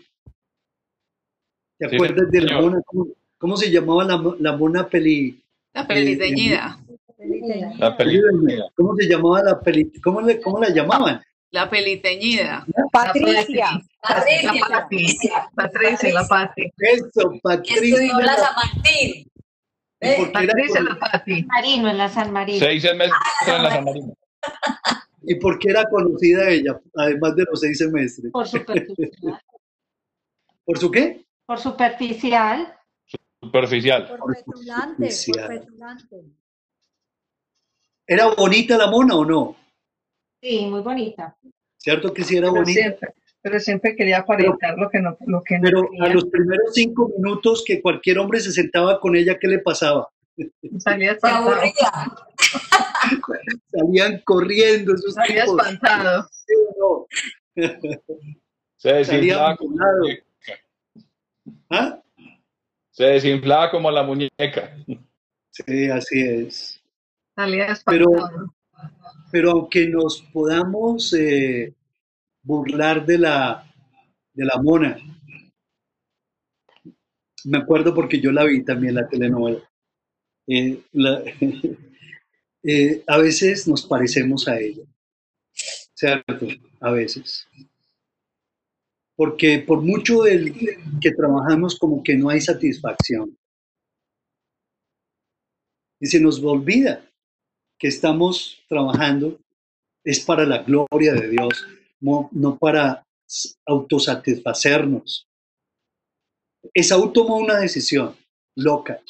¿Te 1.78 1.88
Sí, 1.88 1.94
acuerdas 1.96 2.30
de 2.30 2.40
la 2.42 2.60
mona? 2.60 2.80
¿Cómo, 2.86 3.06
cómo 3.38 3.56
se 3.56 3.70
llamaba 3.70 4.04
la, 4.04 4.34
la 4.38 4.56
mona 4.56 4.88
peli? 4.88 5.42
La 5.74 5.84
feliz 5.84 6.18
teñida. 6.18 6.78
La 7.78 7.96
película. 7.96 8.64
¿Cómo 8.76 8.94
se 8.96 9.08
llamaba 9.08 9.42
la 9.42 9.60
peli? 9.60 9.90
¿Cómo, 10.02 10.20
le- 10.20 10.40
cómo 10.40 10.60
la 10.60 10.70
llamaban? 10.70 11.20
La 11.50 11.68
peliteñida. 11.68 12.64
Patricia. 12.92 13.80
Patricia, 14.00 14.52
La. 14.52 14.80
Patricia. 14.80 15.50
Patricia, 15.54 16.12
la 16.12 16.26
Pati. 16.28 16.70
Eso, 16.78 17.32
Patricia. 17.42 17.76
estudió 17.96 18.20
la 18.20 18.36
San 18.36 18.54
Martín. 18.54 19.26
¿Y 20.00 20.16
por 20.16 20.32
qué 20.32 20.44
era 20.44 20.82
la 20.82 20.98
Pati. 20.98 21.42
Marino, 21.44 21.90
en 21.90 21.98
la 21.98 22.08
San 22.08 22.32
Marino. 22.32 22.58
Seis 22.58 22.82
semestres 22.82 23.20
en 23.46 23.62
la 23.62 23.70
San 23.70 23.84
Marino. 23.84 24.14
¿Y 25.22 25.34
por 25.34 25.58
qué 25.58 25.70
era 25.70 25.84
conocida 25.90 26.48
ella, 26.48 26.80
además 26.94 27.34
de 27.36 27.44
los 27.44 27.60
seis 27.60 27.78
semestres? 27.78 28.30
Por 28.32 28.46
superficial. 28.46 29.40
¿Por 30.64 30.78
su 30.78 30.90
qué? 30.90 31.26
Por 31.46 31.58
superficial. 31.58 32.76
Superficial. 33.42 34.06
Por 34.18 34.36
petulante, 34.36 35.08
por 35.26 35.48
petulante. 35.48 36.24
¿Era 38.06 38.28
bonita 38.34 38.78
la 38.78 38.90
mona 38.90 39.16
o 39.16 39.24
no? 39.24 39.56
Sí, 40.40 40.66
muy 40.66 40.80
bonita. 40.80 41.36
¿Cierto 41.76 42.12
que 42.12 42.24
sí 42.24 42.36
era 42.36 42.48
Pero 42.50 42.62
bonita? 42.62 42.80
siempre, 42.80 43.14
pero 43.42 43.60
siempre 43.60 43.94
quería 43.96 44.18
aparentar 44.18 44.76
lo 44.78 44.88
que 44.90 45.00
no, 45.00 45.16
lo 45.26 45.42
que 45.42 45.56
no 45.58 45.62
Pero 45.62 45.88
a 46.00 46.08
los 46.08 46.24
primeros 46.26 46.72
cinco 46.74 47.10
minutos 47.16 47.62
que 47.66 47.80
cualquier 47.80 48.18
hombre 48.18 48.40
se 48.40 48.52
sentaba 48.52 49.00
con 49.00 49.14
ella, 49.16 49.38
¿qué 49.38 49.48
le 49.48 49.58
pasaba? 49.60 50.08
Salía 50.78 51.16
aburría. 51.22 51.72
Salían 53.72 54.20
corriendo 54.24 54.94
esos 54.94 55.14
Salía 55.14 55.44
tipos. 55.44 55.58
espantado. 55.58 56.28
¿sí 56.30 56.54
o 56.78 57.06
no? 57.56 57.64
Se 58.76 58.92
desinflaba, 58.92 59.56
Salían 59.56 59.72
volados. 59.72 60.18
¿Ah? 61.70 62.00
se 62.92 63.04
desinflaba 63.04 63.70
como 63.70 63.90
la 63.90 64.02
muñeca. 64.04 64.76
Sí, 65.50 65.88
así 65.90 66.20
es. 66.22 66.80
Salía 67.34 67.66
Pero- 67.86 68.06
espantado. 68.14 68.54
Pero 69.30 69.50
aunque 69.50 69.88
nos 69.88 70.22
podamos 70.32 71.12
eh, 71.12 71.74
burlar 72.48 73.04
de 73.04 73.18
la, 73.18 73.70
de 74.32 74.44
la 74.46 74.56
mona, 74.62 74.96
me 77.44 77.58
acuerdo 77.58 77.94
porque 77.94 78.20
yo 78.20 78.32
la 78.32 78.44
vi 78.44 78.64
también 78.64 78.94
la 78.94 79.06
telenovela. 79.06 79.70
Eh, 80.46 80.82
eh, 82.62 83.04
a 83.06 83.18
veces 83.18 83.68
nos 83.68 83.86
parecemos 83.86 84.48
a 84.48 84.58
ella, 84.58 84.82
¿cierto? 85.94 86.46
A 86.80 86.90
veces. 86.90 87.46
Porque 89.14 89.58
por 89.58 89.82
mucho 89.82 90.22
del 90.22 90.54
que 91.02 91.10
trabajamos 91.10 91.78
como 91.78 92.02
que 92.02 92.16
no 92.16 92.30
hay 92.30 92.40
satisfacción. 92.40 93.36
Y 96.00 96.06
se 96.06 96.18
nos 96.18 96.42
olvida 96.42 97.04
que 97.78 97.88
estamos 97.88 98.64
trabajando 98.68 99.38
es 100.02 100.20
para 100.20 100.46
la 100.46 100.62
gloria 100.62 101.12
de 101.12 101.28
Dios, 101.28 101.66
no, 102.00 102.28
no 102.32 102.56
para 102.58 103.04
autosatisfacernos. 103.66 105.26
Esaú 106.74 107.12
tomó 107.12 107.36
una 107.36 107.56
decisión 107.58 108.16
loca. 108.56 109.00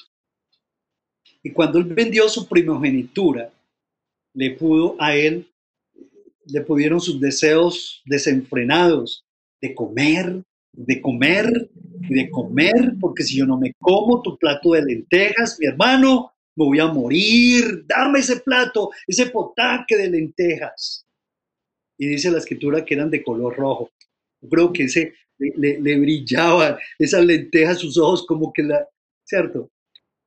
Y 1.42 1.52
cuando 1.52 1.78
él 1.78 1.84
vendió 1.84 2.28
su 2.28 2.46
primogenitura, 2.48 3.50
le 4.34 4.50
pudo 4.52 4.96
a 4.98 5.14
él, 5.14 5.48
le 6.46 6.60
pudieron 6.62 7.00
sus 7.00 7.20
deseos 7.20 8.02
desenfrenados 8.04 9.24
de 9.60 9.74
comer, 9.74 10.42
de 10.72 11.00
comer 11.00 11.70
y 12.08 12.14
de 12.14 12.30
comer, 12.30 12.94
porque 13.00 13.24
si 13.24 13.38
yo 13.38 13.46
no 13.46 13.58
me 13.58 13.72
como 13.78 14.22
tu 14.22 14.36
plato 14.38 14.72
de 14.72 14.82
lentejas, 14.82 15.56
mi 15.58 15.66
hermano, 15.66 16.32
me 16.56 16.64
voy 16.64 16.80
a 16.80 16.86
morir, 16.86 17.84
dame 17.86 18.20
ese 18.20 18.40
plato, 18.40 18.90
ese 19.06 19.26
potaque 19.26 19.96
de 19.96 20.10
lentejas. 20.10 21.04
Y 21.98 22.06
dice 22.06 22.30
la 22.30 22.38
escritura 22.38 22.84
que 22.84 22.94
eran 22.94 23.10
de 23.10 23.22
color 23.22 23.56
rojo. 23.56 23.90
Creo 24.48 24.72
que 24.72 24.84
ese 24.84 25.14
le, 25.38 25.52
le, 25.56 25.80
le 25.80 25.98
brillaban 25.98 26.76
esas 26.98 27.24
lentejas 27.24 27.78
sus 27.78 27.98
ojos 27.98 28.24
como 28.26 28.52
que 28.52 28.62
la, 28.62 28.88
¿cierto? 29.24 29.70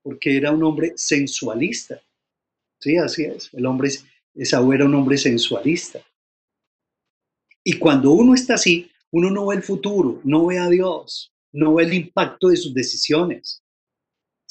Porque 0.04 0.38
era 0.38 0.52
un 0.52 0.64
hombre 0.64 0.94
sensualista. 0.96 2.02
Sí, 2.80 2.98
así 2.98 3.24
es. 3.24 3.50
El 3.54 3.66
hombre, 3.66 3.90
Esaú 4.36 4.74
era 4.74 4.86
un 4.86 4.96
hombre 4.96 5.18
sensualista. 5.18 6.02
Y 7.64 7.74
cuando 7.74 8.12
uno 8.12 8.34
está 8.34 8.56
así, 8.56 8.90
uno 9.12 9.30
no 9.30 9.48
ve 9.48 9.58
el 9.58 9.64
futuro, 9.64 10.20
no 10.24 10.48
ve 10.48 10.58
a 10.58 10.70
Dios, 10.70 11.32
no 11.52 11.76
ve 11.76 11.84
el 11.84 11.94
impacto 11.94 12.48
de 12.48 12.58
sus 12.58 12.74
decisiones. 12.74 13.61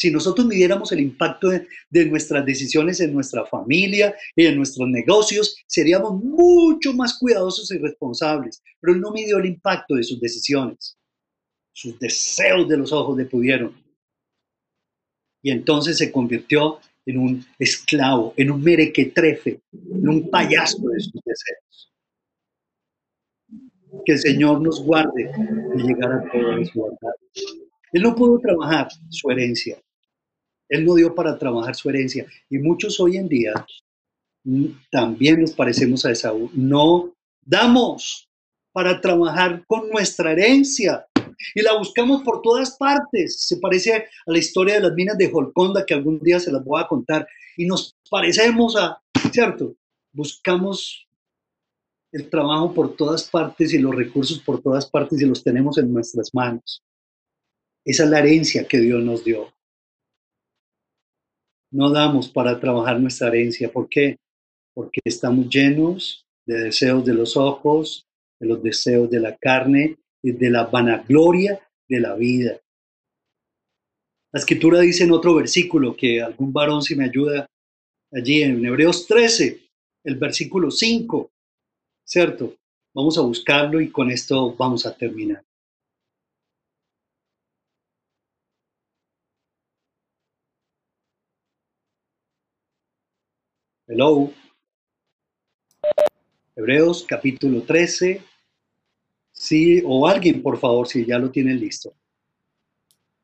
Si 0.01 0.11
nosotros 0.11 0.46
midiéramos 0.46 0.90
el 0.92 1.01
impacto 1.01 1.51
de, 1.51 1.68
de, 1.90 2.07
nuestras 2.07 2.46
decisiones 2.46 3.01
en 3.01 3.12
nuestra 3.12 3.44
familia 3.44 4.14
y 4.34 4.46
en 4.46 4.57
nuestros 4.57 4.88
negocios, 4.88 5.62
seríamos 5.66 6.24
mucho 6.24 6.94
más 6.94 7.18
cuidadosos 7.18 7.70
y 7.70 7.76
responsables. 7.76 8.62
Pero 8.80 8.94
él 8.94 9.01
no 9.03 9.11
midió 9.11 9.36
el 9.36 9.44
impacto 9.44 9.96
de 9.96 10.03
sus 10.03 10.18
decisiones. 10.18 10.96
Sus 11.74 11.98
deseos 11.98 12.66
de 12.66 12.78
los 12.78 12.94
ojos 12.94 13.14
le 13.18 13.26
pudieron. 13.26 13.74
Y 15.42 15.51
entonces 15.51 15.98
se 15.98 16.11
convirtió 16.11 16.78
en 17.05 17.18
un 17.18 17.44
esclavo, 17.59 18.32
en 18.38 18.53
un 18.53 18.62
merequetrefe, 18.62 19.61
en 19.70 20.09
un 20.09 20.30
payaso 20.30 20.78
de 20.78 21.01
sus 21.01 21.20
deseos. 21.22 21.92
Que 24.07 24.12
el 24.12 24.18
Señor 24.18 24.62
nos 24.62 24.82
guarde 24.82 25.24
de 25.24 25.82
llegar 25.82 26.11
a 26.11 26.30
todo 26.32 26.57
desguardado. 26.57 27.16
Él 27.92 28.03
no 28.03 28.14
pudo 28.14 28.38
trabajar 28.38 28.88
su 29.11 29.30
herencia. 29.30 29.78
Él 30.70 30.86
no 30.86 30.94
dio 30.94 31.14
para 31.14 31.36
trabajar 31.36 31.74
su 31.74 31.90
herencia. 31.90 32.26
Y 32.48 32.58
muchos 32.58 32.98
hoy 33.00 33.16
en 33.16 33.28
día 33.28 33.52
también 34.90 35.40
nos 35.40 35.52
parecemos 35.52 36.06
a 36.06 36.12
Esaú. 36.12 36.50
No 36.54 37.12
damos 37.44 38.28
para 38.72 39.00
trabajar 39.00 39.64
con 39.66 39.90
nuestra 39.90 40.32
herencia 40.32 41.04
y 41.54 41.62
la 41.62 41.76
buscamos 41.76 42.22
por 42.22 42.40
todas 42.40 42.76
partes. 42.76 43.42
Se 43.42 43.56
parece 43.56 43.94
a 43.94 44.04
la 44.26 44.38
historia 44.38 44.74
de 44.74 44.82
las 44.82 44.92
minas 44.94 45.18
de 45.18 45.28
Holconda 45.32 45.84
que 45.84 45.94
algún 45.94 46.20
día 46.20 46.38
se 46.38 46.52
las 46.52 46.64
voy 46.64 46.80
a 46.80 46.86
contar. 46.86 47.26
Y 47.56 47.66
nos 47.66 47.96
parecemos 48.08 48.76
a, 48.76 49.02
¿cierto? 49.32 49.74
Buscamos 50.12 51.06
el 52.12 52.30
trabajo 52.30 52.72
por 52.72 52.96
todas 52.96 53.28
partes 53.28 53.72
y 53.72 53.78
los 53.78 53.94
recursos 53.94 54.38
por 54.38 54.62
todas 54.62 54.88
partes 54.88 55.20
y 55.20 55.26
los 55.26 55.42
tenemos 55.42 55.78
en 55.78 55.92
nuestras 55.92 56.32
manos. 56.32 56.82
Esa 57.84 58.04
es 58.04 58.10
la 58.10 58.20
herencia 58.20 58.68
que 58.68 58.78
Dios 58.78 59.02
nos 59.02 59.24
dio. 59.24 59.52
No 61.72 61.90
damos 61.90 62.28
para 62.28 62.58
trabajar 62.58 63.00
nuestra 63.00 63.28
herencia. 63.28 63.70
¿Por 63.70 63.88
qué? 63.88 64.16
Porque 64.74 65.00
estamos 65.04 65.48
llenos 65.48 66.24
de 66.46 66.64
deseos 66.64 67.04
de 67.04 67.14
los 67.14 67.36
ojos, 67.36 68.06
de 68.40 68.48
los 68.48 68.62
deseos 68.62 69.10
de 69.10 69.20
la 69.20 69.36
carne 69.36 69.96
y 70.22 70.32
de 70.32 70.50
la 70.50 70.64
vanagloria 70.64 71.60
de 71.88 72.00
la 72.00 72.14
vida. 72.14 72.60
La 74.32 74.38
escritura 74.38 74.80
dice 74.80 75.04
en 75.04 75.12
otro 75.12 75.34
versículo 75.34 75.96
que 75.96 76.22
algún 76.22 76.52
varón 76.52 76.82
si 76.82 76.94
me 76.94 77.04
ayuda 77.04 77.46
allí 78.12 78.42
en 78.42 78.64
Hebreos 78.64 79.06
13, 79.06 79.60
el 80.04 80.16
versículo 80.16 80.70
5, 80.70 81.30
¿cierto? 82.04 82.56
Vamos 82.94 83.18
a 83.18 83.22
buscarlo 83.22 83.80
y 83.80 83.90
con 83.90 84.10
esto 84.10 84.54
vamos 84.56 84.86
a 84.86 84.96
terminar. 84.96 85.42
Hello. 93.93 94.32
Hebreos 96.55 97.05
capítulo 97.09 97.62
13. 97.62 98.22
Sí, 99.32 99.82
o 99.84 100.07
alguien, 100.07 100.41
por 100.45 100.61
favor, 100.61 100.86
si 100.86 101.05
ya 101.05 101.18
lo 101.18 101.28
tienen 101.32 101.59
listo. 101.59 101.93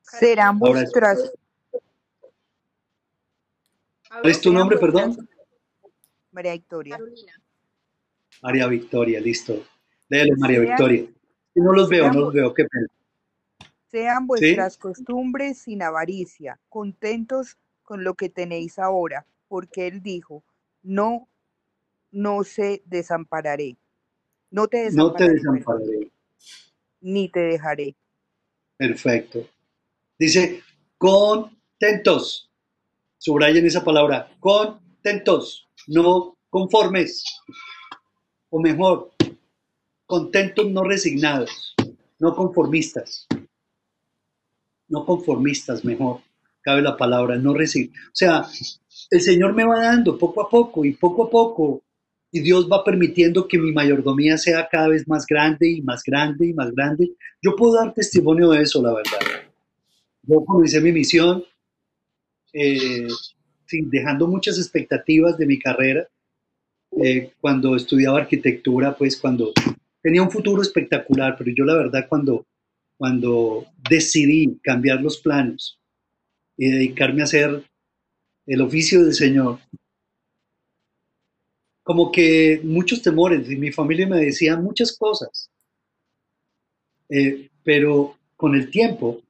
Serán 0.02 0.58
vuestras. 0.58 1.32
¿Cuál 4.08 4.28
es 4.28 4.40
tu 4.40 4.52
nombre, 4.52 4.76
perdón? 4.76 5.28
María 6.32 6.54
Victoria. 6.54 6.96
Carolina. 6.96 7.32
María 8.42 8.66
Victoria, 8.66 9.20
listo. 9.20 9.64
Léelo, 10.08 10.34
María 10.36 10.58
Sean- 10.58 10.66
Victoria. 10.68 11.06
No 11.54 11.72
los 11.74 11.88
veo, 11.88 12.12
no 12.12 12.20
los 12.22 12.32
veo, 12.34 12.52
qué 12.52 12.64
pena. 12.64 12.88
Sean 13.88 14.26
vuestras 14.26 14.76
costumbres 14.76 15.58
sin 15.58 15.80
avaricia, 15.82 16.58
contentos 16.68 17.56
con 17.84 18.02
lo 18.02 18.14
que 18.14 18.28
tenéis 18.28 18.80
ahora, 18.80 19.26
porque 19.46 19.86
él 19.86 20.02
dijo, 20.02 20.42
no, 20.86 21.28
no 22.12 22.44
se 22.44 22.82
desampararé. 22.86 23.76
No 24.50 24.68
te 24.68 24.90
No 24.92 25.12
te 25.12 25.28
desampararé, 25.28 25.34
desampararé. 25.34 26.12
ni 27.00 27.28
te 27.28 27.40
dejaré. 27.40 27.96
Perfecto. 28.76 29.46
Dice, 30.18 30.62
contentos. 30.96 32.50
Subrayen 33.18 33.66
esa 33.66 33.82
palabra, 33.82 34.30
contentos, 34.38 35.66
no 35.88 36.36
conformes. 36.48 37.24
O 38.50 38.60
mejor, 38.60 39.12
contentos, 40.06 40.70
no 40.70 40.84
resignados, 40.84 41.74
no 42.20 42.36
conformistas. 42.36 43.26
No 44.88 45.04
conformistas, 45.04 45.84
mejor. 45.84 46.20
Cabe 46.60 46.82
la 46.82 46.96
palabra, 46.96 47.36
no 47.36 47.54
resignados. 47.54 48.06
O 48.06 48.14
sea, 48.14 48.46
el 49.10 49.20
Señor 49.20 49.54
me 49.54 49.64
va 49.64 49.80
dando 49.80 50.18
poco 50.18 50.42
a 50.42 50.48
poco 50.48 50.84
y 50.84 50.92
poco 50.92 51.24
a 51.24 51.30
poco. 51.30 51.82
Y 52.30 52.40
Dios 52.40 52.68
va 52.70 52.84
permitiendo 52.84 53.46
que 53.46 53.58
mi 53.58 53.72
mayordomía 53.72 54.36
sea 54.36 54.68
cada 54.70 54.88
vez 54.88 55.06
más 55.08 55.26
grande 55.26 55.70
y 55.70 55.82
más 55.82 56.02
grande 56.04 56.48
y 56.48 56.52
más 56.52 56.72
grande. 56.72 57.12
Yo 57.40 57.54
puedo 57.56 57.74
dar 57.74 57.94
testimonio 57.94 58.50
de 58.50 58.62
eso, 58.62 58.82
la 58.82 58.92
verdad. 58.92 59.18
Yo 60.22 60.44
comencé 60.44 60.80
mi 60.80 60.92
misión 60.92 61.44
eh, 62.52 63.08
dejando 63.70 64.26
muchas 64.26 64.58
expectativas 64.58 65.38
de 65.38 65.46
mi 65.46 65.58
carrera. 65.58 66.06
Eh, 67.02 67.32
cuando 67.40 67.76
estudiaba 67.76 68.18
arquitectura, 68.18 68.96
pues 68.96 69.16
cuando 69.18 69.52
tenía 70.02 70.22
un 70.22 70.30
futuro 70.30 70.62
espectacular, 70.62 71.36
pero 71.38 71.52
yo 71.54 71.64
la 71.64 71.76
verdad 71.76 72.06
cuando, 72.08 72.46
cuando 72.96 73.66
decidí 73.88 74.58
cambiar 74.62 75.00
los 75.02 75.18
planos 75.18 75.78
y 76.56 76.70
dedicarme 76.70 77.20
a 77.20 77.24
hacer 77.24 77.64
el 78.46 78.60
oficio 78.60 79.04
del 79.04 79.14
Señor, 79.14 79.58
como 81.82 82.10
que 82.10 82.60
muchos 82.64 83.00
temores, 83.02 83.50
y 83.50 83.56
mi 83.56 83.70
familia 83.72 84.06
me 84.06 84.18
decía 84.18 84.56
muchas 84.56 84.96
cosas, 84.96 85.50
Eh, 87.08 87.48
pero 87.62 88.16
con 88.36 88.54
el 88.54 88.70
tiempo 88.70 89.22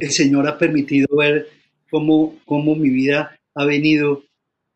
el 0.00 0.10
Señor 0.10 0.46
ha 0.48 0.58
permitido 0.58 1.06
ver 1.16 1.48
cómo, 1.90 2.36
cómo 2.44 2.74
mi 2.74 2.90
vida 2.90 3.38
ha 3.54 3.64
venido 3.64 4.24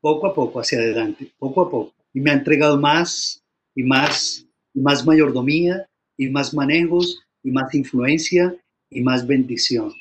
poco 0.01 0.29
a 0.29 0.35
poco 0.35 0.61
hacia 0.61 0.79
adelante, 0.79 1.33
poco 1.39 1.63
a 1.63 1.71
poco, 1.71 1.95
y 2.15 2.21
me 2.21 2.31
ha 2.31 2.35
entregado 2.35 2.79
más 2.79 3.43
y 3.75 3.83
más, 3.83 4.47
y 4.75 4.81
más 4.81 5.05
mayordomía, 5.05 5.87
y 6.17 6.29
más 6.29 6.55
manejos, 6.55 7.21
y 7.43 7.51
más 7.51 7.75
influencia, 7.75 8.57
y 8.91 9.01
más 9.03 9.27
bendición. 9.27 9.93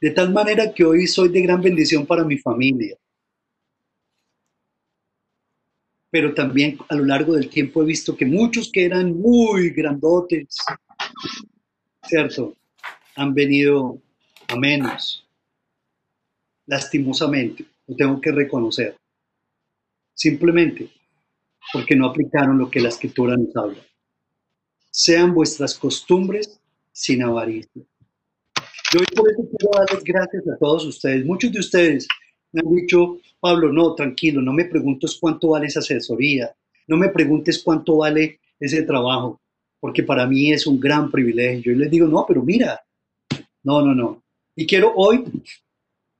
De 0.00 0.10
tal 0.10 0.32
manera 0.32 0.72
que 0.72 0.84
hoy 0.84 1.06
soy 1.06 1.28
de 1.28 1.42
gran 1.42 1.60
bendición 1.60 2.06
para 2.06 2.24
mi 2.24 2.38
familia. 2.38 2.96
Pero 6.10 6.34
también 6.34 6.78
a 6.88 6.96
lo 6.96 7.04
largo 7.04 7.34
del 7.34 7.50
tiempo 7.50 7.82
he 7.82 7.86
visto 7.86 8.16
que 8.16 8.24
muchos 8.24 8.70
que 8.72 8.84
eran 8.84 9.20
muy 9.20 9.70
grandotes, 9.70 10.56
¿cierto? 12.02 12.56
Han 13.16 13.34
venido 13.34 14.00
a 14.48 14.56
menos. 14.56 15.26
Lastimosamente, 16.66 17.66
lo 17.86 17.94
tengo 17.94 18.20
que 18.20 18.32
reconocer. 18.32 18.96
Simplemente 20.14 20.90
porque 21.72 21.94
no 21.94 22.08
aplicaron 22.08 22.58
lo 22.58 22.70
que 22.70 22.80
la 22.80 22.88
escritura 22.88 23.36
nos 23.36 23.54
habla. 23.54 23.86
Sean 24.90 25.34
vuestras 25.34 25.78
costumbres 25.78 26.60
sin 26.90 27.22
avaricia. 27.22 27.82
Yo 28.92 29.00
por 29.14 29.30
eso 29.30 29.48
quiero 29.56 29.78
darles 29.78 30.04
gracias 30.04 30.48
a 30.48 30.58
todos 30.58 30.84
ustedes. 30.84 31.24
Muchos 31.24 31.52
de 31.52 31.60
ustedes 31.60 32.08
me 32.50 32.60
han 32.60 32.74
dicho, 32.74 33.18
Pablo, 33.38 33.72
no, 33.72 33.94
tranquilo, 33.94 34.42
no 34.42 34.52
me 34.52 34.64
preguntes 34.64 35.16
cuánto 35.20 35.50
vale 35.50 35.66
esa 35.66 35.78
asesoría, 35.78 36.52
no 36.88 36.96
me 36.96 37.08
preguntes 37.08 37.62
cuánto 37.62 37.98
vale 37.98 38.40
ese 38.58 38.82
trabajo, 38.82 39.40
porque 39.78 40.02
para 40.02 40.26
mí 40.26 40.52
es 40.52 40.66
un 40.66 40.80
gran 40.80 41.10
privilegio. 41.10 41.72
Y 41.72 41.76
les 41.76 41.90
digo, 41.90 42.08
no, 42.08 42.24
pero 42.26 42.42
mira, 42.42 42.80
no, 43.62 43.80
no, 43.80 43.94
no. 43.94 44.22
Y 44.56 44.66
quiero 44.66 44.92
hoy, 44.96 45.24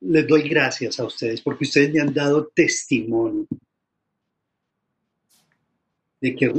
les 0.01 0.27
doy 0.29 0.49
gracias 0.49 1.01
a 1.01 1.05
ustedes, 1.05 1.41
porque 1.41 1.64
ustedes 1.64 1.93
me 1.93 2.01
han 2.01 2.14
dado 2.14 2.47
testimonio 2.55 3.47
de 6.21 6.37
que 6.37 6.53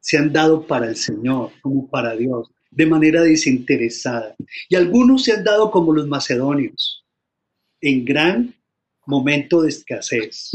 se 0.00 0.18
han 0.18 0.32
dado 0.32 0.66
para 0.66 0.88
el 0.88 0.96
Señor, 0.96 1.52
como 1.60 1.88
para 1.88 2.16
Dios, 2.16 2.50
de 2.76 2.86
manera 2.86 3.22
desinteresada. 3.22 4.36
Y 4.68 4.76
algunos 4.76 5.24
se 5.24 5.32
han 5.32 5.42
dado 5.42 5.70
como 5.70 5.92
los 5.92 6.06
macedonios, 6.06 7.04
en 7.80 8.04
gran 8.04 8.54
momento 9.06 9.62
de 9.62 9.70
escasez, 9.70 10.50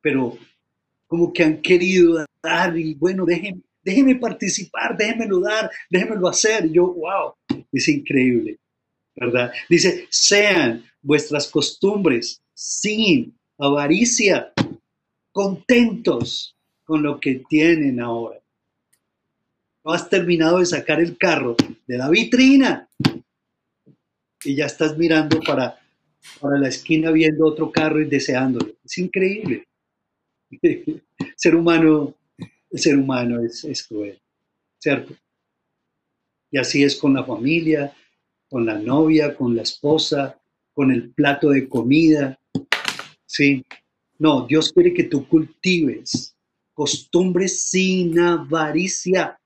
pero 0.00 0.36
como 1.06 1.32
que 1.32 1.44
han 1.44 1.62
querido 1.62 2.26
dar 2.42 2.76
y 2.76 2.94
bueno, 2.94 3.24
déjenme, 3.24 3.62
déjenme 3.82 4.16
participar, 4.16 4.96
déjenmelo 4.96 5.40
dar, 5.40 5.70
déjenmelo 5.90 6.28
hacer. 6.28 6.66
Y 6.66 6.72
yo, 6.72 6.92
wow, 6.92 7.34
es 7.72 7.88
increíble, 7.88 8.58
¿verdad? 9.14 9.52
Dice, 9.68 10.08
sean 10.10 10.84
vuestras 11.02 11.48
costumbres 11.48 12.42
sin 12.52 13.32
avaricia, 13.58 14.52
contentos 15.30 16.56
con 16.84 17.02
lo 17.02 17.20
que 17.20 17.44
tienen 17.48 18.00
ahora. 18.00 18.43
No 19.84 19.92
has 19.92 20.08
terminado 20.08 20.58
de 20.58 20.66
sacar 20.66 21.00
el 21.00 21.16
carro 21.18 21.56
de 21.86 21.98
la 21.98 22.08
vitrina 22.08 22.88
y 24.42 24.54
ya 24.56 24.66
estás 24.66 24.96
mirando 24.96 25.40
para, 25.40 25.78
para 26.40 26.58
la 26.58 26.68
esquina 26.68 27.10
viendo 27.10 27.46
otro 27.46 27.70
carro 27.70 28.00
y 28.00 28.06
deseándolo. 28.06 28.72
Es 28.82 28.98
increíble. 28.98 29.66
El 30.62 31.02
ser 31.36 31.54
humano, 31.54 32.14
el 32.70 32.78
ser 32.78 32.96
humano 32.96 33.40
es, 33.40 33.64
es 33.64 33.82
cruel, 33.82 34.18
¿cierto? 34.78 35.14
Y 36.50 36.58
así 36.58 36.82
es 36.82 36.96
con 36.96 37.14
la 37.14 37.24
familia, 37.24 37.92
con 38.48 38.64
la 38.64 38.78
novia, 38.78 39.34
con 39.36 39.54
la 39.54 39.62
esposa, 39.62 40.40
con 40.72 40.92
el 40.92 41.10
plato 41.10 41.50
de 41.50 41.68
comida. 41.68 42.38
Sí. 43.26 43.64
No, 44.18 44.46
Dios 44.46 44.72
quiere 44.72 44.94
que 44.94 45.04
tú 45.04 45.28
cultives 45.28 46.34
costumbres 46.74 47.68
sin 47.70 48.18
avaricia, 48.18 49.40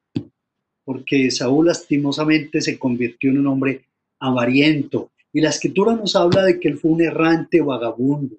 porque 0.88 1.30
Saúl 1.30 1.66
lastimosamente 1.66 2.62
se 2.62 2.78
convirtió 2.78 3.28
en 3.28 3.40
un 3.40 3.48
hombre 3.48 3.82
avariento. 4.18 5.10
Y 5.34 5.42
la 5.42 5.50
escritura 5.50 5.94
nos 5.94 6.16
habla 6.16 6.42
de 6.42 6.58
que 6.58 6.68
él 6.68 6.78
fue 6.78 6.92
un 6.92 7.02
errante 7.02 7.60
vagabundo 7.60 8.36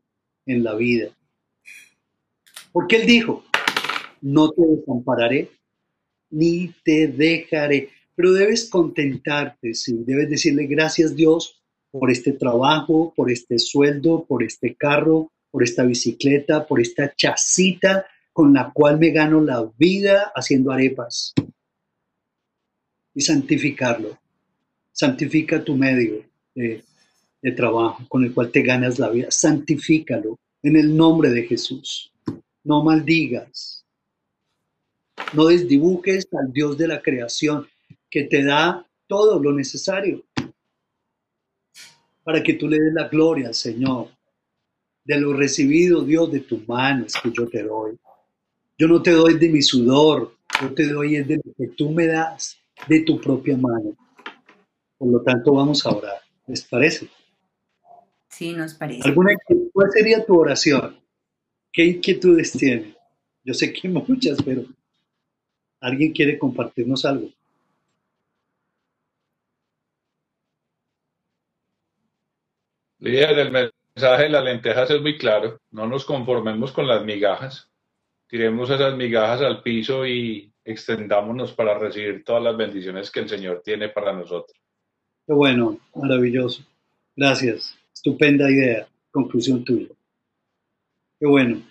en 0.47 0.63
la 0.63 0.73
vida. 0.73 1.15
Porque 2.71 2.95
él 2.95 3.05
dijo, 3.05 3.43
no 4.21 4.49
te 4.49 4.63
desampararé, 4.65 5.51
ni 6.31 6.73
te 6.83 7.09
dejaré. 7.09 7.89
Pero 8.15 8.31
debes 8.31 8.67
contentarte, 8.67 9.75
sí, 9.75 10.03
debes 10.03 10.31
decirle 10.31 10.65
gracias 10.65 11.15
Dios 11.15 11.61
por 11.91 12.09
este 12.09 12.31
trabajo, 12.31 13.13
por 13.15 13.29
este 13.29 13.59
sueldo, 13.59 14.25
por 14.27 14.41
este 14.41 14.73
carro, 14.73 15.31
por 15.51 15.61
esta 15.61 15.83
bicicleta, 15.83 16.65
por 16.65 16.81
esta 16.81 17.13
chacita 17.15 18.07
con 18.33 18.55
la 18.55 18.71
cual 18.73 18.97
me 18.97 19.11
gano 19.11 19.39
la 19.39 19.69
vida 19.77 20.31
haciendo 20.33 20.71
arepas. 20.71 21.35
Y 23.19 23.21
santificarlo. 23.21 24.17
Santifica 24.93 25.61
tu 25.61 25.75
medio 25.75 26.23
de, 26.55 26.85
trabajo 27.53 28.05
con 28.07 28.23
el 28.23 28.33
cual 28.33 28.49
te 28.49 28.61
ganas 28.61 28.97
la 28.97 29.09
vida. 29.09 29.29
Santifícalo 29.29 30.39
en 30.63 30.77
el 30.77 30.95
nombre 30.95 31.29
de 31.29 31.43
Jesús. 31.43 32.13
No 32.63 32.81
maldigas. 32.81 33.83
No 35.33 35.47
desdibujes 35.47 36.29
al 36.31 36.53
Dios 36.53 36.77
de 36.77 36.87
la 36.87 37.01
creación 37.01 37.67
que 38.09 38.23
te 38.23 38.41
da 38.41 38.87
todo 39.05 39.37
lo 39.37 39.51
necesario 39.51 40.23
para 42.23 42.41
que 42.41 42.53
tú 42.53 42.69
le 42.69 42.79
des 42.79 42.93
la 42.93 43.09
gloria 43.09 43.51
Señor. 43.51 44.07
De 45.03 45.19
lo 45.19 45.33
recibido, 45.33 46.05
Dios, 46.05 46.31
de 46.31 46.39
tus 46.39 46.65
manos 46.65 47.15
que 47.21 47.33
yo 47.33 47.49
te 47.49 47.63
doy. 47.63 47.99
Yo 48.77 48.87
no 48.87 49.01
te 49.01 49.11
doy 49.11 49.37
de 49.37 49.49
mi 49.49 49.61
sudor, 49.61 50.37
yo 50.61 50.73
te 50.73 50.87
doy 50.87 51.21
de 51.21 51.35
lo 51.35 51.53
que 51.57 51.67
tú 51.75 51.91
me 51.91 52.07
das 52.07 52.55
de 52.87 53.01
tu 53.01 53.19
propia 53.19 53.57
mano. 53.57 53.95
Por 54.97 55.11
lo 55.11 55.21
tanto, 55.21 55.53
vamos 55.53 55.85
a 55.85 55.91
orar. 55.91 56.21
¿Les 56.47 56.63
parece? 56.63 57.07
Sí, 58.29 58.53
nos 58.53 58.73
parece. 58.73 59.07
¿Alguna, 59.07 59.33
¿Cuál 59.73 59.91
sería 59.91 60.25
tu 60.25 60.39
oración? 60.39 60.99
¿Qué 61.71 61.85
inquietudes 61.85 62.51
tiene? 62.51 62.95
Yo 63.43 63.53
sé 63.53 63.71
que 63.71 63.87
muchas, 63.87 64.41
pero 64.43 64.63
¿alguien 65.79 66.11
quiere 66.11 66.37
compartirnos 66.37 67.05
algo? 67.05 67.29
Líder, 72.99 73.39
el 73.39 73.51
mensaje 73.51 74.23
de 74.23 74.29
las 74.29 74.43
lentejas 74.43 74.91
es 74.91 75.01
muy 75.01 75.17
claro. 75.17 75.59
No 75.71 75.87
nos 75.87 76.03
conformemos 76.03 76.71
con 76.71 76.87
las 76.87 77.03
migajas. 77.05 77.71
Tiremos 78.27 78.69
esas 78.69 78.95
migajas 78.95 79.41
al 79.41 79.63
piso 79.63 80.05
y 80.05 80.51
extendámonos 80.71 81.53
para 81.53 81.77
recibir 81.77 82.23
todas 82.23 82.43
las 82.43 82.55
bendiciones 82.55 83.09
que 83.11 83.21
el 83.21 83.29
Señor 83.29 83.61
tiene 83.63 83.89
para 83.89 84.13
nosotros. 84.13 84.57
Qué 85.25 85.33
bueno, 85.33 85.77
maravilloso. 85.95 86.63
Gracias. 87.15 87.77
Estupenda 87.93 88.49
idea. 88.49 88.87
Conclusión 89.11 89.63
tuya. 89.63 89.89
Qué 91.19 91.27
bueno. 91.27 91.61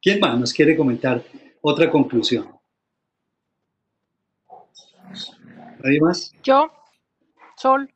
¿Quién 0.00 0.20
más 0.20 0.38
nos 0.38 0.52
quiere 0.52 0.76
comentar 0.76 1.22
otra 1.60 1.90
conclusión? 1.90 2.48
¿Nadie 5.82 6.00
más? 6.00 6.32
Yo, 6.42 6.70
Sol. 7.56 7.92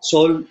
Sol. 0.00 0.48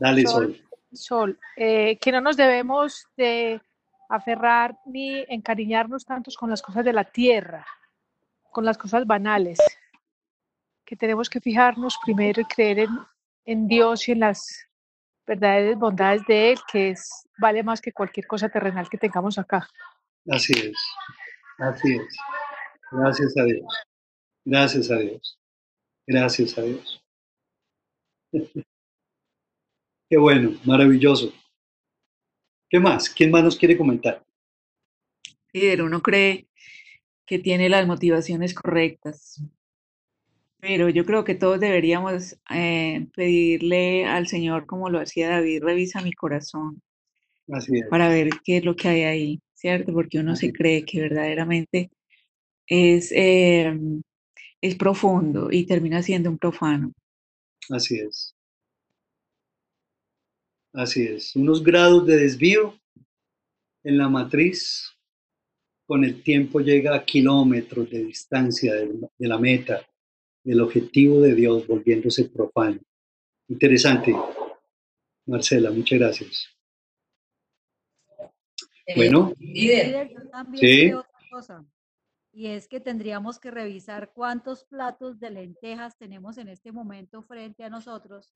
Dale, 0.00 0.22
Sol. 0.22 0.56
Sol, 0.56 0.66
Sol. 0.92 1.38
Eh, 1.56 1.98
que 2.00 2.12
no 2.12 2.20
nos 2.20 2.36
debemos 2.36 3.06
de 3.16 3.60
aferrar 4.08 4.78
ni 4.86 5.24
encariñarnos 5.28 6.04
tantos 6.04 6.36
con 6.36 6.50
las 6.50 6.62
cosas 6.62 6.84
de 6.84 6.92
la 6.92 7.04
tierra, 7.04 7.66
con 8.50 8.64
las 8.64 8.78
cosas 8.78 9.06
banales, 9.06 9.58
que 10.84 10.96
tenemos 10.96 11.28
que 11.28 11.40
fijarnos 11.40 11.98
primero 12.04 12.40
y 12.40 12.44
creer 12.44 12.88
en, 13.44 13.68
Dios 13.68 14.08
y 14.08 14.12
en 14.12 14.20
las 14.20 14.66
verdaderas 15.26 15.78
bondades 15.78 16.22
de 16.26 16.52
Él, 16.52 16.58
que 16.70 16.90
es, 16.90 17.28
vale 17.38 17.62
más 17.62 17.80
que 17.80 17.92
cualquier 17.92 18.26
cosa 18.26 18.48
terrenal 18.48 18.88
que 18.88 18.98
tengamos 18.98 19.38
acá. 19.38 19.68
Así 20.30 20.52
es, 20.52 20.76
así 21.58 21.96
es. 21.96 22.16
Gracias 22.92 23.36
a 23.36 23.44
Dios. 23.44 23.66
Gracias 24.44 24.90
a 24.90 24.96
Dios. 24.96 25.38
Gracias 26.06 26.56
a 26.56 26.62
Dios. 26.62 27.02
Qué 30.08 30.16
bueno, 30.16 30.56
maravilloso. 30.64 31.32
¿Qué 32.70 32.78
más? 32.78 33.10
¿Quién 33.10 33.32
más 33.32 33.42
nos 33.42 33.56
quiere 33.56 33.76
comentar? 33.76 34.22
Líder, 35.52 35.82
uno 35.82 36.02
cree 36.02 36.46
que 37.26 37.38
tiene 37.38 37.68
las 37.68 37.86
motivaciones 37.86 38.54
correctas, 38.54 39.42
pero 40.60 40.88
yo 40.88 41.04
creo 41.04 41.24
que 41.24 41.34
todos 41.34 41.60
deberíamos 41.60 42.38
eh, 42.50 43.06
pedirle 43.14 44.04
al 44.06 44.26
Señor, 44.26 44.66
como 44.66 44.90
lo 44.90 45.00
hacía 45.00 45.28
David, 45.30 45.62
revisa 45.62 46.02
mi 46.02 46.12
corazón 46.12 46.82
Así 47.52 47.78
es. 47.78 47.86
para 47.88 48.08
ver 48.08 48.30
qué 48.44 48.58
es 48.58 48.64
lo 48.64 48.76
que 48.76 48.88
hay 48.88 49.02
ahí, 49.02 49.40
¿cierto? 49.54 49.92
Porque 49.92 50.18
uno 50.18 50.36
se 50.36 50.52
cree 50.52 50.84
que 50.84 51.00
verdaderamente 51.00 51.90
es, 52.68 53.12
eh, 53.12 53.78
es 54.60 54.76
profundo 54.76 55.50
y 55.52 55.66
termina 55.66 56.02
siendo 56.02 56.30
un 56.30 56.38
profano. 56.38 56.92
Así 57.70 57.98
es. 58.00 58.35
Así 60.76 61.06
es. 61.06 61.34
Unos 61.34 61.62
grados 61.64 62.06
de 62.06 62.18
desvío 62.18 62.78
en 63.82 63.96
la 63.96 64.10
matriz 64.10 64.92
con 65.86 66.04
el 66.04 66.22
tiempo 66.22 66.60
llega 66.60 66.94
a 66.94 67.02
kilómetros 67.02 67.88
de 67.88 68.04
distancia 68.04 68.74
de, 68.74 69.08
la 69.26 69.38
meta, 69.38 69.80
del 70.44 70.60
objetivo 70.60 71.22
de 71.22 71.34
Dios, 71.34 71.66
volviéndose 71.66 72.26
profano. 72.28 72.78
Interesante. 73.48 74.14
Marcela, 75.24 75.70
muchas 75.70 75.98
gracias. 75.98 76.46
Bueno, 78.94 79.32
Líder, 79.38 80.12
yo 80.12 80.28
también 80.28 80.60
Sí. 80.60 80.92
otra 80.92 81.18
cosa. 81.30 81.64
Y 82.32 82.48
es 82.48 82.68
que 82.68 82.80
tendríamos 82.80 83.38
que 83.38 83.50
revisar 83.50 84.12
cuántos 84.12 84.64
platos 84.64 85.18
de 85.20 85.30
lentejas 85.30 85.96
tenemos 85.96 86.36
en 86.36 86.48
este 86.48 86.70
momento 86.70 87.22
frente 87.22 87.64
a 87.64 87.70
nosotros 87.70 88.34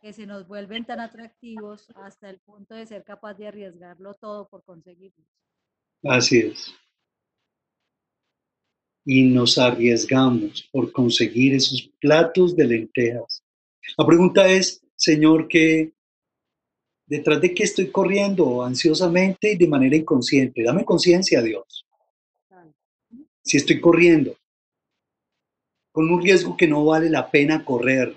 que 0.00 0.12
se 0.12 0.26
nos 0.26 0.46
vuelven 0.46 0.84
tan 0.84 1.00
atractivos 1.00 1.88
hasta 1.96 2.30
el 2.30 2.38
punto 2.40 2.74
de 2.74 2.86
ser 2.86 3.04
capaz 3.04 3.34
de 3.34 3.48
arriesgarlo 3.48 4.14
todo 4.14 4.48
por 4.48 4.64
conseguirlos. 4.64 5.26
así 6.04 6.38
es. 6.38 6.72
Y 9.04 9.24
nos 9.24 9.58
arriesgamos 9.58 10.68
por 10.70 10.92
conseguir 10.92 11.54
esos 11.54 11.90
platos 11.98 12.54
de 12.54 12.66
lentejas. 12.66 13.42
La 13.96 14.06
pregunta 14.06 14.46
es, 14.46 14.82
Señor, 14.96 15.48
¿qué, 15.48 15.92
¿detrás 17.06 17.40
de 17.40 17.54
qué 17.54 17.62
estoy 17.64 17.90
corriendo 17.90 18.62
ansiosamente 18.62 19.52
y 19.52 19.56
de 19.56 19.66
manera 19.66 19.96
inconsciente? 19.96 20.62
Dame 20.62 20.84
conciencia, 20.84 21.40
Dios. 21.40 21.86
Si 23.42 23.56
estoy 23.56 23.80
corriendo 23.80 24.36
con 25.90 26.10
un 26.10 26.22
riesgo 26.22 26.56
que 26.56 26.68
no 26.68 26.84
vale 26.84 27.08
la 27.08 27.30
pena 27.30 27.64
correr 27.64 28.14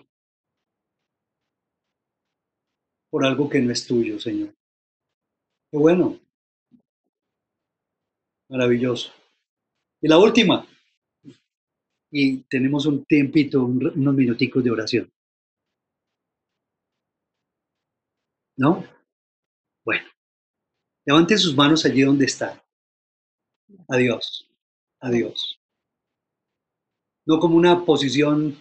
por 3.12 3.26
algo 3.26 3.47
que 3.49 3.62
no 3.62 3.72
es 3.72 3.86
tuyo, 3.86 4.20
Señor. 4.20 4.55
Qué 5.72 5.78
bueno. 5.78 6.18
Maravilloso. 8.49 9.12
Y 10.01 10.07
la 10.07 10.18
última. 10.18 10.66
Y 12.12 12.39
tenemos 12.43 12.86
un 12.86 13.05
tiempito, 13.05 13.64
un- 13.64 13.86
unos 13.95 14.16
minuticos 14.16 14.64
de 14.64 14.72
oración. 14.72 15.12
¿No? 18.57 18.84
Bueno. 19.86 20.07
Levanten 21.05 21.38
sus 21.39 21.55
manos 21.55 21.86
allí 21.86 22.01
donde 22.01 22.26
están. 22.26 22.59
a 23.88 23.95
Dios, 23.97 24.49
a 24.99 25.09
Dios. 25.09 25.59
No 27.26 27.39
como 27.39 27.55
una 27.55 27.86
posición 27.86 28.57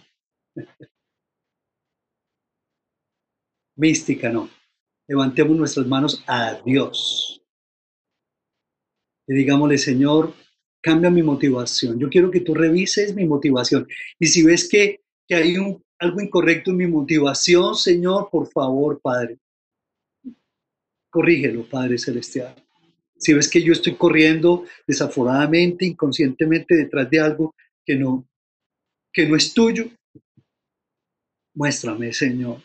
mística, 3.81 4.29
no. 4.29 4.47
Levantemos 5.07 5.57
nuestras 5.57 5.87
manos 5.87 6.23
a 6.27 6.61
Dios. 6.63 7.41
Y 9.27 9.33
digámosle, 9.33 9.77
Señor, 9.77 10.33
cambia 10.81 11.09
mi 11.09 11.23
motivación. 11.23 11.99
Yo 11.99 12.09
quiero 12.09 12.29
que 12.29 12.41
tú 12.41 12.53
revises 12.53 13.15
mi 13.15 13.25
motivación. 13.25 13.87
Y 14.19 14.27
si 14.27 14.43
ves 14.43 14.69
que, 14.69 15.01
que 15.27 15.35
hay 15.35 15.55
algo 15.99 16.21
incorrecto 16.21 16.71
en 16.71 16.77
mi 16.77 16.87
motivación, 16.87 17.75
Señor, 17.75 18.29
por 18.31 18.49
favor, 18.51 19.01
Padre, 19.01 19.39
corrígelo, 21.09 21.67
Padre 21.67 21.97
Celestial. 21.97 22.55
Si 23.17 23.33
ves 23.33 23.49
que 23.49 23.63
yo 23.63 23.73
estoy 23.73 23.95
corriendo 23.95 24.65
desaforadamente, 24.87 25.85
inconscientemente 25.85 26.75
detrás 26.75 27.09
de 27.09 27.19
algo 27.19 27.55
que 27.85 27.95
no, 27.95 28.27
que 29.11 29.27
no 29.27 29.35
es 29.35 29.53
tuyo, 29.53 29.89
muéstrame, 31.53 32.13
Señor. 32.13 32.61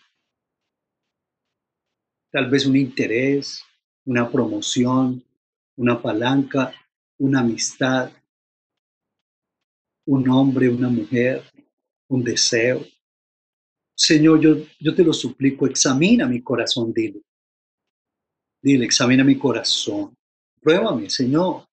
Tal 2.36 2.50
vez 2.50 2.66
un 2.66 2.76
interés, 2.76 3.64
una 4.04 4.30
promoción, 4.30 5.24
una 5.78 6.02
palanca, 6.02 6.70
una 7.18 7.40
amistad, 7.40 8.12
un 10.06 10.28
hombre, 10.28 10.68
una 10.68 10.90
mujer, 10.90 11.42
un 12.10 12.22
deseo. 12.22 12.84
Señor, 13.96 14.38
yo, 14.42 14.56
yo 14.78 14.94
te 14.94 15.02
lo 15.02 15.14
suplico, 15.14 15.66
examina 15.66 16.26
mi 16.26 16.42
corazón, 16.42 16.92
dile. 16.92 17.22
Dile, 18.62 18.84
examina 18.84 19.24
mi 19.24 19.38
corazón. 19.38 20.14
Pruébame, 20.60 21.08
Señor. 21.08 21.64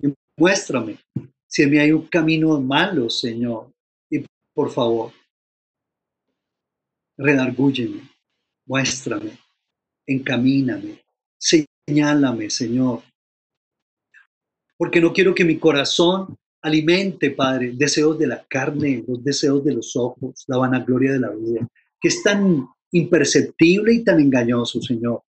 Y 0.00 0.10
muéstrame 0.38 0.98
si 1.46 1.66
mí 1.66 1.76
hay 1.76 1.92
un 1.92 2.06
camino 2.06 2.58
malo, 2.62 3.10
Señor. 3.10 3.70
Y 4.08 4.24
por 4.54 4.70
favor, 4.70 5.12
redargúyeme, 7.18 8.15
muéstrame, 8.66 9.38
encamíname, 10.06 11.02
señálame, 11.38 12.50
Señor. 12.50 13.02
Porque 14.76 15.00
no 15.00 15.12
quiero 15.12 15.34
que 15.34 15.44
mi 15.44 15.58
corazón 15.58 16.36
alimente, 16.62 17.30
Padre, 17.30 17.72
deseos 17.74 18.18
de 18.18 18.26
la 18.26 18.44
carne, 18.44 19.04
los 19.06 19.22
deseos 19.22 19.64
de 19.64 19.74
los 19.74 19.96
ojos, 19.96 20.44
la 20.48 20.58
vanagloria 20.58 21.12
de 21.12 21.20
la 21.20 21.30
vida, 21.30 21.66
que 22.00 22.08
es 22.08 22.22
tan 22.22 22.66
imperceptible 22.92 23.94
y 23.94 24.04
tan 24.04 24.20
engañoso, 24.20 24.80
Señor. 24.80 25.22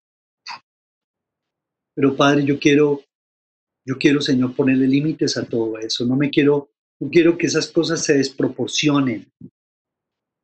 Pero 1.94 2.16
Padre, 2.16 2.44
yo 2.44 2.58
quiero, 2.58 3.02
yo 3.86 3.96
quiero, 3.98 4.20
Señor, 4.20 4.54
ponerle 4.54 4.88
límites 4.88 5.36
a 5.36 5.44
todo 5.44 5.78
eso. 5.78 6.04
No 6.04 6.16
me 6.16 6.30
quiero, 6.30 6.70
no 7.00 7.10
quiero 7.10 7.38
que 7.38 7.46
esas 7.46 7.68
cosas 7.68 8.04
se 8.04 8.14
desproporcionen 8.14 9.30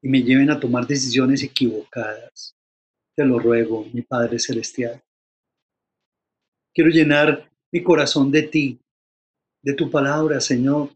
y 0.03 0.09
me 0.09 0.22
lleven 0.22 0.51
a 0.51 0.61
tomar 0.61 0.86
decisiones 0.86 1.43
equivocadas. 1.43 2.55
Te 3.14 3.26
lo 3.26 3.38
ruego, 3.38 3.86
mi 3.92 4.00
Padre 4.02 4.38
Celestial. 4.38 5.02
Quiero 6.72 6.88
llenar 6.88 7.50
mi 7.70 7.82
corazón 7.82 8.30
de 8.30 8.44
ti, 8.44 8.80
de 9.62 9.74
tu 9.74 9.90
palabra, 9.90 10.40
Señor. 10.40 10.90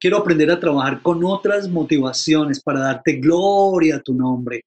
Quiero 0.00 0.16
aprender 0.16 0.50
a 0.50 0.58
trabajar 0.58 1.02
con 1.02 1.24
otras 1.24 1.68
motivaciones 1.68 2.60
para 2.60 2.80
darte 2.80 3.12
gloria 3.20 3.96
a 3.96 4.02
tu 4.02 4.12
nombre, 4.12 4.62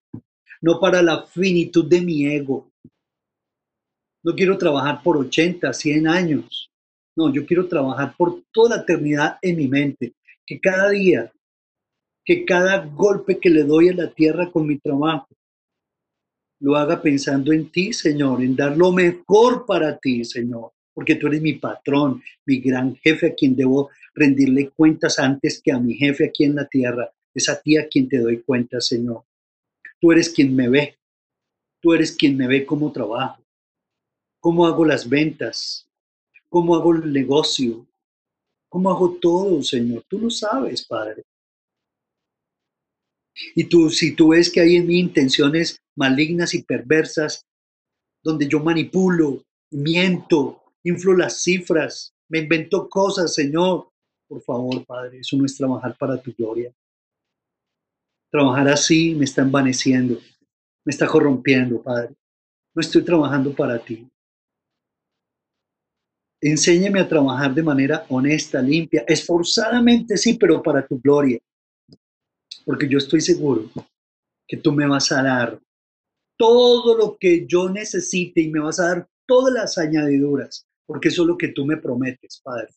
no 0.61 0.79
para 0.79 1.01
la 1.01 1.25
finitud 1.25 1.85
de 1.89 1.99
mi 1.99 2.27
ego. 2.27 2.71
No 4.23 4.33
quiero 4.35 4.57
trabajar 4.57 5.03
por 5.03 5.17
80, 5.17 5.73
100 5.73 6.07
años. 6.07 6.69
No, 7.17 7.33
yo 7.33 7.45
quiero 7.45 7.67
trabajar 7.67 8.15
por 8.17 8.41
toda 8.53 8.77
la 8.77 8.83
eternidad 8.83 9.37
en 9.41 9.57
mi 9.57 9.67
mente. 9.67 10.13
Que 10.45 10.61
cada 10.61 10.91
día, 10.91 11.31
que 12.23 12.45
cada 12.45 12.85
golpe 12.85 13.37
que 13.37 13.49
le 13.49 13.63
doy 13.63 13.89
a 13.89 13.93
la 13.93 14.13
tierra 14.13 14.49
con 14.49 14.65
mi 14.65 14.77
trabajo, 14.77 15.27
lo 16.63 16.77
haga 16.77 17.01
pensando 17.01 17.51
en 17.51 17.69
ti, 17.69 17.91
Señor, 17.91 18.41
en 18.41 18.55
dar 18.55 18.77
lo 18.77 18.93
mejor 18.93 19.65
para 19.65 19.97
ti, 19.97 20.23
Señor, 20.23 20.71
porque 20.93 21.15
tú 21.15 21.27
eres 21.27 21.41
mi 21.41 21.55
patrón, 21.55 22.23
mi 22.45 22.61
gran 22.61 22.95
jefe 22.95 23.27
a 23.27 23.35
quien 23.35 23.53
debo 23.53 23.89
rendirle 24.15 24.69
cuentas 24.69 25.19
antes 25.19 25.61
que 25.61 25.73
a 25.73 25.79
mi 25.79 25.95
jefe 25.95 26.25
aquí 26.25 26.45
en 26.45 26.55
la 26.55 26.65
tierra. 26.65 27.11
Es 27.33 27.49
a 27.49 27.61
ti 27.61 27.75
a 27.75 27.89
quien 27.89 28.07
te 28.07 28.19
doy 28.19 28.43
cuentas, 28.43 28.87
Señor. 28.87 29.25
Tú 29.99 30.13
eres 30.13 30.29
quien 30.29 30.55
me 30.55 30.69
ve. 30.69 30.97
Tú 31.81 31.93
eres 31.93 32.15
quien 32.15 32.37
me 32.37 32.47
ve 32.47 32.65
cómo 32.65 32.93
trabajo, 32.93 33.43
cómo 34.39 34.65
hago 34.65 34.85
las 34.85 35.09
ventas, 35.09 35.85
cómo 36.47 36.77
hago 36.77 36.95
el 36.95 37.11
negocio, 37.11 37.85
cómo 38.69 38.89
hago 38.89 39.17
todo, 39.19 39.61
Señor. 39.61 40.05
Tú 40.07 40.17
lo 40.17 40.29
sabes, 40.29 40.85
Padre. 40.85 41.23
Y 43.55 43.65
tú, 43.65 43.89
si 43.89 44.15
tú 44.15 44.29
ves 44.29 44.51
que 44.51 44.61
hay 44.61 44.75
en 44.75 44.87
mí 44.87 44.99
intenciones 44.99 45.81
malignas 45.95 46.53
y 46.53 46.63
perversas, 46.63 47.45
donde 48.23 48.47
yo 48.47 48.59
manipulo, 48.59 49.43
miento, 49.71 50.63
inflo 50.83 51.15
las 51.15 51.41
cifras, 51.41 52.13
me 52.29 52.39
invento 52.39 52.89
cosas, 52.89 53.33
Señor. 53.33 53.89
Por 54.27 54.41
favor, 54.41 54.85
Padre, 54.85 55.19
eso 55.19 55.37
no 55.37 55.45
es 55.45 55.55
trabajar 55.55 55.95
para 55.97 56.21
tu 56.21 56.33
gloria. 56.33 56.73
Trabajar 58.31 58.67
así 58.69 59.13
me 59.13 59.25
está 59.25 59.43
envaneciendo, 59.43 60.19
me 60.85 60.89
está 60.89 61.05
corrompiendo, 61.05 61.81
Padre. 61.83 62.15
No 62.73 62.81
estoy 62.81 63.03
trabajando 63.03 63.53
para 63.53 63.77
ti. 63.77 64.09
Enséñame 66.41 66.99
a 66.99 67.07
trabajar 67.07 67.53
de 67.53 67.63
manera 67.63 68.05
honesta, 68.09 68.61
limpia, 68.61 69.03
esforzadamente, 69.07 70.17
sí, 70.17 70.33
pero 70.33 70.61
para 70.61 70.85
tu 70.85 70.99
gloria. 70.99 71.39
Porque 72.65 72.87
yo 72.87 72.97
estoy 72.97 73.21
seguro 73.21 73.69
que 74.47 74.57
tú 74.57 74.71
me 74.71 74.87
vas 74.87 75.11
a 75.11 75.23
dar 75.23 75.61
todo 76.37 76.97
lo 76.97 77.17
que 77.17 77.45
yo 77.47 77.69
necesite 77.69 78.41
y 78.41 78.49
me 78.49 78.59
vas 78.59 78.79
a 78.79 78.87
dar 78.87 79.09
todas 79.25 79.53
las 79.53 79.77
añadiduras, 79.77 80.67
porque 80.85 81.09
eso 81.09 81.23
es 81.23 81.27
lo 81.27 81.37
que 81.37 81.49
tú 81.49 81.65
me 81.65 81.77
prometes, 81.77 82.41
Padre. 82.43 82.69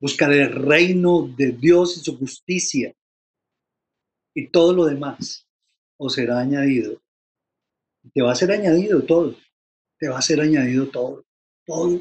Buscar 0.00 0.32
el 0.32 0.50
reino 0.50 1.28
de 1.36 1.52
Dios 1.52 1.96
y 1.96 2.00
su 2.00 2.18
justicia 2.18 2.94
y 4.34 4.48
todo 4.48 4.72
lo 4.72 4.86
demás 4.86 5.46
os 5.98 6.14
será 6.14 6.40
añadido. 6.40 7.00
Te 8.12 8.22
va 8.22 8.32
a 8.32 8.36
ser 8.36 8.50
añadido 8.50 9.02
todo. 9.02 9.36
Te 9.98 10.08
va 10.08 10.18
a 10.18 10.22
ser 10.22 10.40
añadido 10.40 10.90
todo. 10.90 11.24
Todo. 11.64 12.00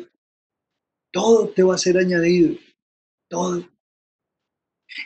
Todo 1.11 1.49
te 1.49 1.61
va 1.61 1.75
a 1.75 1.77
ser 1.77 1.97
añadido. 1.97 2.57
Todo. 3.29 3.70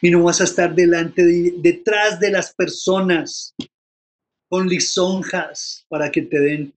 Y 0.02 0.10
no 0.10 0.24
vas 0.24 0.42
a 0.42 0.46
estar 0.46 0.74
delante 0.74 1.24
de, 1.24 1.56
detrás 1.58 2.20
de 2.20 2.32
las 2.32 2.54
personas 2.54 3.56
con 4.50 4.68
lisonjas 4.68 5.86
para 5.90 6.12
que 6.12 6.22
te 6.22 6.40
den 6.40 6.74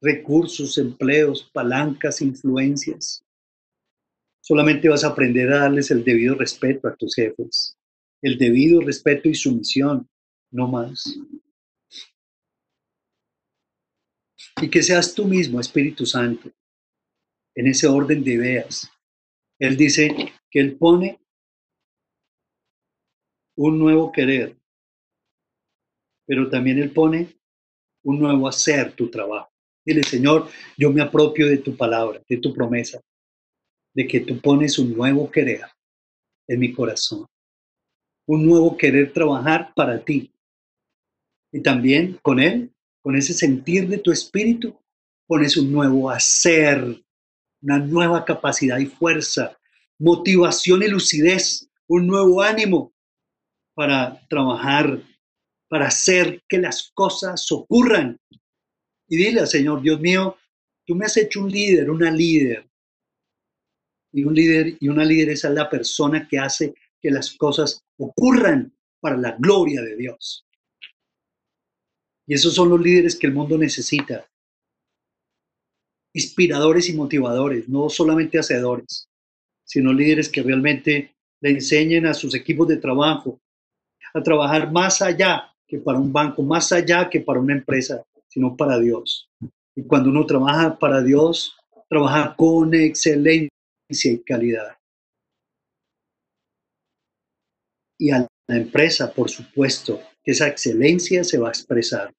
recursos, 0.00 0.78
empleos, 0.78 1.50
palancas, 1.52 2.20
influencias. 2.22 3.24
Solamente 4.40 4.88
vas 4.88 5.04
a 5.04 5.08
aprender 5.08 5.52
a 5.52 5.60
darles 5.60 5.90
el 5.90 6.02
debido 6.02 6.34
respeto 6.34 6.88
a 6.88 6.96
tus 6.96 7.14
jefes, 7.14 7.76
el 8.22 8.38
debido 8.38 8.80
respeto 8.80 9.28
y 9.28 9.34
sumisión, 9.34 10.08
no 10.50 10.66
más. 10.66 11.18
Y 14.60 14.68
que 14.68 14.82
seas 14.82 15.14
tú 15.14 15.26
mismo, 15.26 15.60
Espíritu 15.60 16.06
Santo, 16.06 16.50
en 17.54 17.66
ese 17.66 17.86
orden 17.86 18.24
de 18.24 18.32
ideas. 18.32 18.90
Él 19.58 19.76
dice 19.76 20.32
que 20.50 20.60
Él 20.60 20.76
pone 20.76 21.19
un 23.62 23.78
nuevo 23.78 24.10
querer, 24.10 24.56
pero 26.26 26.48
también 26.48 26.78
Él 26.78 26.92
pone 26.92 27.36
un 28.04 28.18
nuevo 28.18 28.48
hacer 28.48 28.94
tu 28.94 29.10
trabajo. 29.10 29.50
Dile, 29.84 30.02
Señor, 30.02 30.48
yo 30.78 30.90
me 30.90 31.02
apropio 31.02 31.46
de 31.46 31.58
tu 31.58 31.76
palabra, 31.76 32.22
de 32.26 32.38
tu 32.38 32.54
promesa, 32.54 33.02
de 33.92 34.06
que 34.06 34.20
tú 34.20 34.40
pones 34.40 34.78
un 34.78 34.96
nuevo 34.96 35.30
querer 35.30 35.66
en 36.48 36.58
mi 36.58 36.72
corazón, 36.72 37.26
un 38.26 38.46
nuevo 38.46 38.78
querer 38.78 39.12
trabajar 39.12 39.74
para 39.74 40.02
ti. 40.02 40.32
Y 41.52 41.60
también 41.60 42.18
con 42.22 42.40
Él, 42.40 42.72
con 43.02 43.14
ese 43.14 43.34
sentir 43.34 43.88
de 43.88 43.98
tu 43.98 44.10
espíritu, 44.10 44.74
pones 45.26 45.58
un 45.58 45.70
nuevo 45.70 46.08
hacer, 46.08 46.82
una 47.60 47.78
nueva 47.78 48.24
capacidad 48.24 48.78
y 48.78 48.86
fuerza, 48.86 49.58
motivación 49.98 50.82
y 50.82 50.88
lucidez, 50.88 51.68
un 51.86 52.06
nuevo 52.06 52.40
ánimo 52.40 52.94
para 53.80 54.20
trabajar, 54.28 55.02
para 55.66 55.86
hacer 55.86 56.42
que 56.46 56.58
las 56.58 56.90
cosas 56.92 57.50
ocurran. 57.50 58.20
Y 59.08 59.16
dile 59.16 59.46
Señor, 59.46 59.80
Dios 59.80 59.98
mío, 59.98 60.36
tú 60.86 60.94
me 60.94 61.06
has 61.06 61.16
hecho 61.16 61.40
un 61.40 61.50
líder, 61.50 61.90
una 61.90 62.10
líder. 62.10 62.68
Y 64.12 64.24
un 64.24 64.34
líder 64.34 64.76
y 64.78 64.88
una 64.90 65.02
líder 65.02 65.30
es 65.30 65.44
la 65.44 65.70
persona 65.70 66.28
que 66.28 66.38
hace 66.38 66.74
que 67.00 67.10
las 67.10 67.34
cosas 67.38 67.82
ocurran 67.96 68.70
para 69.00 69.16
la 69.16 69.34
gloria 69.38 69.80
de 69.80 69.96
Dios. 69.96 70.44
Y 72.26 72.34
esos 72.34 72.54
son 72.54 72.68
los 72.68 72.82
líderes 72.82 73.16
que 73.16 73.28
el 73.28 73.32
mundo 73.32 73.56
necesita. 73.56 74.28
inspiradores 76.12 76.90
y 76.90 76.92
motivadores, 76.92 77.66
no 77.66 77.88
solamente 77.88 78.38
hacedores, 78.38 79.08
sino 79.64 79.90
líderes 79.90 80.28
que 80.28 80.42
realmente 80.42 81.14
le 81.40 81.50
enseñen 81.50 82.04
a 82.04 82.12
sus 82.12 82.34
equipos 82.34 82.68
de 82.68 82.76
trabajo 82.76 83.40
a 84.14 84.22
trabajar 84.22 84.70
más 84.70 85.02
allá 85.02 85.54
que 85.66 85.78
para 85.78 85.98
un 85.98 86.12
banco, 86.12 86.42
más 86.42 86.72
allá 86.72 87.08
que 87.08 87.20
para 87.20 87.40
una 87.40 87.54
empresa, 87.54 88.04
sino 88.28 88.56
para 88.56 88.78
Dios. 88.78 89.28
Y 89.74 89.84
cuando 89.84 90.10
uno 90.10 90.26
trabaja 90.26 90.78
para 90.78 91.00
Dios, 91.02 91.56
trabaja 91.88 92.34
con 92.36 92.74
excelencia 92.74 93.50
y 93.90 94.22
calidad. 94.22 94.76
Y 97.98 98.10
a 98.10 98.26
la 98.48 98.56
empresa, 98.56 99.12
por 99.12 99.30
supuesto, 99.30 100.00
que 100.24 100.32
esa 100.32 100.48
excelencia 100.48 101.22
se 101.22 101.38
va 101.38 101.48
a 101.48 101.52
expresar. 101.52 102.12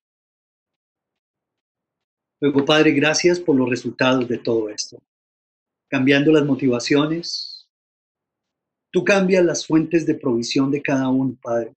Luego, 2.39 2.65
Padre, 2.65 2.91
gracias 2.91 3.39
por 3.39 3.55
los 3.55 3.69
resultados 3.69 4.27
de 4.27 4.37
todo 4.37 4.69
esto. 4.69 4.97
Cambiando 5.89 6.31
las 6.31 6.45
motivaciones, 6.45 7.67
tú 8.91 9.03
cambias 9.03 9.45
las 9.45 9.67
fuentes 9.67 10.05
de 10.05 10.15
provisión 10.15 10.71
de 10.71 10.81
cada 10.81 11.09
uno, 11.09 11.37
Padre. 11.41 11.73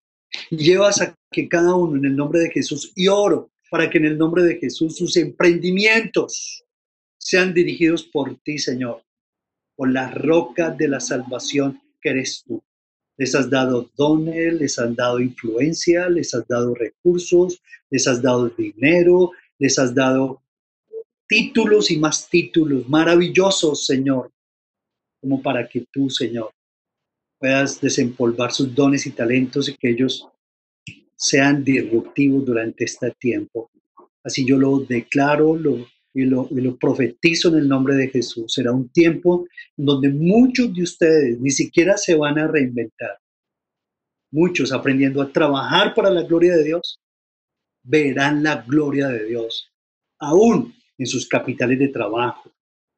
Llevas 0.50 1.00
a 1.00 1.14
que 1.30 1.48
cada 1.48 1.74
uno 1.74 1.96
en 1.96 2.04
el 2.04 2.16
nombre 2.16 2.40
de 2.40 2.50
Jesús, 2.50 2.92
y 2.94 3.08
oro 3.08 3.50
para 3.70 3.90
que 3.90 3.98
en 3.98 4.04
el 4.04 4.18
nombre 4.18 4.42
de 4.44 4.56
Jesús 4.56 4.96
sus 4.96 5.16
emprendimientos 5.16 6.64
sean 7.18 7.52
dirigidos 7.52 8.04
por 8.04 8.36
ti, 8.42 8.58
Señor, 8.58 9.02
por 9.74 9.90
la 9.90 10.10
roca 10.10 10.70
de 10.70 10.88
la 10.88 11.00
salvación 11.00 11.80
que 12.00 12.10
eres 12.10 12.44
tú. 12.46 12.62
Les 13.16 13.34
has 13.34 13.48
dado 13.48 13.90
dones, 13.96 14.54
les 14.54 14.78
has 14.78 14.94
dado 14.94 15.20
influencia, 15.20 16.08
les 16.08 16.34
has 16.34 16.46
dado 16.46 16.74
recursos, 16.74 17.60
les 17.90 18.06
has 18.06 18.20
dado 18.20 18.48
dinero, 18.48 19.32
les 19.58 19.78
has 19.78 19.94
dado 19.94 20.42
títulos 21.26 21.90
y 21.90 21.98
más 21.98 22.28
títulos 22.28 22.88
maravillosos, 22.88 23.86
Señor, 23.86 24.32
como 25.20 25.42
para 25.42 25.68
que 25.68 25.86
tú, 25.92 26.10
Señor, 26.10 26.52
puedas 27.38 27.80
desempolvar 27.80 28.52
sus 28.52 28.74
dones 28.74 29.06
y 29.06 29.10
talentos 29.10 29.68
y 29.68 29.76
que 29.76 29.90
ellos 29.90 30.28
sean 31.16 31.64
disruptivos 31.64 32.44
durante 32.44 32.84
este 32.84 33.10
tiempo. 33.12 33.70
Así 34.22 34.46
yo 34.46 34.58
lo 34.58 34.78
declaro 34.80 35.56
lo, 35.56 35.86
y, 36.14 36.24
lo, 36.24 36.48
y 36.50 36.60
lo 36.60 36.76
profetizo 36.76 37.48
en 37.48 37.56
el 37.56 37.68
nombre 37.68 37.96
de 37.96 38.08
Jesús. 38.08 38.54
Será 38.54 38.72
un 38.72 38.88
tiempo 38.88 39.46
donde 39.76 40.08
muchos 40.08 40.72
de 40.74 40.82
ustedes 40.82 41.40
ni 41.40 41.50
siquiera 41.50 41.96
se 41.96 42.14
van 42.14 42.38
a 42.38 42.46
reinventar. 42.46 43.18
Muchos 44.30 44.72
aprendiendo 44.72 45.20
a 45.22 45.30
trabajar 45.30 45.94
para 45.94 46.10
la 46.10 46.22
gloria 46.22 46.56
de 46.56 46.64
Dios, 46.64 46.98
verán 47.84 48.42
la 48.42 48.62
gloria 48.62 49.08
de 49.08 49.26
Dios, 49.26 49.70
aún 50.18 50.74
en 50.98 51.06
sus 51.06 51.28
capitales 51.28 51.78
de 51.78 51.88
trabajo, 51.88 52.50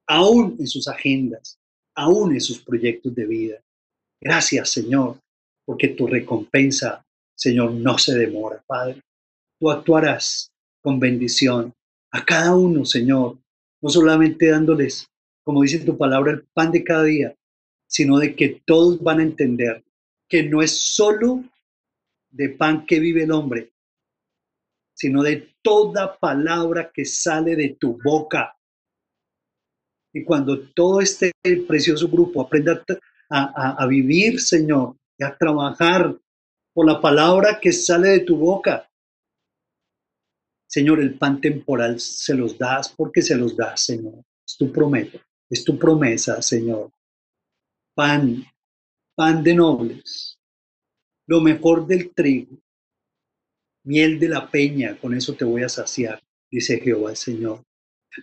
aún 0.07 0.57
en 0.59 0.67
sus 0.67 0.87
agendas, 0.89 1.59
aún 1.95 2.33
en 2.33 2.41
sus 2.41 2.63
proyectos 2.63 3.15
de 3.15 3.27
vida. 3.27 3.57
Gracias, 4.21 4.71
Señor, 4.71 5.19
porque 5.65 5.89
tu 5.89 6.07
recompensa, 6.07 7.05
Señor, 7.35 7.73
no 7.73 7.99
se 7.99 8.15
demora, 8.15 8.63
Padre. 8.67 9.03
Tú 9.59 9.71
actuarás 9.71 10.51
con 10.83 10.99
bendición 10.99 11.73
a 12.13 12.25
cada 12.25 12.55
uno, 12.55 12.85
Señor, 12.85 13.39
no 13.83 13.89
solamente 13.91 14.49
dándoles, 14.49 15.07
como 15.45 15.63
dice 15.63 15.85
tu 15.85 15.97
palabra, 15.97 16.33
el 16.33 16.47
pan 16.55 16.73
de 16.73 16.85
cada 16.85 17.05
día, 17.05 17.35
sino 17.87 18.19
de 18.19 18.35
que 18.35 18.63
todos 18.65 19.03
van 19.03 19.21
a 19.21 19.25
entender 19.25 19.85
que 20.29 20.43
no 20.43 20.63
es 20.63 20.79
solo 20.79 21.45
de 22.31 22.51
pan 22.51 22.87
que 22.87 23.01
vive 23.01 23.25
el 23.25 23.33
hombre, 23.33 23.73
sino 24.95 25.23
de 25.23 25.55
toda 25.63 26.19
palabra 26.19 26.91
que 26.93 27.05
sale 27.05 27.55
de 27.55 27.77
tu 27.79 27.99
boca. 28.03 28.57
Y 30.13 30.25
cuando 30.25 30.69
todo 30.71 31.01
este 31.01 31.33
precioso 31.69 32.09
grupo 32.09 32.41
aprenda 32.41 32.83
a, 33.29 33.87
vivir, 33.87 34.41
Señor, 34.41 34.97
y 35.19 35.25
a 35.25 35.37
trabajar 35.37 36.17
por 36.73 36.87
la 36.87 37.01
palabra 37.01 37.59
que 37.61 37.73
sale 37.73 38.09
de 38.09 38.21
tu 38.21 38.37
boca, 38.37 38.89
Señor, 40.69 41.01
el 41.01 41.17
pan 41.17 41.41
temporal 41.41 42.01
se 42.01 42.35
los 42.35 42.59
das 42.59 42.89
porque 42.89 43.23
se 43.23 43.37
los 43.37 43.57
das, 43.57 43.81
Señor. 43.81 44.25
Es 44.47 44.57
tu 44.57 44.71
promesa, 44.71 45.19
es 45.49 45.65
tu 45.65 45.79
promesa, 45.79 46.43
Señor. 46.43 46.93
Pan, 47.95 48.45
pan 49.15 49.43
de 49.43 49.55
nobles, 49.55 50.39
lo 51.27 51.41
mejor 51.41 51.87
del 51.87 52.13
trigo, 52.13 52.59
miel 53.85 54.19
de 54.19 54.29
la 54.29 54.51
peña, 54.51 54.99
con 54.99 55.15
eso 55.15 55.35
te 55.35 55.45
voy 55.45 55.63
a 55.63 55.69
saciar, 55.69 56.23
dice 56.51 56.79
Jehová 56.81 57.11
el 57.11 57.17
Señor, 57.17 57.63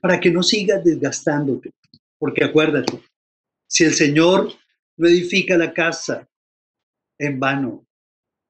para 0.02 0.20
que 0.20 0.30
no 0.30 0.44
sigas 0.44 0.84
desgastándote, 0.84 1.72
porque 2.20 2.44
acuérdate, 2.44 3.02
si 3.68 3.84
el 3.84 3.94
Señor 3.94 4.54
no 4.98 5.08
edifica 5.08 5.58
la 5.58 5.74
casa, 5.74 6.28
en 7.18 7.40
vano 7.40 7.86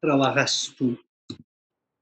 trabajas 0.01 0.73
tú. 0.77 0.99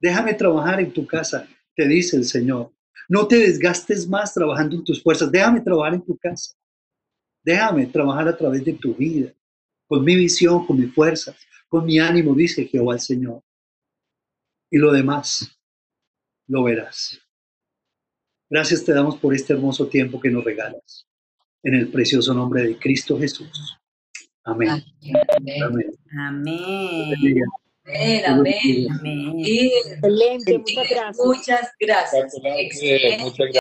Déjame 0.00 0.34
trabajar 0.34 0.80
en 0.80 0.92
tu 0.92 1.06
casa, 1.06 1.48
te 1.76 1.86
dice 1.86 2.16
el 2.16 2.24
Señor. 2.24 2.72
No 3.08 3.26
te 3.26 3.36
desgastes 3.36 4.08
más 4.08 4.34
trabajando 4.34 4.76
en 4.76 4.84
tus 4.84 5.02
fuerzas, 5.02 5.30
déjame 5.30 5.60
trabajar 5.60 5.94
en 5.94 6.04
tu 6.04 6.16
casa. 6.16 6.54
Déjame 7.44 7.86
trabajar 7.86 8.28
a 8.28 8.36
través 8.36 8.64
de 8.64 8.72
tu 8.72 8.94
vida, 8.94 9.32
con 9.86 10.04
mi 10.04 10.14
visión, 10.16 10.66
con 10.66 10.78
mis 10.78 10.94
fuerzas, 10.94 11.36
con 11.68 11.84
mi 11.84 11.98
ánimo, 11.98 12.34
dice 12.34 12.66
Jehová 12.66 12.94
el 12.94 13.00
Señor 13.00 13.42
y 14.72 14.78
lo 14.78 14.90
demás 14.90 15.54
lo 16.48 16.64
verás. 16.64 17.20
Gracias 18.50 18.84
te 18.84 18.92
damos 18.92 19.18
por 19.18 19.34
este 19.34 19.52
hermoso 19.52 19.86
tiempo 19.86 20.18
que 20.18 20.30
nos 20.30 20.42
regalas. 20.42 21.06
En 21.62 21.74
el 21.74 21.88
precioso 21.92 22.34
nombre 22.34 22.62
de 22.62 22.78
Cristo 22.78 23.18
Jesús. 23.18 23.78
Amén. 24.44 24.70
Amén. 24.70 25.62
Amén. 25.62 25.90
Amén. 26.18 27.42
Amén, 27.84 28.24
amén. 28.26 28.88
Amén. 28.90 29.32
Excelente, 29.44 30.58
muchas 30.58 30.88
gracias. 30.88 31.26
Muchas 31.26 31.72
gracias. 31.80 32.34
Muchas 32.34 32.42
gracias. 32.42 33.50